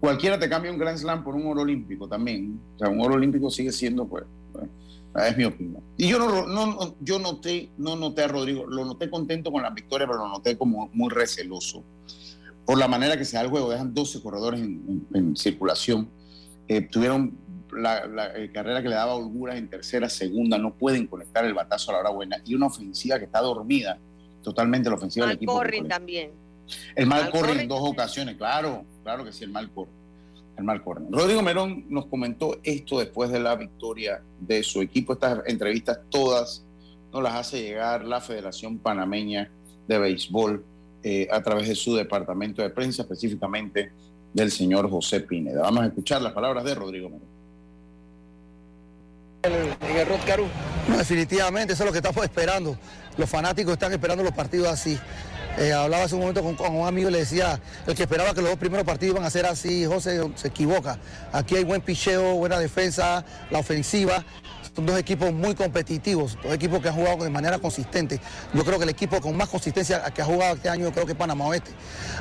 cualquiera 0.00 0.38
te 0.38 0.48
cambia 0.48 0.70
un 0.70 0.78
Grand 0.78 0.98
Slam 0.98 1.22
por 1.24 1.34
un 1.34 1.46
oro 1.46 1.62
olímpico 1.62 2.08
también. 2.08 2.58
O 2.76 2.78
sea, 2.78 2.88
un 2.88 3.00
oro 3.00 3.14
olímpico 3.14 3.50
sigue 3.50 3.72
siendo, 3.72 4.06
pues, 4.06 4.24
pues, 4.52 4.66
es 5.24 5.36
mi 5.36 5.44
opinión. 5.44 5.82
Y 5.96 6.08
yo 6.08 6.18
no, 6.18 6.46
no, 6.46 6.66
no- 6.66 6.94
yo 7.00 7.18
noté, 7.18 7.70
no 7.78 7.96
noté 7.96 8.22
a 8.24 8.28
Rodrigo, 8.28 8.66
lo 8.66 8.84
noté 8.84 9.08
contento 9.10 9.50
con 9.52 9.62
la 9.62 9.70
victoria, 9.70 10.06
pero 10.06 10.18
lo 10.18 10.28
noté 10.28 10.56
como 10.58 10.90
muy 10.92 11.08
receloso 11.10 11.84
por 12.64 12.78
la 12.78 12.88
manera 12.88 13.16
que 13.16 13.24
se 13.24 13.36
da 13.36 13.42
el 13.42 13.48
juego. 13.48 13.70
Dejan 13.70 13.94
12 13.94 14.20
corredores 14.22 14.60
en, 14.60 15.06
en- 15.14 15.16
en 15.16 15.36
circulación. 15.36 16.08
Eh, 16.68 16.80
tuvieron 16.82 17.38
la, 17.72 18.06
la, 18.06 18.36
eh, 18.36 18.50
carrera 18.52 18.82
que 18.82 18.88
le 18.88 18.94
daba 18.96 19.14
holguras 19.14 19.56
en 19.56 19.68
tercera, 19.68 20.08
segunda, 20.08 20.58
no 20.58 20.74
pueden 20.74 21.06
conectar 21.06 21.44
el 21.44 21.54
batazo 21.54 21.90
a 21.90 21.94
la 21.94 22.00
hora 22.00 22.10
buena. 22.10 22.36
Y 22.44 22.54
una 22.54 22.66
ofensiva 22.66 23.18
que 23.18 23.26
está 23.26 23.40
dormida, 23.40 23.98
totalmente 24.42 24.88
la 24.88 24.96
ofensiva 24.96 25.26
del 25.26 25.36
equipo. 25.36 25.52
Corrin 25.54 25.86
también. 25.88 26.30
El 26.96 27.06
mal 27.06 27.22
Al 27.24 27.30
corre 27.30 27.62
en 27.62 27.68
dos 27.68 27.80
ocasiones, 27.82 28.36
claro, 28.36 28.84
claro 29.04 29.24
que 29.24 29.32
sí, 29.32 29.44
el 29.44 29.50
mal 29.50 29.70
corre. 29.72 29.90
El 30.56 30.64
mal 30.64 30.82
corre. 30.82 31.02
Rodrigo 31.10 31.42
Merón 31.42 31.84
nos 31.88 32.06
comentó 32.06 32.58
esto 32.62 32.98
después 32.98 33.30
de 33.30 33.40
la 33.40 33.56
victoria 33.56 34.22
de 34.40 34.62
su 34.62 34.80
equipo. 34.80 35.12
Estas 35.12 35.40
entrevistas 35.46 36.00
todas 36.08 36.64
nos 37.12 37.22
las 37.22 37.34
hace 37.34 37.62
llegar 37.62 38.04
la 38.04 38.20
Federación 38.20 38.78
Panameña 38.78 39.50
de 39.86 39.98
Béisbol 39.98 40.64
eh, 41.02 41.28
a 41.30 41.42
través 41.42 41.68
de 41.68 41.74
su 41.74 41.94
departamento 41.94 42.62
de 42.62 42.70
prensa, 42.70 43.02
específicamente 43.02 43.92
del 44.32 44.50
señor 44.50 44.90
José 44.90 45.20
Pineda. 45.20 45.62
Vamos 45.62 45.84
a 45.84 45.86
escuchar 45.86 46.22
las 46.22 46.32
palabras 46.32 46.64
de 46.64 46.74
Rodrigo 46.74 47.10
Merón. 47.10 47.36
el 49.44 50.06
Rod 50.06 50.26
Caru. 50.26 50.46
No, 50.88 50.98
definitivamente, 50.98 51.74
eso 51.74 51.84
es 51.84 51.86
lo 51.86 51.92
que 51.92 51.98
estamos 51.98 52.24
esperando. 52.24 52.76
Los 53.16 53.30
fanáticos 53.30 53.74
están 53.74 53.92
esperando 53.92 54.24
los 54.24 54.32
partidos 54.32 54.68
así. 54.68 54.98
Eh, 55.58 55.72
hablaba 55.72 56.04
hace 56.04 56.14
un 56.14 56.20
momento 56.20 56.42
con, 56.42 56.76
un 56.76 56.86
amigo 56.86 57.08
y 57.08 57.12
le 57.12 57.18
decía, 57.18 57.58
el 57.86 57.94
que 57.94 58.02
esperaba 58.02 58.34
que 58.34 58.42
los 58.42 58.50
dos 58.50 58.58
primeros 58.58 58.84
partidos 58.84 59.14
iban 59.14 59.26
a 59.26 59.30
ser 59.30 59.46
así, 59.46 59.86
José, 59.86 60.20
se 60.34 60.48
equivoca. 60.48 60.98
Aquí 61.32 61.56
hay 61.56 61.64
buen 61.64 61.80
picheo, 61.80 62.34
buena 62.34 62.58
defensa, 62.58 63.24
la 63.50 63.58
ofensiva. 63.58 64.22
Son 64.74 64.84
dos 64.84 64.98
equipos 64.98 65.32
muy 65.32 65.54
competitivos, 65.54 66.36
dos 66.42 66.52
equipos 66.52 66.82
que 66.82 66.88
han 66.88 66.94
jugado 66.94 67.24
de 67.24 67.30
manera 67.30 67.58
consistente. 67.58 68.20
Yo 68.52 68.62
creo 68.64 68.76
que 68.76 68.84
el 68.84 68.90
equipo 68.90 69.18
con 69.22 69.34
más 69.34 69.48
consistencia 69.48 70.02
que 70.12 70.20
ha 70.20 70.26
jugado 70.26 70.56
este 70.56 70.68
año, 70.68 70.84
yo 70.84 70.92
creo 70.92 71.06
que 71.06 71.12
es 71.12 71.18
Panamá 71.18 71.46
Oeste. 71.46 71.70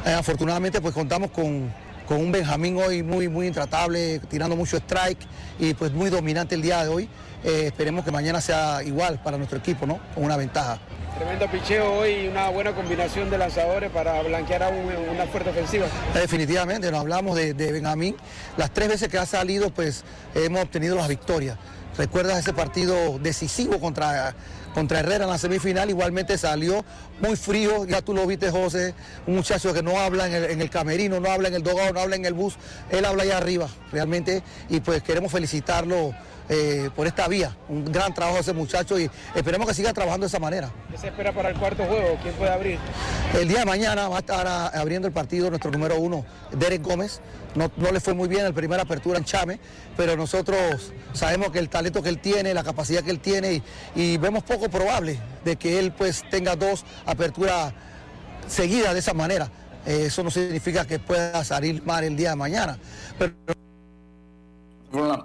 Eh, 0.06 0.14
afortunadamente, 0.14 0.80
pues 0.80 0.94
contamos 0.94 1.32
con, 1.32 1.74
con 2.08 2.22
un 2.22 2.32
Benjamín 2.32 2.78
hoy 2.78 3.04
muy, 3.04 3.28
muy 3.28 3.48
intratable, 3.48 4.20
tirando 4.30 4.56
mucho 4.56 4.78
strike 4.78 5.20
y 5.60 5.74
pues 5.74 5.92
muy 5.92 6.10
dominante 6.10 6.56
el 6.56 6.62
día 6.62 6.84
de 6.84 6.90
hoy. 6.90 7.10
Eh, 7.44 7.64
esperemos 7.66 8.06
que 8.06 8.12
mañana 8.12 8.40
sea 8.40 8.82
igual 8.84 9.22
para 9.22 9.38
nuestro 9.38 9.58
equipo, 9.58 9.86
¿no? 9.86 10.00
Con 10.14 10.24
una 10.24 10.38
ventaja. 10.38 10.80
Tremendo 11.18 11.48
picheo 11.50 11.94
hoy 11.94 12.12
y 12.12 12.28
una 12.28 12.50
buena 12.50 12.74
combinación 12.74 13.30
de 13.30 13.38
lanzadores 13.38 13.90
para 13.90 14.22
blanquear 14.22 14.64
a 14.64 14.68
un- 14.70 14.92
una 15.14 15.26
fuerte 15.28 15.50
ofensiva. 15.50 15.88
Definitivamente, 16.14 16.92
nos 16.92 17.00
hablamos 17.00 17.38
de, 17.38 17.54
de 17.54 17.72
Benjamín. 17.72 18.18
Las 18.58 18.72
tres 18.72 18.90
veces 18.90 19.08
que 19.08 19.18
ha 19.18 19.26
salido, 19.26 19.70
pues 19.70 20.04
hemos 20.34 20.62
obtenido 20.64 20.96
las 20.96 21.08
victorias. 21.08 21.58
¿Recuerdas 21.98 22.40
ese 22.40 22.52
partido 22.52 23.18
decisivo 23.20 23.80
contra, 23.80 24.36
contra 24.74 25.00
Herrera 25.00 25.24
en 25.24 25.30
la 25.30 25.38
semifinal? 25.38 25.90
Igualmente 25.90 26.38
salió 26.38 26.84
muy 27.22 27.38
frío, 27.38 27.86
ya 27.86 28.02
tú 28.02 28.14
lo 28.14 28.28
viste, 28.28 28.52
José, 28.52 28.94
un 29.26 29.36
muchacho 29.38 29.74
que 29.74 29.82
no 29.82 29.98
habla 29.98 30.28
en 30.28 30.34
el, 30.34 30.44
en 30.52 30.62
el 30.62 30.70
camerino, 30.70 31.22
no 31.22 31.32
habla 31.32 31.48
en 31.48 31.54
el 31.54 31.64
dogado, 31.64 31.94
no 31.94 32.02
habla 32.02 32.18
en 32.18 32.26
el 32.26 32.34
bus, 32.34 32.56
él 32.90 33.06
habla 33.06 33.24
allá 33.24 33.38
arriba, 33.38 33.70
realmente, 33.94 34.44
y 34.68 34.82
pues 34.82 35.02
queremos 35.02 35.32
felicitarlo 35.32 36.14
eh, 36.50 36.90
por 36.96 37.08
esta 37.08 37.28
vía. 37.28 37.56
Un 37.70 37.86
gran 37.86 38.14
trabajo 38.14 38.40
ese 38.40 38.54
muchacho 38.54 39.00
y 39.00 39.10
esperemos 39.34 39.68
que 39.68 39.74
siga 39.74 39.94
trabajando 39.94 40.26
de 40.26 40.28
esa 40.28 40.40
manera. 40.40 40.72
¿Qué 40.92 40.98
se 40.98 41.08
espera 41.08 41.32
para 41.34 41.50
el 41.50 41.56
cuarto 41.58 41.84
juego? 41.86 42.18
¿Quién 42.22 42.34
puede 42.36 42.52
abrir? 42.52 42.80
El 43.34 43.48
día 43.48 43.60
de 43.60 43.66
mañana 43.66 44.08
va 44.08 44.18
a 44.18 44.20
estar 44.20 44.46
ah, 44.48 44.68
abriendo 44.68 45.08
el 45.08 45.14
partido 45.14 45.50
nuestro 45.50 45.72
número 45.72 46.00
uno, 46.00 46.26
Derek 46.52 46.82
Gómez. 46.82 47.22
No, 47.56 47.72
no 47.78 47.92
le 47.92 48.00
fue 48.00 48.14
muy 48.14 48.28
bien 48.28 48.42
en 48.42 48.48
la 48.48 48.54
primera 48.54 48.84
apertura 48.84 49.18
en 49.18 49.24
Chame, 49.24 49.60
pero 49.96 50.18
nosotros 50.18 50.92
sabemos 51.14 51.52
que 51.52 51.60
el 51.60 51.70
talento 51.70 52.04
que 52.04 52.10
él 52.10 52.20
tiene, 52.20 52.54
la 52.54 52.64
capacidad 52.64 53.02
que 53.02 53.12
él 53.12 53.20
tiene 53.20 53.54
y, 53.54 53.64
y 53.96 54.18
vemos 54.18 54.44
poco 54.44 54.68
probable 54.68 55.20
de 55.46 55.56
que 55.56 55.80
él 55.80 55.94
pues 55.94 56.24
tenga 56.30 56.58
dos 56.58 56.84
aperturas 57.06 57.74
seguidas 58.48 58.94
de 58.94 59.00
esa 59.00 59.14
manera. 59.14 59.50
Eh, 59.86 60.06
eso 60.08 60.24
no 60.24 60.32
significa 60.32 60.86
que 60.86 61.00
pueda 61.00 61.44
salir 61.44 61.84
mal 61.84 62.04
el 62.04 62.16
día 62.16 62.32
de 62.32 62.36
mañana. 62.36 62.78
Pero 63.18 63.34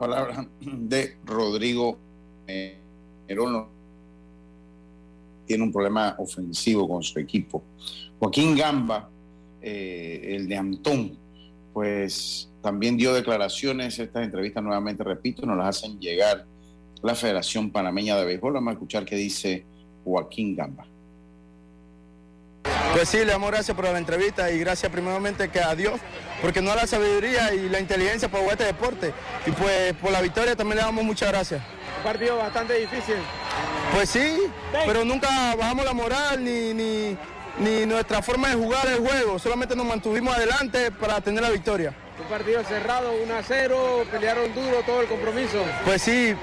Palabras 0.00 0.46
de 0.62 1.18
Rodrigo 1.26 1.98
Merón. 3.28 3.66
Tiene 5.44 5.62
un 5.62 5.70
problema 5.70 6.14
ofensivo 6.16 6.88
con 6.88 7.02
su 7.02 7.18
equipo. 7.18 7.62
Joaquín 8.18 8.56
Gamba, 8.56 9.10
eh, 9.60 10.36
el 10.36 10.48
de 10.48 10.56
Antón, 10.56 11.18
pues 11.74 12.50
también 12.62 12.96
dio 12.96 13.12
declaraciones. 13.12 13.98
Estas 13.98 14.24
entrevistas, 14.24 14.62
nuevamente 14.62 15.04
repito, 15.04 15.44
nos 15.44 15.58
las 15.58 15.76
hacen 15.76 16.00
llegar 16.00 16.46
la 17.02 17.14
Federación 17.14 17.70
Panameña 17.70 18.16
de 18.16 18.24
Béisbol. 18.24 18.54
Vamos 18.54 18.70
a 18.70 18.72
escuchar 18.72 19.04
qué 19.04 19.16
dice 19.16 19.66
Joaquín 20.02 20.56
Gamba. 20.56 20.86
Pues 22.92 23.09
sí, 23.09 23.18
le 23.18 23.33
damos 23.33 23.50
gracias 23.50 23.74
por 23.76 23.85
la 23.85 23.96
entrevista 23.96 24.50
y 24.50 24.59
gracias 24.59 24.90
primeramente 24.90 25.48
que 25.48 25.61
a 25.61 25.74
Dios, 25.74 26.00
porque 26.42 26.61
nos 26.61 26.74
da 26.74 26.83
la 26.83 26.87
sabiduría 26.88 27.55
y 27.55 27.68
la 27.68 27.79
inteligencia 27.79 28.29
para 28.29 28.42
jugar 28.42 28.59
este 28.59 28.72
deporte. 28.72 29.12
Y 29.46 29.53
pues 29.53 29.94
por 29.94 30.11
la 30.11 30.20
victoria 30.20 30.57
también 30.57 30.79
le 30.79 30.85
damos 30.85 31.05
muchas 31.05 31.29
gracias. 31.31 31.62
Un 31.98 32.03
partido 32.03 32.37
bastante 32.37 32.74
difícil. 32.74 33.16
Pues 33.94 34.11
sí, 34.11 34.38
pero 34.87 35.05
nunca 35.05 35.29
bajamos 35.55 35.85
la 35.85 35.92
moral 35.92 36.42
ni, 36.42 36.74
ni, 36.74 37.16
ni 37.59 37.87
nuestra 37.87 38.22
forma 38.22 38.48
de 38.48 38.57
jugar 38.57 38.87
el 38.88 38.98
juego, 38.98 39.38
solamente 39.38 39.76
nos 39.76 39.87
mantuvimos 39.87 40.35
adelante 40.35 40.90
para 40.90 41.20
tener 41.20 41.42
la 41.42 41.50
victoria. 41.50 41.94
Un 42.20 42.26
partido 42.26 42.62
cerrado, 42.64 43.12
1 43.22 43.35
a 43.35 43.42
0, 43.42 44.05
pelearon 44.11 44.55
duro 44.55 44.83
todo 44.85 45.00
el 45.00 45.07
compromiso. 45.07 45.64
Pues 45.85 46.03
sí, 46.03 46.35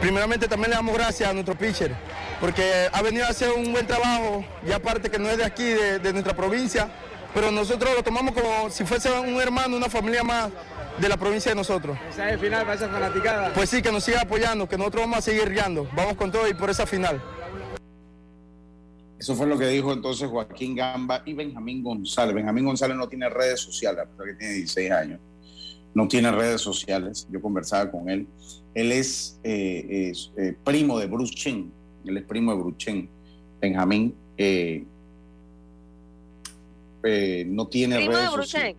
primeramente 0.00 0.48
también 0.48 0.70
le 0.70 0.76
damos 0.76 0.94
gracias 0.94 1.28
a 1.28 1.32
nuestro 1.32 1.56
pitcher, 1.56 1.94
porque 2.40 2.88
ha 2.92 3.02
venido 3.02 3.24
a 3.24 3.28
hacer 3.28 3.50
un 3.52 3.72
buen 3.72 3.86
trabajo, 3.86 4.44
y 4.66 4.72
aparte 4.72 5.10
que 5.10 5.18
no 5.18 5.28
es 5.28 5.38
de 5.38 5.44
aquí, 5.44 5.64
de, 5.64 5.98
de 5.98 6.12
nuestra 6.12 6.34
provincia, 6.34 6.90
pero 7.34 7.50
nosotros 7.50 7.94
lo 7.94 8.02
tomamos 8.02 8.34
como 8.34 8.70
si 8.70 8.84
fuese 8.84 9.10
un 9.10 9.40
hermano, 9.40 9.76
una 9.76 9.88
familia 9.88 10.24
más 10.24 10.50
de 10.98 11.08
la 11.08 11.16
provincia 11.16 11.52
de 11.52 11.56
nosotros. 11.56 11.96
Mensaje 12.02 12.38
final 12.38 12.62
para 12.62 12.74
esa 12.74 12.88
fanaticada. 12.88 13.52
Pues 13.52 13.70
sí, 13.70 13.82
que 13.82 13.92
nos 13.92 14.04
siga 14.04 14.22
apoyando, 14.22 14.68
que 14.68 14.76
nosotros 14.76 15.02
vamos 15.02 15.18
a 15.18 15.22
seguir 15.22 15.50
guiando, 15.50 15.88
vamos 15.94 16.16
con 16.16 16.30
todo 16.30 16.48
y 16.48 16.54
por 16.54 16.70
esa 16.70 16.86
final. 16.86 17.22
Eso 19.18 19.34
fue 19.34 19.46
lo 19.46 19.58
que 19.58 19.66
dijo 19.66 19.92
entonces 19.92 20.28
Joaquín 20.28 20.74
Gamba 20.74 21.22
y 21.26 21.34
Benjamín 21.34 21.82
González. 21.82 22.34
Benjamín 22.34 22.64
González 22.64 22.96
no 22.96 23.06
tiene 23.06 23.28
redes 23.28 23.60
sociales, 23.60 24.04
a 24.04 24.08
pesar 24.08 24.26
que 24.26 24.34
tiene 24.34 24.54
16 24.54 24.90
años. 24.90 25.20
No 25.92 26.08
tiene 26.08 26.32
redes 26.32 26.62
sociales. 26.62 27.28
Yo 27.30 27.40
conversaba 27.42 27.90
con 27.90 28.08
él. 28.08 28.26
Él 28.74 28.92
es, 28.92 29.38
eh, 29.42 30.10
es, 30.10 30.30
eh, 30.36 30.54
primo 30.64 30.98
de 30.98 31.06
Bruce 31.06 31.34
Chen. 31.34 31.70
Él 32.04 32.16
es 32.16 32.24
primo 32.24 32.52
de 32.52 32.58
Bruce 32.58 32.78
Chen. 32.78 33.08
Benjamín 33.60 34.14
eh, 34.38 34.84
no 37.46 37.66
tiene 37.68 37.96
Primo 37.96 38.10
de 38.12 38.16
redes 38.16 38.32
Bruce 38.32 38.46
sociales. 38.50 38.76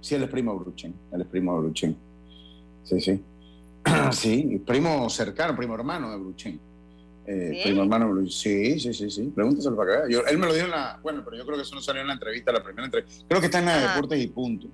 Sí, 0.00 0.14
él 0.14 0.22
es 0.22 0.28
primo 0.30 0.52
de 0.52 0.58
Bruce 0.60 0.76
Chen. 0.76 0.94
Él 1.12 1.20
es 1.20 1.26
primo 1.26 1.54
de 1.54 1.60
Bruce 1.60 1.74
Chen. 1.74 1.96
Sí, 2.84 3.00
sí. 3.00 3.22
sí, 4.12 4.62
primo 4.66 5.08
cercano, 5.10 5.56
primo 5.56 5.74
hermano 5.74 6.10
de 6.10 6.16
Bruce 6.18 6.36
Chen. 6.36 6.60
¿Sí? 7.26 7.60
Primo 7.64 7.82
hermano 7.82 8.08
Blue. 8.08 8.28
Sí, 8.30 8.78
sí, 8.78 8.94
sí, 8.94 9.10
sí. 9.10 9.32
Pregúntaselo 9.34 9.76
para 9.76 9.90
que 9.90 9.98
vea. 9.98 10.08
Yo- 10.08 10.26
él 10.28 10.38
me 10.38 10.46
lo 10.46 10.54
dijo 10.54 10.66
en 10.66 10.70
la. 10.70 11.00
Bueno, 11.02 11.22
pero 11.24 11.36
yo 11.36 11.44
creo 11.44 11.56
que 11.56 11.62
eso 11.62 11.74
no 11.74 11.80
salió 11.80 12.02
en 12.02 12.06
la 12.06 12.14
entrevista, 12.14 12.52
la 12.52 12.62
primera 12.62 12.84
entrevista. 12.84 13.24
Creo 13.28 13.40
que 13.40 13.46
está 13.46 13.58
en 13.58 13.64
la 13.64 13.76
de. 13.80 13.88
Deportes 13.88 14.22
y 14.22 14.26
Punto. 14.28 14.68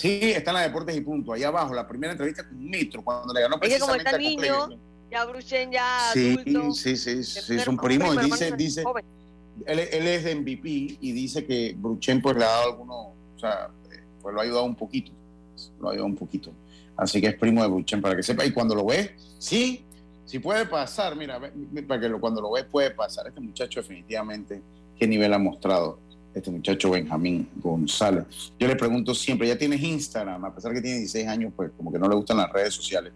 Sí, 0.00 0.18
está 0.34 0.50
en 0.52 0.54
la 0.54 0.60
de 0.62 0.68
Deportes 0.68 0.96
y 0.96 1.02
Punto. 1.02 1.34
Allá 1.34 1.48
abajo, 1.48 1.74
la 1.74 1.86
primera 1.86 2.12
entrevista 2.12 2.42
con 2.48 2.58
Metro, 2.70 3.02
cuando 3.04 3.34
le 3.34 3.42
ganó 3.42 3.56
Es 3.60 3.74
que 3.74 3.78
como 3.78 3.92
precisamente 3.92 4.26
está 4.38 4.46
a 4.48 4.66
niño, 4.70 4.80
ya 5.10 5.24
Bruchen 5.26 5.70
ya 5.70 6.10
Sí, 6.14 6.38
adulto. 6.40 6.72
sí, 6.72 6.96
sí, 6.96 7.22
sí, 7.22 7.38
es 7.38 7.50
un 7.68 7.74
hermano, 7.78 7.82
primo. 7.82 8.14
dice, 8.14 8.52
dice, 8.56 8.82
él, 9.66 9.78
él 9.78 10.06
es 10.06 10.24
de 10.24 10.34
MVP 10.36 10.68
y 11.02 11.12
dice 11.12 11.44
que 11.44 11.74
Bruchen 11.76 12.22
pues 12.22 12.34
le 12.34 12.44
ha 12.44 12.48
dado 12.48 12.70
algunos, 12.72 12.96
o 13.36 13.38
sea, 13.38 13.68
pues 14.22 14.34
lo 14.34 14.40
ha 14.40 14.44
ayudado 14.44 14.64
un 14.64 14.74
poquito, 14.74 15.12
lo 15.80 15.88
ha 15.88 15.92
ayudado 15.92 16.06
un 16.06 16.16
poquito. 16.16 16.50
Así 16.96 17.20
que 17.20 17.26
es 17.26 17.34
primo 17.34 17.62
de 17.62 17.68
Bruchen 17.68 18.00
para 18.00 18.16
que 18.16 18.22
sepa. 18.22 18.46
Y 18.46 18.52
cuando 18.52 18.74
lo 18.74 18.86
ves, 18.86 19.10
sí, 19.38 19.84
sí 20.24 20.38
puede 20.38 20.64
pasar. 20.64 21.14
Mira, 21.14 21.38
ve- 21.38 21.52
ve- 21.54 21.82
para 21.82 22.00
que 22.00 22.08
lo- 22.08 22.20
cuando 22.20 22.40
lo 22.40 22.52
ves 22.52 22.64
puede 22.64 22.90
pasar. 22.92 23.26
Este 23.26 23.40
muchacho 23.40 23.80
definitivamente 23.80 24.62
qué 24.98 25.06
nivel 25.06 25.32
ha 25.34 25.38
mostrado 25.38 25.98
este 26.34 26.50
muchacho 26.50 26.90
Benjamín 26.90 27.48
González. 27.56 28.24
Yo 28.58 28.68
le 28.68 28.76
pregunto 28.76 29.14
siempre, 29.14 29.48
ya 29.48 29.58
tienes 29.58 29.82
Instagram, 29.82 30.44
a 30.44 30.54
pesar 30.54 30.72
que 30.72 30.80
tiene 30.80 30.98
16 30.98 31.26
años, 31.26 31.52
pues 31.54 31.70
como 31.76 31.92
que 31.92 31.98
no 31.98 32.08
le 32.08 32.14
gustan 32.14 32.36
las 32.36 32.52
redes 32.52 32.74
sociales 32.74 33.12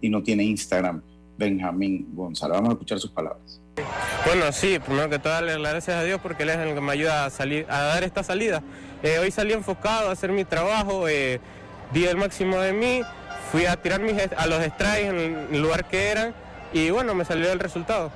y 0.00 0.08
no 0.08 0.22
tiene 0.22 0.44
Instagram, 0.44 1.02
Benjamín 1.38 2.08
González. 2.14 2.56
Vamos 2.56 2.70
a 2.70 2.72
escuchar 2.72 2.98
sus 2.98 3.10
palabras. 3.10 3.60
Bueno, 4.24 4.50
sí, 4.52 4.78
primero 4.78 5.08
que 5.08 5.18
todo 5.18 5.32
darle 5.32 5.58
las 5.58 5.72
gracias 5.72 5.96
a 5.96 6.02
Dios 6.02 6.20
porque 6.20 6.42
Él 6.42 6.50
es 6.50 6.58
el 6.58 6.74
que 6.74 6.80
me 6.80 6.92
ayuda 6.92 7.26
a, 7.26 7.30
salir, 7.30 7.66
a 7.68 7.82
dar 7.82 8.04
esta 8.04 8.22
salida. 8.22 8.62
Eh, 9.02 9.18
hoy 9.18 9.30
salí 9.30 9.52
enfocado 9.52 10.08
a 10.08 10.12
hacer 10.12 10.32
mi 10.32 10.44
trabajo, 10.44 11.08
eh, 11.08 11.40
di 11.92 12.04
el 12.04 12.16
máximo 12.16 12.58
de 12.58 12.72
mí, 12.72 13.02
fui 13.52 13.66
a 13.66 13.76
tirar 13.76 14.00
mis, 14.00 14.14
a 14.36 14.46
los 14.46 14.64
strikes 14.64 15.06
en 15.06 15.54
el 15.54 15.62
lugar 15.62 15.86
que 15.86 16.08
eran 16.08 16.34
y 16.72 16.90
bueno, 16.90 17.14
me 17.14 17.24
salió 17.24 17.52
el 17.52 17.60
resultado. 17.60 18.10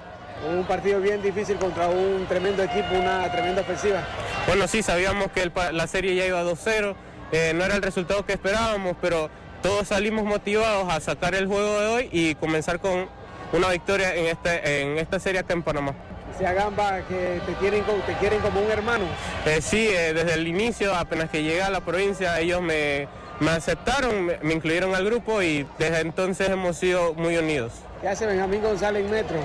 Un 0.48 0.64
partido 0.64 1.00
bien 1.00 1.22
difícil 1.22 1.56
contra 1.56 1.88
un 1.88 2.26
tremendo 2.26 2.62
equipo, 2.62 2.94
una 2.94 3.30
tremenda 3.30 3.60
ofensiva. 3.60 4.02
Bueno, 4.46 4.66
sí, 4.66 4.82
sabíamos 4.82 5.30
que 5.32 5.42
el 5.42 5.52
la 5.72 5.86
serie 5.86 6.14
ya 6.14 6.24
iba 6.26 6.42
2-0, 6.42 6.94
eh, 7.32 7.52
no 7.54 7.64
era 7.64 7.74
el 7.76 7.82
resultado 7.82 8.24
que 8.24 8.32
esperábamos, 8.32 8.96
pero 9.00 9.28
todos 9.62 9.88
salimos 9.88 10.24
motivados 10.24 10.90
a 10.90 11.00
sacar 11.00 11.34
el 11.34 11.46
juego 11.46 11.80
de 11.80 11.86
hoy 11.86 12.08
y 12.10 12.34
comenzar 12.36 12.80
con 12.80 13.08
una 13.52 13.68
victoria 13.68 14.14
en, 14.14 14.26
este, 14.26 14.82
en 14.82 14.98
esta 14.98 15.20
serie 15.20 15.40
acá 15.40 15.52
en 15.52 15.62
Panamá. 15.62 15.94
Sea 16.38 16.54
Gamba 16.54 17.02
que 17.02 17.40
te 17.44 17.52
quieren, 17.54 17.84
te 18.06 18.14
quieren 18.14 18.40
como 18.40 18.60
un 18.60 18.70
hermano. 18.70 19.04
Eh, 19.44 19.60
sí, 19.60 19.88
eh, 19.88 20.14
desde 20.14 20.34
el 20.34 20.48
inicio, 20.48 20.94
apenas 20.94 21.28
que 21.28 21.42
llegué 21.42 21.62
a 21.62 21.70
la 21.70 21.80
provincia, 21.80 22.40
ellos 22.40 22.62
me, 22.62 23.08
me 23.40 23.50
aceptaron, 23.50 24.24
me, 24.24 24.38
me 24.42 24.54
incluyeron 24.54 24.94
al 24.94 25.04
grupo 25.04 25.42
y 25.42 25.66
desde 25.78 26.00
entonces 26.00 26.48
hemos 26.48 26.78
sido 26.78 27.12
muy 27.14 27.36
unidos. 27.36 27.72
¿Qué 28.00 28.08
hace 28.08 28.24
Benjamín 28.24 28.62
González 28.62 29.04
en 29.04 29.10
Metro? 29.10 29.36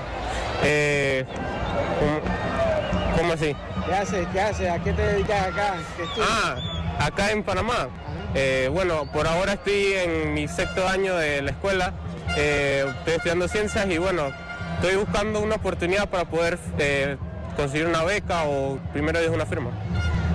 Eh, 0.64 1.26
¿cómo, 2.00 2.20
cómo 3.16 3.32
así? 3.34 3.54
¿Qué 3.86 3.94
hace? 3.94 4.26
¿Qué 4.32 4.40
hace? 4.40 4.70
¿A 4.70 4.78
qué 4.82 4.92
te 4.94 5.02
dedicas 5.02 5.48
acá? 5.48 5.74
Ah, 6.22 6.56
acá 6.98 7.32
en 7.32 7.42
Panamá. 7.42 7.88
Eh, 8.34 8.70
bueno, 8.72 9.10
por 9.12 9.26
ahora 9.26 9.54
estoy 9.54 9.92
en 9.92 10.32
mi 10.32 10.48
sexto 10.48 10.88
año 10.88 11.16
de 11.16 11.42
la 11.42 11.50
escuela, 11.50 11.92
eh, 12.36 12.84
estoy 12.98 13.14
estudiando 13.14 13.48
ciencias 13.48 13.86
y 13.88 13.98
bueno, 13.98 14.30
estoy 14.74 14.96
buscando 14.96 15.40
una 15.40 15.56
oportunidad 15.56 16.08
para 16.08 16.24
poder 16.24 16.58
eh, 16.78 17.16
conseguir 17.56 17.86
una 17.86 18.04
beca 18.04 18.44
o 18.44 18.78
primero 18.92 19.20
Dios 19.20 19.34
una 19.34 19.46
firma. 19.46 19.70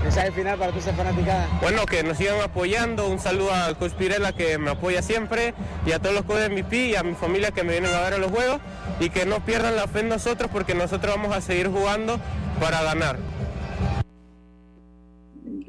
Mensaje 0.03 0.31
final 0.31 0.57
para 0.57 0.71
tu 0.71 0.79
esa 0.79 0.93
fanaticada. 0.93 1.47
Bueno, 1.61 1.85
que 1.85 2.01
nos 2.03 2.17
sigan 2.17 2.41
apoyando. 2.41 3.07
Un 3.07 3.19
saludo 3.19 3.53
al 3.53 3.77
coach 3.77 3.93
Pirela 3.93 4.33
que 4.33 4.57
me 4.57 4.71
apoya 4.71 5.01
siempre 5.03 5.53
y 5.85 5.91
a 5.91 5.99
todos 5.99 6.15
los 6.15 6.25
coaches 6.25 6.49
de 6.49 6.55
MVP 6.55 6.75
y 6.87 6.95
a 6.95 7.03
mi 7.03 7.13
familia 7.13 7.51
que 7.51 7.63
me 7.63 7.73
vienen 7.73 7.93
a 7.93 8.01
ver 8.01 8.13
a 8.13 8.17
los 8.17 8.31
juegos 8.31 8.59
y 8.99 9.09
que 9.09 9.25
no 9.25 9.45
pierdan 9.45 9.75
la 9.75 9.87
fe 9.87 9.99
en 9.99 10.09
nosotros 10.09 10.49
porque 10.51 10.73
nosotros 10.73 11.15
vamos 11.15 11.35
a 11.35 11.41
seguir 11.41 11.67
jugando 11.67 12.19
para 12.59 12.81
ganar. 12.81 13.17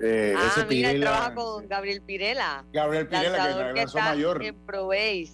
Eh, 0.04 0.34
Ah, 0.36 0.48
ese 0.56 0.66
mira, 0.66 0.90
él 0.90 0.96
Pirela- 0.96 1.10
trabaja 1.10 1.34
con 1.34 1.68
Gabriel 1.68 2.02
Pirela. 2.02 2.64
Gabriel 2.72 3.06
Pirela, 3.08 3.68
que 3.68 3.74
que 3.74 3.82
está 3.82 4.00
mayor. 4.02 4.42
en 4.42 4.54
Pro 4.66 4.86
Base. 4.88 5.32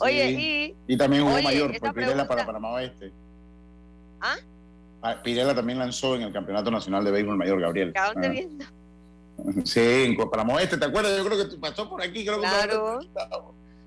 Oye, 0.00 0.28
Sí. 0.34 0.76
y... 0.88 0.94
Y 0.94 0.96
también 0.96 1.22
jugó 1.24 1.34
Oye, 1.36 1.44
mayor, 1.44 1.78
pues 1.78 1.92
Pirela 1.92 2.26
para 2.26 2.26
pregunta- 2.26 2.46
Panamá 2.46 2.70
Oeste. 2.72 3.12
¿Ah? 4.20 4.36
Ah, 5.02 5.16
Pirela 5.22 5.54
también 5.54 5.78
lanzó 5.78 6.14
en 6.16 6.22
el 6.22 6.32
Campeonato 6.32 6.70
Nacional 6.70 7.04
de 7.04 7.10
Béisbol 7.10 7.36
Mayor, 7.36 7.60
Gabriel. 7.60 7.92
¿A 7.96 8.12
dónde 8.12 8.26
Ah. 8.28 8.30
viendo? 8.30 8.64
Sí, 9.64 9.80
en 9.80 10.50
Oeste, 10.50 10.76
¿te 10.76 10.84
acuerdas? 10.84 11.16
Yo 11.16 11.24
creo 11.24 11.38
que 11.38 11.44
tú 11.46 11.58
pasó 11.58 11.88
por 11.88 12.02
aquí, 12.02 12.24
creo 12.24 12.36
que 12.40 12.46
Claro. 12.46 13.00
Lo 13.00 13.10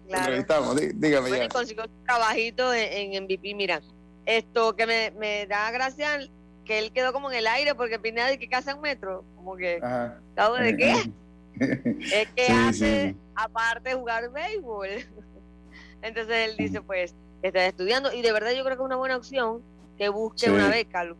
Claro. 0.07 0.24
entrevistamos, 0.26 0.76
Dí- 0.76 0.91
dígame 0.95 1.30
Bueno, 1.30 1.43
ya. 1.43 1.49
consiguió 1.49 1.84
un 1.84 2.05
trabajito 2.05 2.74
en, 2.74 3.14
en 3.14 3.24
MVP. 3.26 3.53
Mira, 3.53 3.82
esto 4.26 4.76
que 4.76 4.88
me, 4.88 5.11
me 5.11 5.45
da 5.45 5.70
gracia 5.72 6.20
que 6.66 6.80
él 6.80 6.91
quedó 6.91 7.14
como 7.14 7.32
en 7.32 7.38
el 7.38 7.47
aire 7.47 7.76
porque 7.76 7.99
Pineda 7.99 8.28
de 8.28 8.39
que 8.39 8.49
casa 8.49 8.72
en 8.72 8.82
metro. 8.82 9.24
Como 9.36 9.55
que. 9.55 9.80
¿sabes 10.36 10.64
de 10.64 10.78
qué? 10.78 10.93
Es 12.11 12.28
que 12.36 12.45
Sí, 12.47 12.51
hace, 12.51 13.09
sí. 13.11 13.16
aparte 13.36 13.89
de 13.89 13.95
jugar 13.95 14.32
béisbol. 14.32 14.88
Entonces 16.01 16.49
él 16.49 16.55
dice, 16.57 16.82
pues, 16.82 17.14
está 17.43 17.66
estudiando. 17.68 18.11
Y 18.11 18.22
de 18.24 18.32
verdad 18.32 18.51
yo 18.51 18.64
creo 18.64 18.76
que 18.76 18.82
es 18.82 18.86
una 18.86 18.95
buena 18.95 19.18
opción 19.18 19.61
que 19.98 20.10
busque 20.10 20.46
Sí. 20.48 20.52
una 20.52 20.70
beca. 20.70 21.04
Lu. 21.04 21.16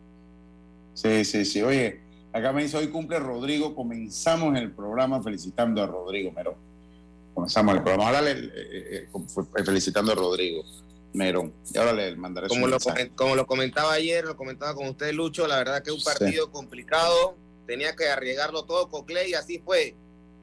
Sí, 0.94 1.24
sí, 1.24 1.44
sí. 1.44 1.62
Oye, 1.62 2.00
acá 2.32 2.52
me 2.52 2.62
dice 2.62 2.76
hoy 2.76 2.88
cumple 2.88 3.18
Rodrigo. 3.18 3.74
Comenzamos 3.74 4.56
el 4.56 4.70
programa 4.72 5.22
felicitando 5.22 5.82
a 5.82 5.86
Rodrigo 5.86 6.30
Merón. 6.32 6.54
Comenzamos 7.34 7.74
el 7.74 7.82
programa. 7.82 8.06
Ahora 8.06 8.22
le, 8.22 8.30
eh, 8.32 8.50
eh, 8.54 9.08
eh, 9.12 9.64
felicitando 9.64 10.12
a 10.12 10.14
Rodrigo 10.14 10.62
Merón. 11.12 11.52
Y 11.72 11.78
ahora 11.78 11.92
le 11.92 12.14
mandaré 12.16 12.48
su 12.48 12.54
Como 12.54 12.66
lo, 12.66 12.72
mensaje. 12.72 13.08
comen- 13.10 13.14
como 13.16 13.34
lo 13.36 13.46
comentaba 13.46 13.92
ayer, 13.92 14.24
lo 14.24 14.36
comentaba 14.36 14.74
con 14.74 14.88
usted, 14.88 15.12
Lucho, 15.12 15.46
la 15.46 15.56
verdad 15.58 15.82
que 15.82 15.90
es 15.90 15.94
un 15.96 16.00
Sí. 16.00 16.06
partido 16.06 16.50
complicado, 16.50 17.36
tenía 17.66 17.94
que 17.96 18.08
arriesgarlo 18.08 18.64
todo 18.64 18.88
con 18.88 19.04
Clay 19.04 19.30
y 19.30 19.34
así 19.34 19.58
fue. 19.58 19.94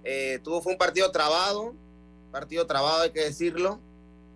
Eh, 0.03 0.39
tuvo, 0.43 0.61
fue 0.61 0.71
un 0.73 0.77
partido 0.77 1.11
trabado, 1.11 1.73
partido 2.31 2.65
trabado 2.65 3.03
hay 3.03 3.11
que 3.11 3.21
decirlo, 3.23 3.79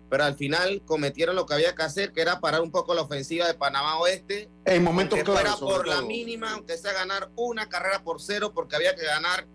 pero 0.08 0.24
al 0.24 0.36
final 0.36 0.82
cometieron 0.84 1.34
lo 1.34 1.46
que 1.46 1.54
había 1.54 1.74
que 1.74 1.82
hacer, 1.82 2.12
que 2.12 2.20
era 2.20 2.40
parar 2.40 2.60
un 2.60 2.70
poco 2.70 2.94
la 2.94 3.02
ofensiva 3.02 3.46
de 3.46 3.54
Panamá 3.54 3.98
Oeste. 3.98 4.48
En 4.64 4.84
momentos 4.84 5.18
aunque 5.18 5.32
fuera 5.32 5.56
por 5.56 5.86
la 5.86 6.02
mínima, 6.02 6.52
aunque 6.52 6.76
sea 6.76 6.92
ganar 6.92 7.30
una 7.34 7.68
carrera 7.68 8.02
por 8.04 8.20
cero, 8.20 8.52
porque 8.54 8.76
había 8.76 8.94
que 8.94 9.04
ganar 9.04 9.46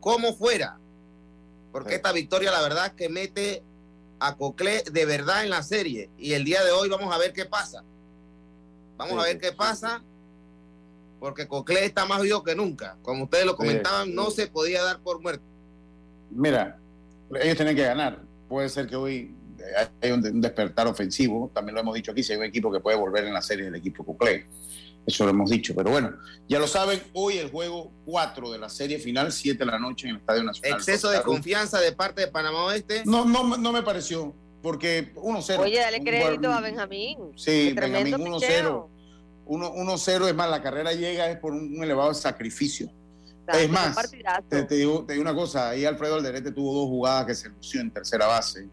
como 0.00 0.34
fuera. 0.34 0.78
Porque 1.70 1.94
esta 1.94 2.12
victoria, 2.12 2.50
la 2.50 2.60
verdad, 2.60 2.86
es 2.86 2.92
que 2.92 3.08
mete 3.08 3.62
a 4.18 4.36
Coclé 4.36 4.82
de 4.90 5.06
verdad 5.06 5.44
en 5.44 5.50
la 5.50 5.62
serie. 5.62 6.10
Y 6.18 6.32
el 6.34 6.44
día 6.44 6.64
de 6.64 6.72
hoy 6.72 6.88
vamos 6.88 7.14
a 7.14 7.18
ver 7.18 7.32
qué 7.32 7.44
pasa. 7.44 7.84
Vamos 8.96 9.14
Sí, 9.14 9.20
a 9.20 9.22
ver 9.22 9.38
qué 9.38 9.48
sí, 9.48 9.54
pasa. 9.56 10.02
Porque 11.20 11.46
Coclé 11.46 11.84
está 11.84 12.04
más 12.04 12.20
vivo 12.20 12.42
que 12.42 12.54
nunca. 12.56 12.98
Como 13.02 13.24
ustedes 13.24 13.46
lo 13.46 13.56
comentaban, 13.56 14.12
no 14.14 14.30
se 14.30 14.48
podía 14.48 14.82
dar 14.82 15.00
por 15.00 15.20
muerto. 15.22 15.44
Mira, 16.30 16.78
ellos 17.40 17.56
tienen 17.56 17.76
que 17.76 17.84
ganar. 17.84 18.20
Puede 18.48 18.68
ser 18.68 18.86
que 18.88 18.96
hoy 18.96 19.34
hay 20.00 20.10
un, 20.10 20.26
un 20.26 20.40
despertar 20.40 20.86
ofensivo. 20.86 21.50
También 21.54 21.74
lo 21.74 21.80
hemos 21.80 21.94
dicho 21.94 22.12
aquí. 22.12 22.22
Si 22.22 22.32
hay 22.32 22.38
un 22.38 22.44
equipo 22.44 22.70
que 22.72 22.80
puede 22.80 22.96
volver 22.96 23.24
en 23.24 23.34
la 23.34 23.42
serie, 23.42 23.66
el 23.66 23.74
equipo 23.74 24.04
Cuclé. 24.04 24.46
Eso 25.06 25.24
lo 25.24 25.30
hemos 25.30 25.50
dicho. 25.50 25.74
Pero 25.74 25.90
bueno, 25.90 26.12
ya 26.48 26.58
lo 26.58 26.66
saben. 26.66 27.02
Hoy 27.12 27.38
el 27.38 27.50
juego 27.50 27.92
4 28.04 28.52
de 28.52 28.58
la 28.58 28.68
serie 28.68 28.98
final, 28.98 29.32
7 29.32 29.58
de 29.58 29.66
la 29.66 29.78
noche 29.78 30.06
en 30.08 30.14
el 30.14 30.20
Estadio 30.20 30.44
Nacional. 30.44 30.78
Exceso 30.78 31.10
de 31.10 31.22
confianza 31.22 31.80
de 31.80 31.92
parte 31.92 32.22
de 32.22 32.28
Panamá 32.28 32.64
Oeste. 32.64 33.02
No, 33.04 33.24
no, 33.24 33.56
no 33.56 33.72
me 33.72 33.82
pareció. 33.82 34.34
Porque 34.62 35.12
1-0. 35.14 35.58
Oye, 35.58 35.80
dale 35.80 36.00
crédito 36.02 36.52
a 36.52 36.60
Benjamín. 36.60 37.18
Sí, 37.36 37.72
Benjamín 37.74 38.14
1-0. 38.14 38.40
picheo. 38.40 38.90
1 39.44 39.74
1-0 39.74 40.28
es 40.28 40.34
más, 40.36 40.48
la 40.48 40.62
carrera 40.62 40.92
llega 40.92 41.28
es 41.28 41.38
por 41.38 41.52
un, 41.52 41.76
un 41.76 41.82
elevado 41.82 42.14
sacrificio. 42.14 42.88
Es 43.48 43.68
más, 43.68 43.96
te 44.48 44.76
digo, 44.76 45.04
te 45.04 45.14
digo 45.14 45.22
una 45.22 45.34
cosa, 45.34 45.70
ahí 45.70 45.84
Alfredo 45.84 46.14
Alderete 46.14 46.52
tuvo 46.52 46.74
dos 46.74 46.86
jugadas 46.86 47.26
que 47.26 47.34
se 47.34 47.48
lució 47.48 47.80
en 47.80 47.90
tercera 47.90 48.26
base, 48.26 48.68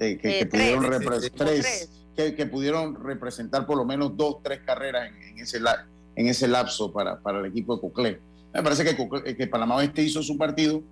eh, 0.00 0.18
que, 0.18 0.28
Eh, 0.28 0.38
que 0.40 0.46
pudieron 0.46 0.84
tres, 0.84 1.30
tres, 1.32 1.32
tres. 1.36 1.90
Que, 2.16 2.34
que 2.34 2.46
pudieron 2.46 2.96
representar 3.02 3.66
por 3.66 3.76
lo 3.78 3.84
menos 3.84 4.16
dos, 4.16 4.38
tres 4.42 4.60
carreras 4.66 5.08
en, 5.08 5.22
en 5.22 5.38
ese, 5.38 5.60
la- 5.60 5.86
en 6.16 6.26
ese 6.26 6.48
lapso 6.48 6.92
para, 6.92 7.20
para 7.20 7.38
el 7.38 7.46
equipo 7.46 7.76
de 7.76 7.80
Coclé. 7.80 8.20
Me 8.52 8.62
parece 8.62 8.82
que, 8.84 8.96
Coclé- 8.96 9.36
que 9.36 9.46
Panamá 9.46 9.76
Oeste 9.76 10.02
hizo 10.02 10.22
su 10.22 10.36
partido 10.36 10.82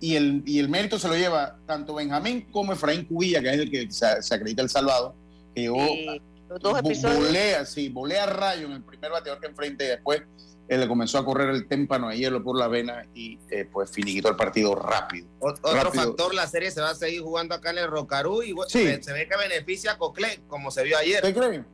y 0.00 0.14
el, 0.16 0.42
y 0.46 0.58
el 0.60 0.68
mérito 0.68 0.98
se 0.98 1.08
lo 1.08 1.16
lleva 1.16 1.58
tanto 1.66 1.94
Benjamín 1.94 2.46
como 2.52 2.72
Efraín 2.72 3.04
Cubilla, 3.04 3.42
que 3.42 3.48
es 3.50 3.58
el 3.58 3.70
que 3.70 3.90
se, 3.90 4.22
se 4.22 4.34
acredita 4.34 4.62
el 4.62 4.68
salvado, 4.70 5.14
que 5.54 5.62
llegó 5.62 5.84
Sí, 5.86 6.06
los 6.48 6.60
dos 6.60 6.78
episodios. 6.78 7.26
Volea, 7.26 7.64
sí, 7.66 7.88
volea 7.88 8.26
rayo 8.26 8.66
en 8.66 8.72
el 8.72 8.82
primer 8.82 9.10
bateador 9.10 9.40
que 9.40 9.48
enfrente 9.48 9.84
y 9.84 9.88
después 9.88 10.22
él 10.68 10.80
le 10.80 10.88
comenzó 10.88 11.18
a 11.18 11.24
correr 11.24 11.50
el 11.50 11.68
témpano 11.68 12.08
de 12.08 12.16
hielo 12.16 12.42
por 12.42 12.58
la 12.58 12.68
vena 12.68 13.06
y 13.14 13.38
eh, 13.50 13.68
pues 13.70 13.90
finiquitó 13.90 14.28
el 14.30 14.36
partido 14.36 14.74
rápido. 14.74 15.28
Ot- 15.40 15.58
Otro 15.62 15.74
Rápido. 15.82 16.04
factor, 16.04 16.34
la 16.34 16.46
serie 16.46 16.70
se 16.70 16.80
va 16.80 16.90
a 16.90 16.94
seguir 16.94 17.20
jugando 17.22 17.54
acá 17.54 17.70
en 17.70 17.78
el 17.78 17.88
Rocarú 17.88 18.42
y 18.42 18.52
bueno, 18.52 18.68
Sí. 18.70 18.84
se, 18.84 19.02
se 19.02 19.12
ve 19.12 19.28
que 19.28 19.36
beneficia 19.36 19.92
a 19.92 19.98
Coclé, 19.98 20.40
como 20.48 20.70
se 20.70 20.82
vio 20.84 20.96
ayer. 20.96 21.20
¿Te 21.20 21.34
creen? 21.34 21.66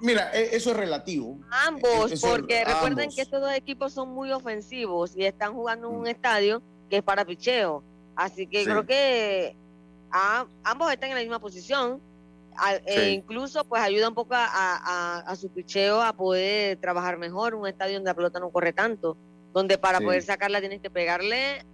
Mira, 0.00 0.30
e- 0.32 0.54
eso 0.56 0.70
es 0.70 0.76
relativo. 0.76 1.38
Ambos, 1.50 2.10
Eso- 2.12 2.28
porque 2.28 2.64
recuerden 2.64 3.00
ambos. 3.00 3.14
que 3.14 3.22
estos 3.22 3.40
dos 3.40 3.52
equipos 3.52 3.92
son 3.92 4.08
muy 4.10 4.30
ofensivos 4.32 5.16
y 5.16 5.24
están 5.24 5.54
jugando 5.54 5.88
en 5.88 5.94
un 5.96 6.06
estadio 6.06 6.62
que 6.90 6.98
es 6.98 7.02
para 7.02 7.24
picheo. 7.24 7.82
Así 8.16 8.46
que 8.48 8.60
Sí. 8.60 8.64
creo 8.64 8.84
que 8.84 9.56
a- 10.10 10.46
ambos 10.64 10.90
están 10.92 11.10
en 11.10 11.14
la 11.16 11.20
misma 11.22 11.38
posición. 11.38 12.00
E 12.86 13.10
incluso 13.12 13.64
pues 13.64 13.82
ayuda 13.82 14.08
un 14.08 14.14
poco 14.14 14.34
a, 14.34 14.46
a- 14.46 15.18
a 15.20 15.36
su 15.36 15.48
picheo 15.50 16.02
a 16.02 16.12
poder 16.12 16.78
trabajar 16.80 17.18
mejor, 17.18 17.54
un 17.54 17.66
estadio 17.66 17.94
donde 17.94 18.10
la 18.10 18.14
pelota 18.14 18.40
no 18.40 18.50
corre 18.50 18.72
tanto, 18.72 19.16
donde 19.52 19.78
para 19.78 19.98
Sí. 19.98 20.04
poder 20.04 20.22
sacarla 20.22 20.60
tienes 20.60 20.80
que 20.80 20.90
pegarle 20.90 21.64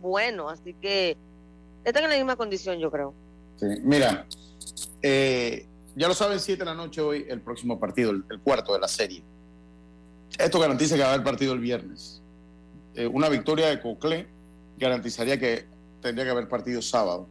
bueno, 0.00 0.48
así 0.48 0.74
que 0.74 1.16
están 1.84 2.04
en 2.04 2.10
la 2.10 2.16
misma 2.16 2.36
condición 2.36 2.78
yo 2.78 2.90
creo. 2.90 3.14
Sí, 3.56 3.66
Mira, 3.82 4.26
eh, 5.02 5.66
ya 5.96 6.06
lo 6.08 6.14
saben, 6.14 6.38
7 6.38 6.60
de 6.60 6.64
la 6.64 6.74
noche 6.74 7.00
hoy, 7.00 7.24
el 7.28 7.40
próximo 7.40 7.78
partido, 7.80 8.10
el, 8.12 8.24
el 8.30 8.40
cuarto 8.40 8.72
de 8.74 8.78
la 8.80 8.88
serie. 8.88 9.22
Esto 10.38 10.60
garantiza 10.60 10.94
que 10.96 11.02
va 11.02 11.08
a 11.10 11.14
haber 11.14 11.24
partido 11.24 11.52
el 11.54 11.58
viernes. 11.60 12.22
Eh, 12.94 13.06
una 13.06 13.28
victoria 13.28 13.68
de 13.68 13.80
Coclé 13.80 14.28
garantizaría 14.76 15.38
que 15.38 15.66
tendría 16.00 16.24
que 16.26 16.30
haber 16.30 16.48
partido 16.48 16.80
sábado. 16.82 17.28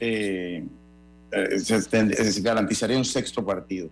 Eh, 0.00 0.66
se, 1.58 1.82
ten- 1.82 2.12
eh, 2.12 2.24
se 2.32 2.40
garantizaría 2.40 2.96
un 2.96 3.04
sexto 3.04 3.44
partido. 3.44 3.88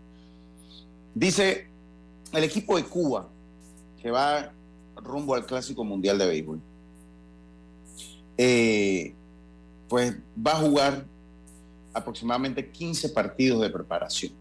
Dice 1.14 1.66
el 2.32 2.44
equipo 2.44 2.76
de 2.76 2.84
Cuba 2.84 3.28
que 4.02 4.10
va 4.10 4.52
rumbo 4.96 5.34
al 5.34 5.44
Clásico 5.46 5.84
Mundial 5.84 6.18
de 6.18 6.26
Béisbol. 6.26 6.60
Eh, 8.38 9.14
pues 9.88 10.14
va 10.44 10.52
a 10.52 10.56
jugar 10.56 11.04
aproximadamente 11.94 12.70
15 12.70 13.10
partidos 13.10 13.62
de 13.62 13.70
preparación 13.70 14.32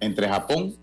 entre 0.00 0.28
Japón 0.28 0.74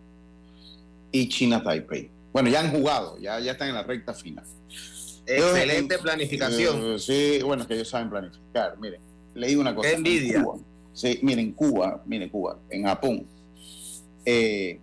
y 1.11 1.27
China 1.27 1.61
Taipei. 1.61 2.09
Bueno, 2.31 2.49
ya 2.49 2.61
han 2.61 2.71
jugado, 2.71 3.17
ya, 3.19 3.39
ya 3.39 3.53
están 3.53 3.69
en 3.69 3.75
la 3.75 3.83
recta 3.83 4.13
final. 4.13 4.45
Excelente 5.25 5.95
Ellos, 5.95 6.03
planificación. 6.03 6.93
eh, 6.93 6.99
sí, 6.99 7.39
bueno, 7.43 7.63
es 7.63 7.67
que 7.67 7.73
ellos 7.75 7.89
saben 7.89 8.09
planificar. 8.09 8.77
Miren, 8.79 9.01
le 9.35 9.47
digo 9.47 9.61
una 9.61 9.75
cosa. 9.75 9.89
Qué 9.89 9.95
envidia. 9.95 10.37
En 10.37 10.43
Cuba, 10.43 10.59
sí, 10.93 11.19
miren, 11.23 11.51
Cuba, 11.53 12.01
miren, 12.05 12.29
Cuba, 12.29 12.57
en 12.69 12.83
Japón, 12.83 13.25
eh, 14.25 14.79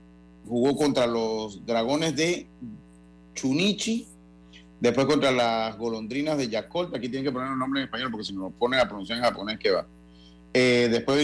jugó 0.46 0.76
contra 0.76 1.06
los 1.06 1.64
dragones 1.66 2.14
de 2.16 2.46
Chunichi, 3.34 4.06
después 4.80 5.06
contra 5.06 5.30
las 5.30 5.76
golondrinas 5.76 6.38
de 6.38 6.48
Yakult. 6.48 6.94
Aquí 6.94 7.08
tienen 7.08 7.24
que 7.24 7.32
poner 7.32 7.50
un 7.50 7.58
nombre 7.58 7.80
en 7.80 7.84
español 7.86 8.10
porque 8.10 8.24
si 8.26 8.32
nos 8.34 8.52
ponen 8.54 8.80
a 8.80 8.88
pronunciar 8.88 9.18
en 9.18 9.24
japonés, 9.24 9.58
¿qué 9.58 9.70
va? 9.70 9.86
Eh, 10.54 10.88
después 10.90 11.18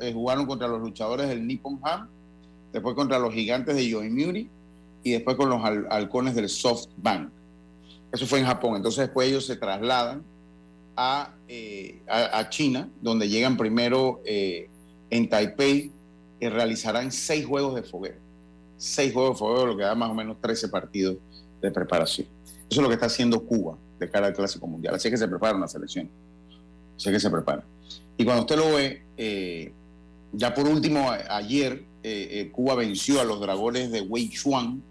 eh, 0.00 0.12
jugaron 0.12 0.46
contra 0.46 0.68
los 0.68 0.80
luchadores 0.80 1.28
del 1.28 1.46
Nippon 1.46 1.80
Ham, 1.82 2.08
después 2.72 2.94
contra 2.94 3.18
los 3.18 3.32
gigantes 3.32 3.74
de 3.74 3.88
Yomiuri 3.88 4.50
y 5.02 5.12
después 5.12 5.36
con 5.36 5.48
los 5.48 5.62
hal- 5.62 5.86
halcones 5.90 6.34
del 6.34 6.48
SoftBank. 6.48 7.30
Eso 8.12 8.26
fue 8.26 8.40
en 8.40 8.46
Japón. 8.46 8.76
Entonces 8.76 9.06
después 9.06 9.28
ellos 9.28 9.46
se 9.46 9.56
trasladan 9.56 10.22
a, 11.00 11.32
eh, 11.46 12.02
a, 12.08 12.48
China, 12.50 12.90
donde 13.00 13.28
llegan 13.28 13.56
primero 13.56 14.20
eh, 14.24 14.68
en 15.10 15.28
Taipei 15.28 15.92
y 16.40 16.48
realizarán 16.48 17.12
seis 17.12 17.46
juegos 17.46 17.76
de 17.76 17.84
fogueo. 17.84 18.16
Seis 18.76 19.12
juegos 19.12 19.36
de 19.36 19.38
fogueo, 19.38 19.66
lo 19.66 19.76
que 19.76 19.84
da 19.84 19.94
más 19.94 20.10
o 20.10 20.14
menos 20.14 20.40
13 20.40 20.68
partidos 20.68 21.18
de 21.62 21.70
preparación. 21.70 22.26
Eso 22.44 22.66
es 22.68 22.78
lo 22.78 22.88
que 22.88 22.94
está 22.94 23.06
haciendo 23.06 23.44
Cuba 23.44 23.78
de 24.00 24.10
cara 24.10 24.26
al 24.26 24.34
Clásico 24.34 24.66
Mundial. 24.66 24.96
Así 24.96 25.08
que 25.08 25.16
se 25.16 25.28
prepara 25.28 25.56
una 25.56 25.68
selección. 25.68 26.10
Así 26.96 27.12
que 27.12 27.20
se 27.20 27.30
prepara. 27.30 27.62
Y 28.16 28.24
cuando 28.24 28.42
usted 28.42 28.56
lo 28.56 28.74
ve, 28.74 29.04
eh, 29.16 29.72
ya 30.32 30.52
por 30.52 30.66
último, 30.66 31.12
ayer 31.30 31.84
Cuba 32.50 32.74
venció 32.74 33.20
a 33.20 33.24
los 33.24 33.40
dragones 33.40 33.92
de 33.92 34.00
Wei 34.00 34.30
Chuan, 34.30 34.82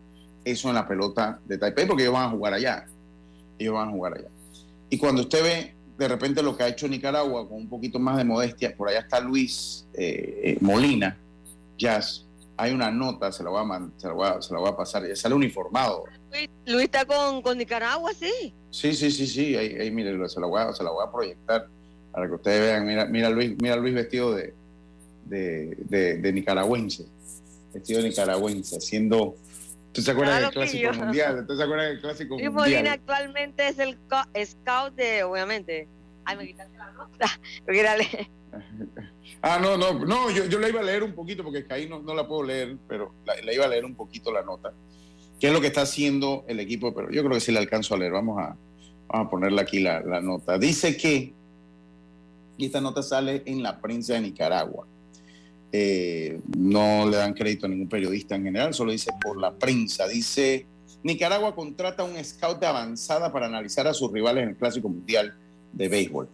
eso 0.45 0.69
en 0.69 0.75
la 0.75 0.87
pelota 0.87 1.41
de 1.45 1.57
Taipei, 1.57 1.85
porque 1.85 2.03
ellos 2.03 2.13
van 2.13 2.27
a 2.27 2.29
jugar 2.29 2.53
allá. 2.53 2.85
Ellos 3.59 3.73
van 3.73 3.89
a 3.89 3.91
jugar 3.91 4.13
allá. 4.13 4.29
Y 4.89 4.97
cuando 4.97 5.23
usted 5.23 5.43
ve 5.43 5.76
de 5.97 6.07
repente 6.07 6.43
lo 6.43 6.55
que 6.55 6.63
ha 6.63 6.67
hecho 6.67 6.87
Nicaragua 6.87 7.47
con 7.47 7.57
un 7.57 7.69
poquito 7.69 7.99
más 7.99 8.17
de 8.17 8.23
modestia, 8.23 8.75
por 8.75 8.89
allá 8.89 8.99
está 8.99 9.19
Luis 9.19 9.87
eh, 9.93 10.41
eh, 10.43 10.57
Molina, 10.61 11.17
Jazz, 11.77 12.25
hay 12.55 12.71
una 12.71 12.91
nota, 12.91 13.31
se 13.31 13.43
la 13.43 13.49
voy 13.49 13.61
a, 13.61 13.63
man- 13.63 13.93
se 13.97 14.07
la 14.07 14.13
voy 14.13 14.27
a, 14.27 14.41
se 14.41 14.53
la 14.53 14.59
voy 14.59 14.69
a 14.69 14.75
pasar, 14.75 15.07
ya 15.07 15.15
sale 15.15 15.35
uniformado. 15.35 16.03
Luis, 16.31 16.49
Luis 16.65 16.85
está 16.85 17.05
con, 17.05 17.41
con 17.41 17.57
Nicaragua, 17.57 18.11
sí. 18.13 18.53
Sí, 18.71 18.93
sí, 18.93 19.11
sí, 19.11 19.27
sí, 19.27 19.55
ahí, 19.55 19.75
ahí 19.75 19.91
mire, 19.91 20.11
se 20.29 20.39
la, 20.39 20.47
voy 20.47 20.61
a, 20.61 20.73
se 20.73 20.83
la 20.83 20.91
voy 20.91 21.03
a 21.07 21.11
proyectar 21.11 21.67
para 22.11 22.27
que 22.27 22.33
ustedes 22.35 22.61
vean, 22.61 22.85
mira, 22.85 23.05
mira 23.05 23.29
Luis, 23.29 23.55
mira 23.61 23.75
Luis 23.75 23.93
vestido 23.93 24.33
de, 24.33 24.53
de, 25.25 25.75
de- 25.89 26.17
de 26.17 26.33
nicaragüense, 26.33 27.05
vestido 27.73 28.01
de 28.01 28.09
nicaragüense, 28.09 28.77
haciendo, 28.77 29.35
¿tú 29.93 30.01
se 30.01 30.11
acuerdas 30.11 30.37
Claro 30.39 30.45
del 30.51 30.53
Clásico 30.53 30.91
yo. 30.93 30.99
Mundial? 31.03 31.45
¿Tú 31.47 31.55
se 31.57 31.63
acuerdas 31.63 31.87
del 31.89 32.01
Clásico 32.01 32.35
Luis 32.35 32.45
Mundial? 32.51 32.69
Molina 32.73 32.91
actualmente 32.93 33.67
es 33.67 33.79
el 33.79 33.97
co- 34.09 34.23
scout 34.45 34.93
de, 34.95 35.23
obviamente. 35.23 35.87
Ay, 36.25 36.37
me 36.37 36.47
quitaste 36.47 36.77
la 36.77 36.91
nota. 36.91 37.25
Ah, 39.41 39.59
no, 39.61 39.77
no, 39.77 39.93
no, 40.05 40.31
yo, 40.31 40.45
yo 40.45 40.57
la 40.57 40.67
iba 40.69 40.79
a 40.79 40.83
leer 40.83 41.03
un 41.03 41.13
poquito 41.13 41.43
porque 41.43 41.63
ahí 41.69 41.87
no, 41.87 41.99
no 42.01 42.15
la 42.15 42.27
puedo 42.27 42.43
leer, 42.43 42.77
pero 42.87 43.13
la, 43.25 43.35
la 43.43 43.53
iba 43.53 43.65
a 43.65 43.67
leer 43.67 43.85
un 43.85 43.93
poquito 43.93 44.31
la 44.31 44.41
nota. 44.41 44.73
¿Qué 45.39 45.47
es 45.47 45.53
lo 45.53 45.61
que 45.61 45.67
está 45.67 45.81
haciendo 45.81 46.43
el 46.47 46.59
equipo? 46.59 46.93
Pero 46.95 47.11
yo 47.11 47.21
creo 47.21 47.33
que 47.35 47.39
sí 47.39 47.51
la 47.51 47.59
alcanzo 47.59 47.93
a 47.93 47.97
leer. 47.99 48.13
Vamos 48.13 48.39
a, 48.39 48.55
vamos 49.07 49.27
a 49.27 49.29
ponerle 49.29 49.61
aquí 49.61 49.79
la, 49.79 49.99
la 50.01 50.21
nota. 50.21 50.57
Dice 50.57 50.97
que, 50.97 51.33
y 52.57 52.65
esta 52.65 52.81
nota 52.81 53.03
sale 53.03 53.43
en 53.45 53.61
la 53.61 53.79
prensa 53.79 54.13
de 54.13 54.21
Nicaragua. 54.21 54.87
Eh, 55.71 56.39
no 56.57 57.09
le 57.09 57.17
dan 57.17 57.33
crédito 57.33 57.65
a 57.65 57.69
ningún 57.69 57.89
periodista 57.89 58.35
en 58.35 58.43
general, 58.43 58.73
solo 58.73 58.91
dice 58.91 59.11
por 59.21 59.39
la 59.39 59.53
prensa. 59.53 60.07
Dice, 60.07 60.65
Nicaragua 61.03 61.55
contrata 61.55 62.03
un 62.03 62.23
scout 62.23 62.63
avanzada 62.63 63.31
para 63.31 63.47
analizar 63.47 63.87
a 63.87 63.93
sus 63.93 64.11
rivales 64.11 64.43
en 64.43 64.49
el 64.49 64.55
Clásico 64.55 64.89
Mundial 64.89 65.37
de 65.73 65.89
Béisbol. 65.89 66.29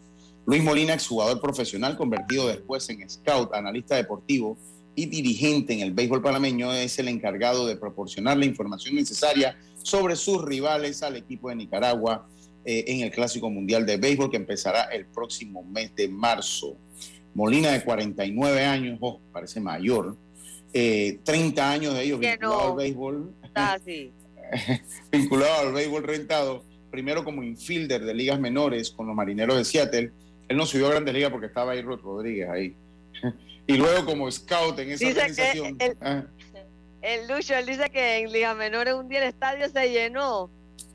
Luis 0.46 0.64
Molina, 0.64 0.94
exjugador 0.94 1.40
profesional, 1.40 1.98
convertido 1.98 2.48
después 2.48 2.90
en 2.90 3.10
scout, 3.10 3.54
analista 3.54 3.96
deportivo 3.96 4.58
y 4.96 5.06
dirigente 5.06 5.74
en 5.74 5.80
el 5.80 5.92
béisbol 5.92 6.22
panameño, 6.22 6.72
es 6.74 7.00
el 7.00 7.08
encargado 7.08 7.66
de 7.66 7.78
proporcionar 7.78 8.38
la 8.38 8.46
información 8.46 8.96
necesaria 8.96 9.58
sobre 9.82 10.16
sus 10.16 10.44
rivales 10.44 11.02
al 11.02 11.16
equipo 11.16 11.50
de 11.50 11.56
Nicaragua 11.56 12.28
eh, 12.66 12.86
en 12.88 13.02
el 13.02 13.12
Clásico 13.12 13.50
Mundial 13.50 13.86
de 13.86 13.98
Béisbol 13.98 14.30
que 14.30 14.38
empezará 14.38 14.84
el 14.86 15.06
próximo 15.06 15.64
mes 15.64 15.96
de 15.96 16.08
marzo. 16.08 16.78
Molina, 17.34 17.72
de 17.72 17.84
49 17.84 18.64
años, 18.66 18.98
oh, 19.02 19.20
parece 19.32 19.60
mayor, 19.60 20.16
eh, 20.74 21.20
30 21.24 21.72
años 21.72 21.94
de 21.94 22.04
ellos 22.04 22.20
Que 22.20 22.32
vinculado 22.32 22.62
no. 22.64 22.70
al 22.72 22.76
béisbol 22.78 23.34
Está 23.44 23.74
así. 23.74 24.12
vinculado 25.12 25.68
al 25.68 25.74
béisbol 25.74 26.04
rentado, 26.04 26.64
primero 26.92 27.24
como 27.24 27.44
infielder 27.44 28.04
de 28.04 28.14
ligas 28.14 28.40
menores 28.40 28.92
con 28.92 29.08
los 29.08 29.16
marineros 29.16 29.58
de 29.58 29.66
Seattle. 29.66 30.12
Él 30.48 30.58
no 30.58 30.66
subió 30.66 30.88
a 30.88 30.92
grandes 30.92 31.14
ligas 31.14 31.32
porque 31.32 31.48
estaba 31.48 31.72
ahí 31.72 31.82
Rod 31.82 32.00
Rodríguez 32.02 32.50
ahí. 32.50 32.76
Y 33.66 33.78
luego 33.78 34.04
como 34.06 34.30
scout 34.30 34.78
en 34.80 34.92
esa 34.92 35.06
Dice 35.06 35.14
que 35.14 35.22
organización. 35.22 35.78
el- 35.80 35.98
Ah, 36.02 36.26
El 37.02 37.28
Lucho, 37.30 37.56
él 37.56 37.66
dice 37.66 37.90
que 37.90 38.18
en 38.18 38.32
Liga 38.34 38.54
Menores 38.56 38.94
un 38.94 39.08
día 39.08 39.20
el 39.20 39.30
estadio 39.30 39.70
se 39.70 39.90
llenó 39.90 40.50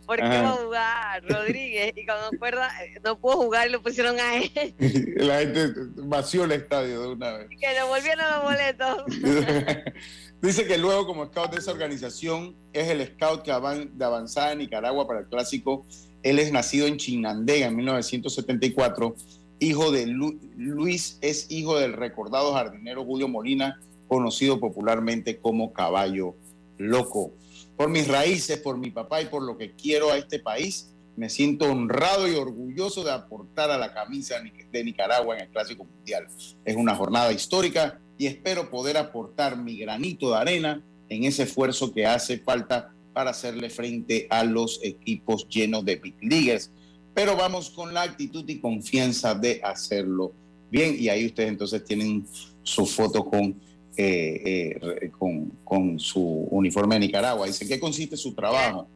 porque 0.09 0.25
Ajá. 0.25 0.39
iba 0.39 0.49
a 0.49 0.57
jugar 0.57 1.25
Rodríguez 1.29 1.93
y 1.95 2.05
cuando 2.05 2.27
acuerda 2.35 2.69
eh, 2.83 2.99
no 3.05 3.17
pudo 3.21 3.37
jugar 3.37 3.69
y 3.69 3.71
lo 3.73 3.81
pusieron 3.83 4.19
a 4.19 4.39
él 4.39 4.51
la 5.19 5.39
gente 5.41 5.69
vació 5.99 6.43
el 6.45 6.53
estadio 6.53 7.03
de 7.03 7.09
una 7.09 7.33
vez. 7.37 7.47
y 7.53 7.57
que 7.59 7.73
le 7.73 7.83
volvieron 7.85 8.25
los 8.29 8.43
boletos. 8.43 9.05
Dice 10.43 10.67
que 10.67 10.79
luego 10.79 11.07
como 11.07 11.27
scout 11.27 11.51
de 11.53 11.59
esa 11.59 11.73
organización 11.73 12.57
es 12.73 12.89
el 12.89 13.05
scout 13.07 13.43
que 13.43 13.53
avan- 13.53 13.91
de 13.93 14.05
avanzada 14.05 14.53
en 14.53 14.59
Nicaragua 14.59 15.07
para 15.07 15.21
el 15.21 15.27
clásico. 15.27 15.85
Él 16.23 16.39
es 16.39 16.53
nacido 16.53 16.87
en 16.87 16.97
Chinandega 16.97 17.67
en 17.67 17.77
1974, 17.77 19.15
hijo 19.61 19.91
de 19.93 20.07
Lu- 20.07 20.39
Luis, 20.57 21.19
es 21.21 21.51
hijo 21.51 21.79
del 21.79 21.93
recordado 21.93 22.53
jardinero 22.55 23.05
Julio 23.05 23.29
Molina, 23.29 23.81
conocido 24.07 24.59
popularmente 24.61 25.39
como 25.39 25.73
Caballo 25.73 26.35
Loco. 26.79 27.33
Por 27.79 27.89
mis 27.91 28.09
raíces, 28.09 28.59
por 28.59 28.77
mi 28.77 28.91
papá 28.91 29.23
y 29.23 29.27
por 29.27 29.41
lo 29.41 29.57
que 29.57 29.77
quiero 29.77 30.11
a 30.11 30.19
este 30.19 30.41
país, 30.41 30.93
me 31.17 31.31
siento 31.31 31.71
honrado 31.71 32.27
y 32.27 32.35
orgulloso 32.35 33.05
de 33.05 33.13
aportar 33.13 33.71
a 33.71 33.79
la 33.79 33.95
camisa 33.95 34.35
de 34.73 34.85
Nicaragua 34.85 35.37
en 35.37 35.43
el 35.45 35.49
Clásico 35.49 35.85
Mundial. 35.85 36.27
Es 36.65 36.75
una 36.75 36.97
jornada 36.97 37.33
histórica 37.33 38.01
y 38.19 38.27
espero 38.27 38.69
poder 38.69 38.97
aportar 38.97 39.57
mi 39.57 39.79
granito 39.79 40.31
de 40.31 40.39
arena 40.39 40.85
en 41.09 41.23
ese 41.23 41.45
esfuerzo 41.45 41.95
que 41.95 42.05
hace 42.05 42.39
falta 42.39 42.93
para 43.13 43.31
hacerle 43.31 43.71
frente 43.71 44.27
a 44.29 44.43
los 44.43 44.81
equipos 44.83 45.49
llenos 45.49 45.85
de 45.85 45.97
big 45.97 46.17
leaguers. 46.21 46.73
Pero 47.15 47.37
vamos 47.37 47.71
con 47.71 47.95
la 47.95 48.03
actitud 48.03 48.45
y 48.49 48.59
confianza 48.59 49.37
de 49.37 49.61
hacerlo 49.63 50.33
bien. 50.69 50.97
Y 50.99 51.11
ahí 51.11 51.27
ustedes 51.27 51.51
entonces 51.51 51.85
tienen 51.85 52.27
su 52.65 52.87
foto 52.87 53.25
con, 53.25 53.61
eh, 53.99 54.79
eh, 55.03 55.11
con, 55.19 55.51
con 55.65 55.99
su 55.99 56.23
uniforme 56.51 56.95
de 56.95 57.01
Nicaragua. 57.01 57.47
Dice, 57.47 57.67
¿qué 57.67 57.81
consiste 57.81 58.17
su 58.17 58.33
trabajo? 58.35 58.89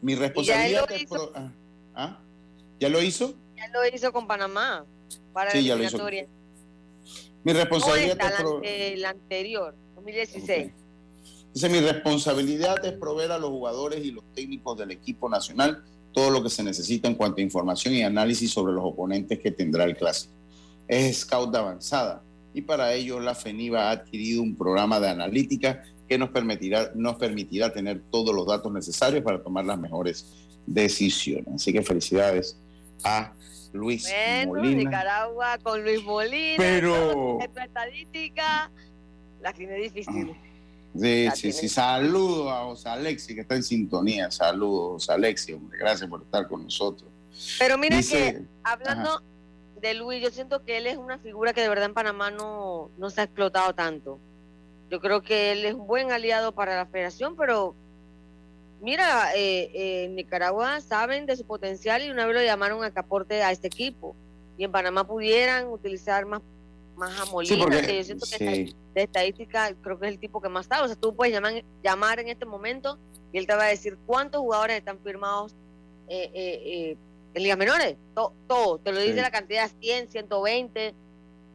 Mi 0.00 0.14
responsabilidad 0.14 0.86
lo 0.88 0.94
es... 0.94 1.02
hizo. 1.02 1.14
pro- 1.14 1.32
ah, 1.34 1.52
¿ah? 1.94 2.20
¿Ya 2.80 2.88
lo 2.88 3.02
hizo? 3.02 3.34
Ya 3.56 3.68
lo 3.68 3.86
hizo 3.94 4.10
con 4.12 4.26
Panamá 4.26 4.86
para 5.32 5.50
Sí, 5.50 5.58
la 5.62 5.62
ya 5.68 5.76
lo 5.76 5.84
hizo. 5.84 5.96
eliminatoria. 5.96 6.26
Mi 7.44 7.52
No 7.52 7.58
responsabilidad 7.58 8.16
la, 8.18 8.36
pro- 8.38 8.60
el 8.64 9.04
anterior, 9.04 9.74
2016. 9.96 10.70
Dice, 11.54 11.68
mi 11.68 11.80
responsabilidad 11.80 12.84
es 12.84 12.92
proveer 12.92 13.32
a 13.32 13.38
los 13.38 13.50
jugadores 13.50 14.04
y 14.04 14.12
los 14.12 14.24
técnicos 14.34 14.78
del 14.78 14.90
equipo 14.92 15.28
nacional 15.28 15.82
todo 16.12 16.30
lo 16.30 16.42
que 16.42 16.50
se 16.50 16.62
necesita 16.62 17.06
en 17.06 17.14
cuanto 17.16 17.40
a 17.40 17.44
información 17.44 17.94
y 17.94 18.02
análisis 18.02 18.50
sobre 18.50 18.72
los 18.72 18.82
oponentes 18.84 19.38
que 19.40 19.50
tendrá 19.50 19.84
el 19.84 19.96
clásico. 19.96 20.32
Es 20.88 21.18
scout 21.20 21.50
de 21.52 21.58
avanzada 21.58 22.22
y 22.58 22.62
para 22.62 22.92
ello 22.92 23.20
la 23.20 23.34
FENIVA 23.36 23.88
ha 23.88 23.90
adquirido 23.92 24.42
un 24.42 24.56
programa 24.56 24.98
de 24.98 25.08
analítica 25.08 25.82
que 26.08 26.18
nos 26.18 26.30
permitirá, 26.30 26.90
nos 26.96 27.14
permitirá 27.16 27.72
tener 27.72 28.02
todos 28.10 28.34
los 28.34 28.46
datos 28.46 28.72
necesarios 28.72 29.22
para 29.22 29.40
tomar 29.42 29.64
las 29.64 29.78
mejores 29.78 30.26
decisiones. 30.66 31.46
Así 31.54 31.72
que 31.72 31.82
felicidades 31.82 32.58
a 33.04 33.32
Luis 33.72 34.08
Bueno, 34.10 34.54
Molina. 34.54 34.76
Nicaragua 34.78 35.58
con 35.62 35.82
Luis 35.84 36.02
Molina. 36.02 36.56
Pero- 36.56 37.38
estadística, 37.64 38.70
la 39.40 39.52
tiene 39.52 39.76
difícil. 39.76 40.34
Sí, 40.98 41.24
La 41.26 41.34
sí, 41.36 41.52
sí. 41.52 41.68
Saludos 41.68 42.50
a 42.50 42.64
José 42.64 42.88
Alexi, 42.88 43.34
que 43.36 43.42
está 43.42 43.54
en 43.54 43.62
sintonía. 43.62 44.30
Saludos, 44.32 44.92
José 45.04 45.12
Alexi, 45.12 45.52
hombre. 45.52 45.78
Gracias 45.78 46.08
por 46.10 46.22
estar 46.22 46.48
con 46.48 46.64
nosotros. 46.64 47.08
Pero 47.60 47.78
mira 47.78 47.98
Dice- 47.98 48.32
que 48.32 48.42
hablando 48.64 49.22
de 49.80 49.94
Luis, 49.94 50.22
yo 50.22 50.30
siento 50.30 50.64
que 50.64 50.78
él 50.78 50.86
es 50.86 50.96
una 50.96 51.18
figura 51.18 51.52
que 51.52 51.60
de 51.60 51.68
verdad 51.68 51.86
en 51.86 51.94
Panamá 51.94 52.30
no, 52.30 52.90
no 52.98 53.10
se 53.10 53.20
ha 53.20 53.24
explotado 53.24 53.74
tanto. 53.74 54.18
Yo 54.90 55.00
creo 55.00 55.22
que 55.22 55.52
él 55.52 55.64
es 55.64 55.74
un 55.74 55.86
buen 55.86 56.10
aliado 56.10 56.52
para 56.52 56.76
la 56.76 56.86
federación, 56.86 57.36
pero 57.36 57.74
mira, 58.80 59.34
eh, 59.34 59.70
eh, 59.74 60.04
en 60.04 60.14
Nicaragua 60.14 60.80
saben 60.80 61.26
de 61.26 61.36
su 61.36 61.44
potencial 61.44 62.02
y 62.02 62.10
una 62.10 62.26
vez 62.26 62.36
lo 62.36 62.42
llamaron 62.42 62.82
a 62.84 62.90
que 62.90 62.98
aporte 62.98 63.42
a 63.42 63.52
este 63.52 63.66
equipo. 63.66 64.16
Y 64.56 64.64
en 64.64 64.72
Panamá 64.72 65.06
pudieran 65.06 65.68
utilizar 65.68 66.26
más, 66.26 66.40
más 66.96 67.20
a 67.20 67.26
Molina, 67.26 67.64
porque- 67.64 67.82
que 67.82 67.96
yo 67.98 68.04
siento 68.04 68.26
que 68.26 68.38
sí. 68.38 68.76
de 68.94 69.02
estadística 69.02 69.72
creo 69.82 69.98
que 70.00 70.06
es 70.06 70.12
el 70.12 70.18
tipo 70.18 70.40
que 70.40 70.48
más 70.48 70.66
sabe. 70.66 70.84
O 70.84 70.88
sea, 70.88 70.96
tú 70.96 71.14
puedes 71.14 71.32
llamar, 71.32 71.62
llamar 71.84 72.18
en 72.20 72.28
este 72.28 72.44
momento 72.46 72.98
y 73.32 73.38
él 73.38 73.46
te 73.46 73.54
va 73.54 73.64
a 73.64 73.68
decir 73.68 73.96
cuántos 74.06 74.40
jugadores 74.40 74.78
están 74.78 74.98
firmados 75.00 75.54
eh, 76.08 76.30
eh, 76.32 76.62
eh, 76.64 76.96
en 77.38 77.42
ligas 77.44 77.58
menores. 77.58 77.96
To- 78.14 78.34
todo, 78.46 78.78
te 78.78 78.92
lo 78.92 79.00
dice 79.00 79.14
Sí. 79.14 79.20
la 79.20 79.30
cantidad 79.30 79.70
100, 79.80 80.08
120. 80.10 80.94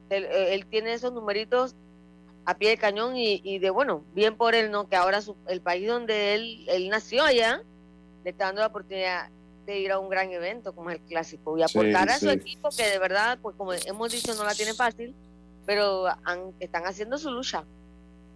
Él, 0.10 0.26
él 0.26 0.66
tiene 0.68 0.94
esos 0.94 1.14
numeritos 1.14 1.76
a 2.46 2.56
pie 2.58 2.70
de 2.72 2.78
cañón 2.78 3.16
y, 3.16 3.42
y 3.44 3.60
de 3.60 3.70
bueno, 3.70 4.04
bien 4.14 4.36
por 4.36 4.54
él, 4.56 4.70
¿no? 4.72 4.88
Que 4.90 4.96
ahora 4.96 5.22
su- 5.22 5.36
el 5.48 5.62
país 5.62 5.88
donde 5.88 6.34
él, 6.36 6.66
él 6.70 6.90
nació 6.90 7.24
allá 7.24 7.62
le 8.24 8.30
está 8.32 8.46
dando 8.46 8.62
la 8.62 8.68
oportunidad 8.68 9.30
de 9.66 9.80
ir 9.80 9.92
a 9.92 10.00
un 10.00 10.10
gran 10.10 10.32
evento 10.32 10.74
como 10.74 10.90
es 10.90 10.98
el 11.00 11.06
clásico 11.06 11.58
y 11.58 11.64
Sí, 11.68 11.78
aportar 11.78 12.10
a 12.10 12.20
su 12.20 12.28
sí. 12.30 12.34
equipo 12.36 12.70
que 12.76 12.84
de 12.90 13.00
verdad, 13.00 13.38
pues 13.42 13.56
como 13.56 13.74
hemos 13.74 14.12
dicho, 14.12 14.34
no 14.36 14.44
la 14.44 14.54
tiene 14.54 14.74
fácil, 14.74 15.16
pero 15.66 16.06
han- 16.26 16.54
están 16.60 16.86
haciendo 16.86 17.18
su 17.18 17.32
lucha. 17.32 17.64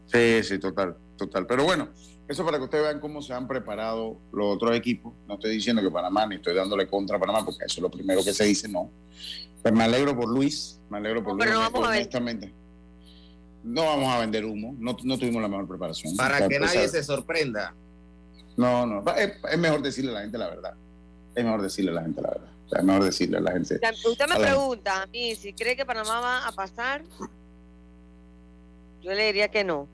Sí, 0.07 0.41
sí, 0.43 0.57
total, 0.59 0.95
total. 1.17 1.45
Pero 1.47 1.63
bueno, 1.65 1.89
eso 2.28 2.43
para 2.45 2.57
que 2.57 2.63
ustedes 2.65 2.84
vean 2.84 2.99
cómo 2.99 3.21
se 3.21 3.34
han 3.34 3.47
preparado 3.47 4.17
los 4.32 4.55
otros 4.55 4.75
equipos. 4.75 5.13
No 5.28 5.36
estoy 5.36 5.51
diciendo 5.51 5.82
que 5.82 5.89
Panamá, 5.89 6.25
ni 6.28 6.36
estoy 6.36 6.53
dándole 6.55 6.88
contra 6.88 7.17
a 7.17 7.19
Panamá, 7.19 7.45
porque 7.45 7.65
eso 7.65 7.75
es 7.80 7.82
lo 7.82 7.89
primero 7.89 8.23
que 8.23 8.34
se 8.34 8.43
dice, 8.45 8.67
no. 8.67 8.89
Pero 9.63 9.75
me 9.75 9.84
alegro 9.84 10.15
por 10.15 10.28
Luis, 10.30 10.80
me 10.89 10.97
alegro 10.97 11.23
por 11.23 11.34
No, 11.34 11.38
Luis, 11.38 11.47
pero 11.47 11.59
no 11.59 11.71
vamos 11.71 11.88
a 11.88 11.91
ver. 11.91 11.99
honestamente. 12.01 12.53
No 13.63 13.84
vamos 13.84 14.07
a 14.13 14.19
vender 14.19 14.45
humo, 14.45 14.75
no, 14.80 14.95
no 15.03 15.17
tuvimos 15.17 15.41
la 15.41 15.47
mejor 15.47 15.67
preparación. 15.67 16.15
Para 16.15 16.36
Para 16.36 16.47
que 16.47 16.55
empezar. 16.55 16.75
nadie 16.75 16.88
se 16.89 17.03
sorprenda. 17.03 17.73
No, 18.55 18.86
no, 18.86 19.03
es, 19.15 19.34
es 19.51 19.57
mejor 19.59 19.82
decirle 19.82 20.11
a 20.11 20.13
la 20.15 20.21
gente 20.21 20.38
la 20.38 20.47
verdad. 20.49 20.73
Es 21.36 21.43
mejor 21.43 21.61
decirle 21.61 21.91
a 21.91 21.93
la 21.95 22.01
gente 22.03 22.21
la 22.21 22.30
verdad. 22.30 22.49
O 22.65 22.69
sea, 22.69 22.80
es 22.80 22.86
mejor 22.86 23.03
decirle 23.03 23.38
a 23.38 23.41
la 23.41 23.51
gente. 23.51 23.75
O 23.75 23.80
sea, 23.80 23.91
usted 24.09 24.25
me 24.28 24.36
a 24.36 24.39
la- 24.39 24.47
pregunta 24.47 25.01
a 25.03 25.05
mí 25.07 25.36
si 25.36 25.53
cree 25.53 25.75
que 25.75 25.86
Panamá 25.86 26.19
va 26.21 26.47
a 26.47 26.51
pasar, 26.53 27.03
yo 29.01 29.11
le 29.13 29.25
diría 29.28 29.47
que 29.49 29.63
no. 29.63 29.88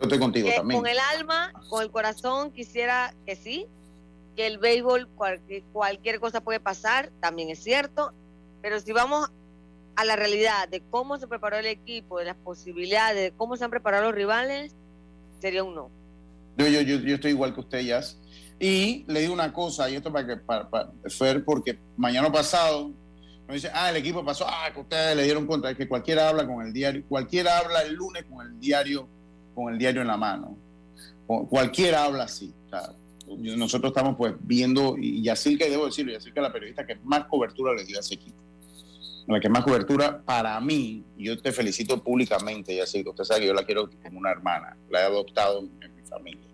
Yo 0.00 0.04
estoy 0.04 0.18
contigo 0.18 0.48
que 0.48 0.56
también. 0.56 0.80
con 0.80 0.90
el 0.90 0.98
alma, 0.98 1.52
con 1.68 1.82
el 1.82 1.90
corazón 1.90 2.50
quisiera 2.52 3.14
que 3.26 3.36
sí, 3.36 3.66
que 4.34 4.46
el 4.46 4.58
béisbol 4.58 5.08
cualquier, 5.08 5.62
cualquier 5.72 6.20
cosa 6.20 6.40
puede 6.40 6.58
pasar, 6.58 7.10
también 7.20 7.50
es 7.50 7.62
cierto, 7.62 8.12
pero 8.62 8.80
si 8.80 8.92
vamos 8.92 9.30
a 9.96 10.04
la 10.04 10.16
realidad 10.16 10.68
de 10.68 10.80
cómo 10.90 11.18
se 11.18 11.26
preparó 11.26 11.58
el 11.58 11.66
equipo, 11.66 12.18
de 12.18 12.24
las 12.24 12.36
posibilidades, 12.36 13.30
de 13.30 13.36
cómo 13.36 13.56
se 13.56 13.64
han 13.64 13.70
preparado 13.70 14.04
los 14.04 14.14
rivales, 14.14 14.72
sería 15.40 15.62
un 15.62 15.74
no. 15.74 15.90
Yo, 16.56 16.66
yo, 16.66 16.80
yo, 16.80 16.96
yo 17.00 17.14
estoy 17.16 17.32
igual 17.32 17.52
que 17.54 17.60
usted, 17.60 17.80
Jazz. 17.80 18.18
Y 18.58 19.04
le 19.06 19.20
digo 19.20 19.32
una 19.34 19.52
cosa, 19.52 19.88
y 19.90 19.96
esto 19.96 20.12
para 20.12 20.26
que 20.26 20.36
para, 20.36 20.68
para 20.68 20.90
Fer, 21.08 21.44
porque 21.44 21.78
mañana 21.96 22.30
pasado 22.30 22.92
me 23.48 23.54
dice, 23.54 23.70
ah, 23.74 23.90
el 23.90 23.96
equipo 23.96 24.24
pasó, 24.24 24.46
ah, 24.46 24.70
que 24.72 24.80
ustedes 24.80 25.16
le 25.16 25.24
dieron 25.24 25.46
contra, 25.46 25.70
es 25.70 25.76
que 25.76 25.88
cualquiera 25.88 26.28
habla 26.28 26.46
con 26.46 26.64
el 26.64 26.72
diario, 26.72 27.02
cualquiera 27.08 27.58
habla 27.58 27.82
el 27.82 27.94
lunes 27.94 28.24
con 28.30 28.46
el 28.46 28.60
diario, 28.60 29.08
con 29.54 29.72
el 29.72 29.78
diario 29.78 30.00
en 30.02 30.08
la 30.08 30.16
mano. 30.16 30.56
Cualquiera 31.26 32.04
habla 32.04 32.24
así. 32.24 32.52
Nosotros 33.38 33.90
estamos 33.90 34.16
pues 34.16 34.34
viendo, 34.40 34.96
y 34.98 35.28
así 35.28 35.56
que 35.56 35.70
debo 35.70 35.86
decirlo, 35.86 36.12
y 36.12 36.16
así 36.16 36.32
que 36.32 36.40
la 36.40 36.52
periodista 36.52 36.84
que 36.86 36.96
más 37.04 37.26
cobertura 37.26 37.72
le 37.74 37.84
dio 37.84 37.96
a 37.98 38.00
ese 38.00 38.14
equipo. 38.14 38.38
La 39.28 39.38
que 39.38 39.48
más 39.48 39.62
cobertura 39.62 40.20
para 40.22 40.60
mí, 40.60 41.04
y 41.16 41.26
yo 41.26 41.40
te 41.40 41.52
felicito 41.52 42.02
públicamente, 42.02 42.74
y 42.74 43.02
que 43.02 43.08
usted 43.08 43.22
sabe 43.22 43.40
que 43.40 43.46
yo 43.46 43.54
la 43.54 43.64
quiero 43.64 43.88
como 44.02 44.18
una 44.18 44.32
hermana, 44.32 44.76
la 44.90 45.02
he 45.02 45.04
adoptado 45.04 45.60
en 45.60 45.94
mi 45.94 46.02
familia. 46.02 46.49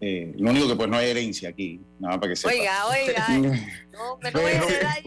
Eh, 0.00 0.32
lo 0.36 0.50
único 0.50 0.68
que 0.68 0.76
pues 0.76 0.88
no 0.88 0.96
hay 0.96 1.10
herencia 1.10 1.48
aquí, 1.48 1.80
nada 1.98 2.12
más 2.14 2.20
para 2.20 2.32
que 2.32 2.36
sepa. 2.36 2.54
Oiga, 2.54 2.86
oiga, 2.86 3.28
no, 3.92 4.18
a 4.22 4.28
heredar 4.28 5.02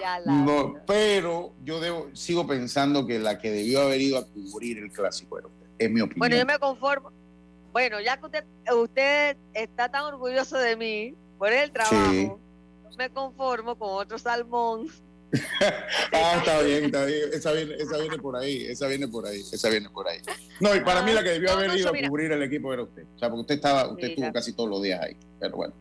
ya 0.00 0.20
No, 0.26 0.74
pero 0.84 1.54
yo 1.62 1.78
debo, 1.78 2.10
sigo 2.12 2.44
pensando 2.46 3.06
que 3.06 3.20
la 3.20 3.38
que 3.38 3.52
debió 3.52 3.82
haber 3.82 4.00
ido 4.00 4.18
a 4.18 4.26
cubrir 4.26 4.78
el 4.78 4.90
clásico 4.90 5.38
era 5.38 5.46
usted. 5.46 5.66
Es 5.78 5.90
mi 5.90 6.00
opinión. 6.00 6.18
Bueno, 6.18 6.36
yo 6.36 6.44
me 6.44 6.58
conformo. 6.58 7.12
Bueno, 7.72 8.00
ya 8.00 8.16
que 8.16 8.26
usted, 8.26 8.44
usted 8.74 9.36
está 9.52 9.88
tan 9.90 10.04
orgulloso 10.04 10.58
de 10.58 10.76
mí 10.76 11.14
por 11.38 11.52
el 11.52 11.70
trabajo, 11.70 12.10
Sí. 12.10 12.26
yo 12.26 12.96
me 12.98 13.10
conformo 13.10 13.76
con 13.76 13.90
otro 13.90 14.18
salmón. 14.18 14.88
Ah, 16.12 16.36
está 16.38 16.62
bien, 16.62 16.84
está 16.86 17.04
bien. 17.04 17.30
Esa 17.32 17.52
viene, 17.52 17.74
esa 17.78 17.98
viene 17.98 18.18
por 18.18 18.36
ahí, 18.36 18.64
esa 18.66 18.86
viene 18.86 19.08
por 19.08 19.26
ahí, 19.26 19.40
esa 19.40 19.68
viene 19.68 19.88
por 19.90 20.08
ahí. 20.08 20.18
No, 20.60 20.74
y 20.74 20.80
para 20.80 21.02
mí 21.02 21.12
la 21.12 21.22
que 21.22 21.30
debió 21.30 21.50
Ah, 21.50 21.52
No, 21.54 21.58
haber 21.58 21.70
no, 21.70 21.76
ido 21.76 21.88
a 21.88 22.08
cubrir 22.08 22.32
el 22.32 22.42
equipo 22.42 22.72
era 22.72 22.82
usted. 22.82 23.04
O 23.14 23.18
sea, 23.18 23.28
porque 23.28 23.40
usted 23.42 23.54
estaba, 23.56 23.88
usted 23.88 24.08
estuvo 24.08 24.32
casi 24.32 24.52
todos 24.52 24.70
los 24.70 24.82
días 24.82 25.00
ahí. 25.02 25.16
Pero 25.40 25.56
bueno. 25.56 25.74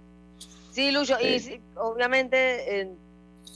Sí, 0.71 0.91
Lucho, 0.91 1.17
y 1.21 1.39
Sí. 1.39 1.61
obviamente 1.75 2.81
eh, 2.81 2.89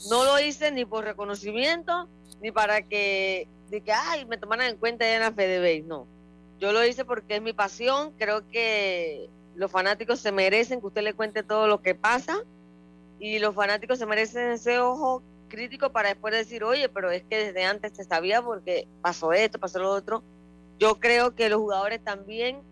no 0.08 0.24
lo 0.24 0.40
hice 0.40 0.70
ni 0.72 0.84
por 0.84 1.04
reconocimiento, 1.04 2.08
ni 2.40 2.50
para 2.50 2.82
que, 2.82 3.46
de 3.68 3.80
que, 3.82 3.92
ay, 3.92 4.24
me 4.24 4.38
tomaran 4.38 4.68
en 4.70 4.76
cuenta 4.78 5.04
ya 5.04 5.16
en 5.16 5.20
la 5.22 5.32
FedeBase, 5.32 5.82
no. 5.82 6.06
Yo 6.58 6.72
lo 6.72 6.84
hice 6.84 7.04
porque 7.04 7.36
es 7.36 7.42
mi 7.42 7.52
pasión, 7.52 8.12
creo 8.18 8.46
que 8.48 9.28
los 9.54 9.70
fanáticos 9.70 10.20
se 10.20 10.32
merecen 10.32 10.80
que 10.80 10.86
usted 10.86 11.02
le 11.02 11.12
cuente 11.14 11.42
todo 11.42 11.66
lo 11.66 11.82
que 11.82 11.94
pasa 11.94 12.42
y 13.18 13.38
los 13.38 13.54
fanáticos 13.54 13.98
se 13.98 14.06
merecen 14.06 14.52
ese 14.52 14.78
ojo 14.78 15.22
crítico 15.50 15.92
para 15.92 16.08
después 16.08 16.32
decir, 16.32 16.64
oye, 16.64 16.88
pero 16.88 17.10
es 17.10 17.22
que 17.24 17.46
desde 17.46 17.64
antes 17.64 17.92
se 17.94 18.04
sabía 18.04 18.40
porque 18.40 18.88
pasó 19.02 19.34
esto, 19.34 19.58
pasó 19.58 19.80
lo 19.80 19.90
otro. 19.90 20.22
Yo 20.78 20.98
creo 20.98 21.34
que 21.34 21.50
los 21.50 21.60
jugadores 21.60 22.02
también 22.02 22.62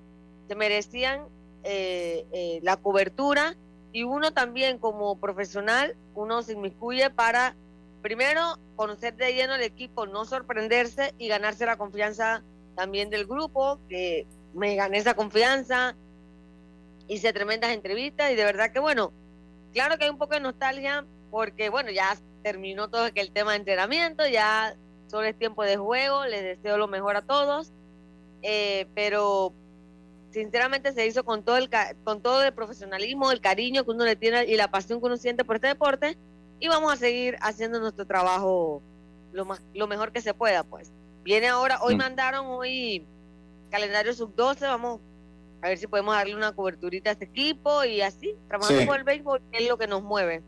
se 0.48 0.54
merecían 0.54 1.26
eh, 1.64 2.24
eh, 2.32 2.60
la 2.62 2.78
cobertura 2.78 3.54
y 3.92 4.04
uno 4.04 4.32
también 4.32 4.78
como 4.78 5.18
profesional, 5.20 5.94
uno 6.14 6.42
se 6.42 6.54
inmiscuye 6.54 7.10
para 7.10 7.54
primero 8.00 8.58
conocer 8.76 9.14
de 9.16 9.34
lleno 9.34 9.56
el 9.56 9.62
equipo, 9.62 10.06
no 10.06 10.24
sorprenderse 10.24 11.14
y 11.18 11.28
ganarse 11.28 11.66
la 11.66 11.76
confianza 11.76 12.42
también 12.74 13.10
del 13.10 13.26
grupo, 13.26 13.78
que 13.88 14.26
me 14.54 14.76
gané 14.76 14.98
esa 14.98 15.14
confianza, 15.14 15.96
hice 17.08 17.32
tremendas 17.32 17.72
entrevistas 17.72 18.30
y 18.30 18.36
de 18.36 18.44
verdad 18.44 18.72
que 18.72 18.78
bueno, 18.78 19.12
claro 19.72 19.98
que 19.98 20.04
hay 20.04 20.10
un 20.10 20.18
poco 20.18 20.34
de 20.34 20.40
nostalgia 20.40 21.04
porque 21.30 21.70
bueno, 21.70 21.90
ya 21.90 22.16
terminó 22.42 22.88
todo 22.88 23.06
el 23.14 23.30
tema 23.32 23.52
de 23.52 23.58
entrenamiento, 23.58 24.26
ya 24.26 24.76
solo 25.08 25.26
es 25.26 25.38
tiempo 25.38 25.62
de 25.64 25.76
juego, 25.76 26.24
les 26.26 26.42
deseo 26.42 26.76
lo 26.78 26.88
mejor 26.88 27.16
a 27.16 27.22
todos, 27.22 27.72
eh, 28.42 28.86
pero 28.94 29.52
sinceramente 30.30 30.92
se 30.92 31.06
hizo 31.06 31.24
con 31.24 31.42
todo 31.42 31.56
el 31.56 31.70
con 32.04 32.20
todo 32.22 32.42
el 32.44 32.52
profesionalismo, 32.52 33.30
el 33.32 33.40
cariño 33.40 33.84
que 33.84 33.90
uno 33.90 34.04
le 34.04 34.16
tiene 34.16 34.44
y 34.44 34.56
la 34.56 34.68
pasión 34.70 35.00
que 35.00 35.06
uno 35.06 35.16
siente 35.16 35.44
por 35.44 35.56
este 35.56 35.68
deporte 35.68 36.18
y 36.60 36.68
vamos 36.68 36.92
a 36.92 36.96
seguir 36.96 37.36
haciendo 37.40 37.80
nuestro 37.80 38.06
trabajo 38.06 38.82
lo 39.32 39.44
más 39.44 39.62
lo 39.74 39.86
mejor 39.86 40.12
que 40.12 40.20
se 40.20 40.34
pueda, 40.34 40.64
pues. 40.64 40.92
Viene 41.24 41.48
ahora, 41.48 41.78
hoy 41.82 41.94
Mm. 41.94 41.98
mandaron 41.98 42.46
hoy 42.46 43.06
calendario 43.70 44.12
sub 44.14 44.34
12, 44.34 44.66
vamos 44.66 45.00
a 45.62 45.68
ver 45.68 45.78
si 45.78 45.86
podemos 45.86 46.14
darle 46.14 46.36
una 46.36 46.52
coberturita 46.54 47.10
a 47.10 47.12
este 47.14 47.24
equipo 47.26 47.84
y 47.84 48.00
así, 48.00 48.34
trabajando 48.48 48.82
Sí. 48.82 48.86
con 48.86 48.96
el 48.96 49.04
béisbol, 49.04 49.40
que 49.50 49.64
es 49.64 49.68
lo 49.68 49.76
que 49.76 49.86
nos 49.86 50.02
mueve. 50.02 50.42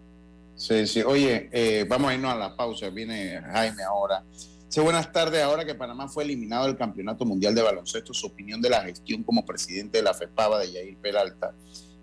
Sí, 0.61 0.87
sí. 0.87 1.01
Oye, 1.01 1.49
eh, 1.53 1.87
vamos 1.89 2.11
a 2.11 2.15
irnos 2.15 2.35
a 2.35 2.37
la 2.37 2.55
pausa. 2.55 2.91
Viene 2.91 3.41
Jaime 3.41 3.83
ahora. 3.83 4.23
Sí, 4.69 4.79
buenas 4.79 5.11
tardes. 5.11 5.43
Ahora 5.43 5.65
que 5.65 5.75
Panamá 5.75 6.07
fue 6.07 6.23
eliminado 6.23 6.67
del 6.67 6.77
Campeonato 6.77 7.25
Mundial 7.25 7.55
de 7.55 7.63
Baloncesto, 7.63 8.13
su 8.13 8.27
opinión 8.27 8.61
de 8.61 8.69
la 8.69 8.83
gestión 8.83 9.23
como 9.23 9.47
presidente 9.47 9.97
de 9.97 10.05
la 10.05 10.13
FEPAVA 10.13 10.59
de 10.59 10.73
Yair 10.73 10.99
Peralta 10.99 11.55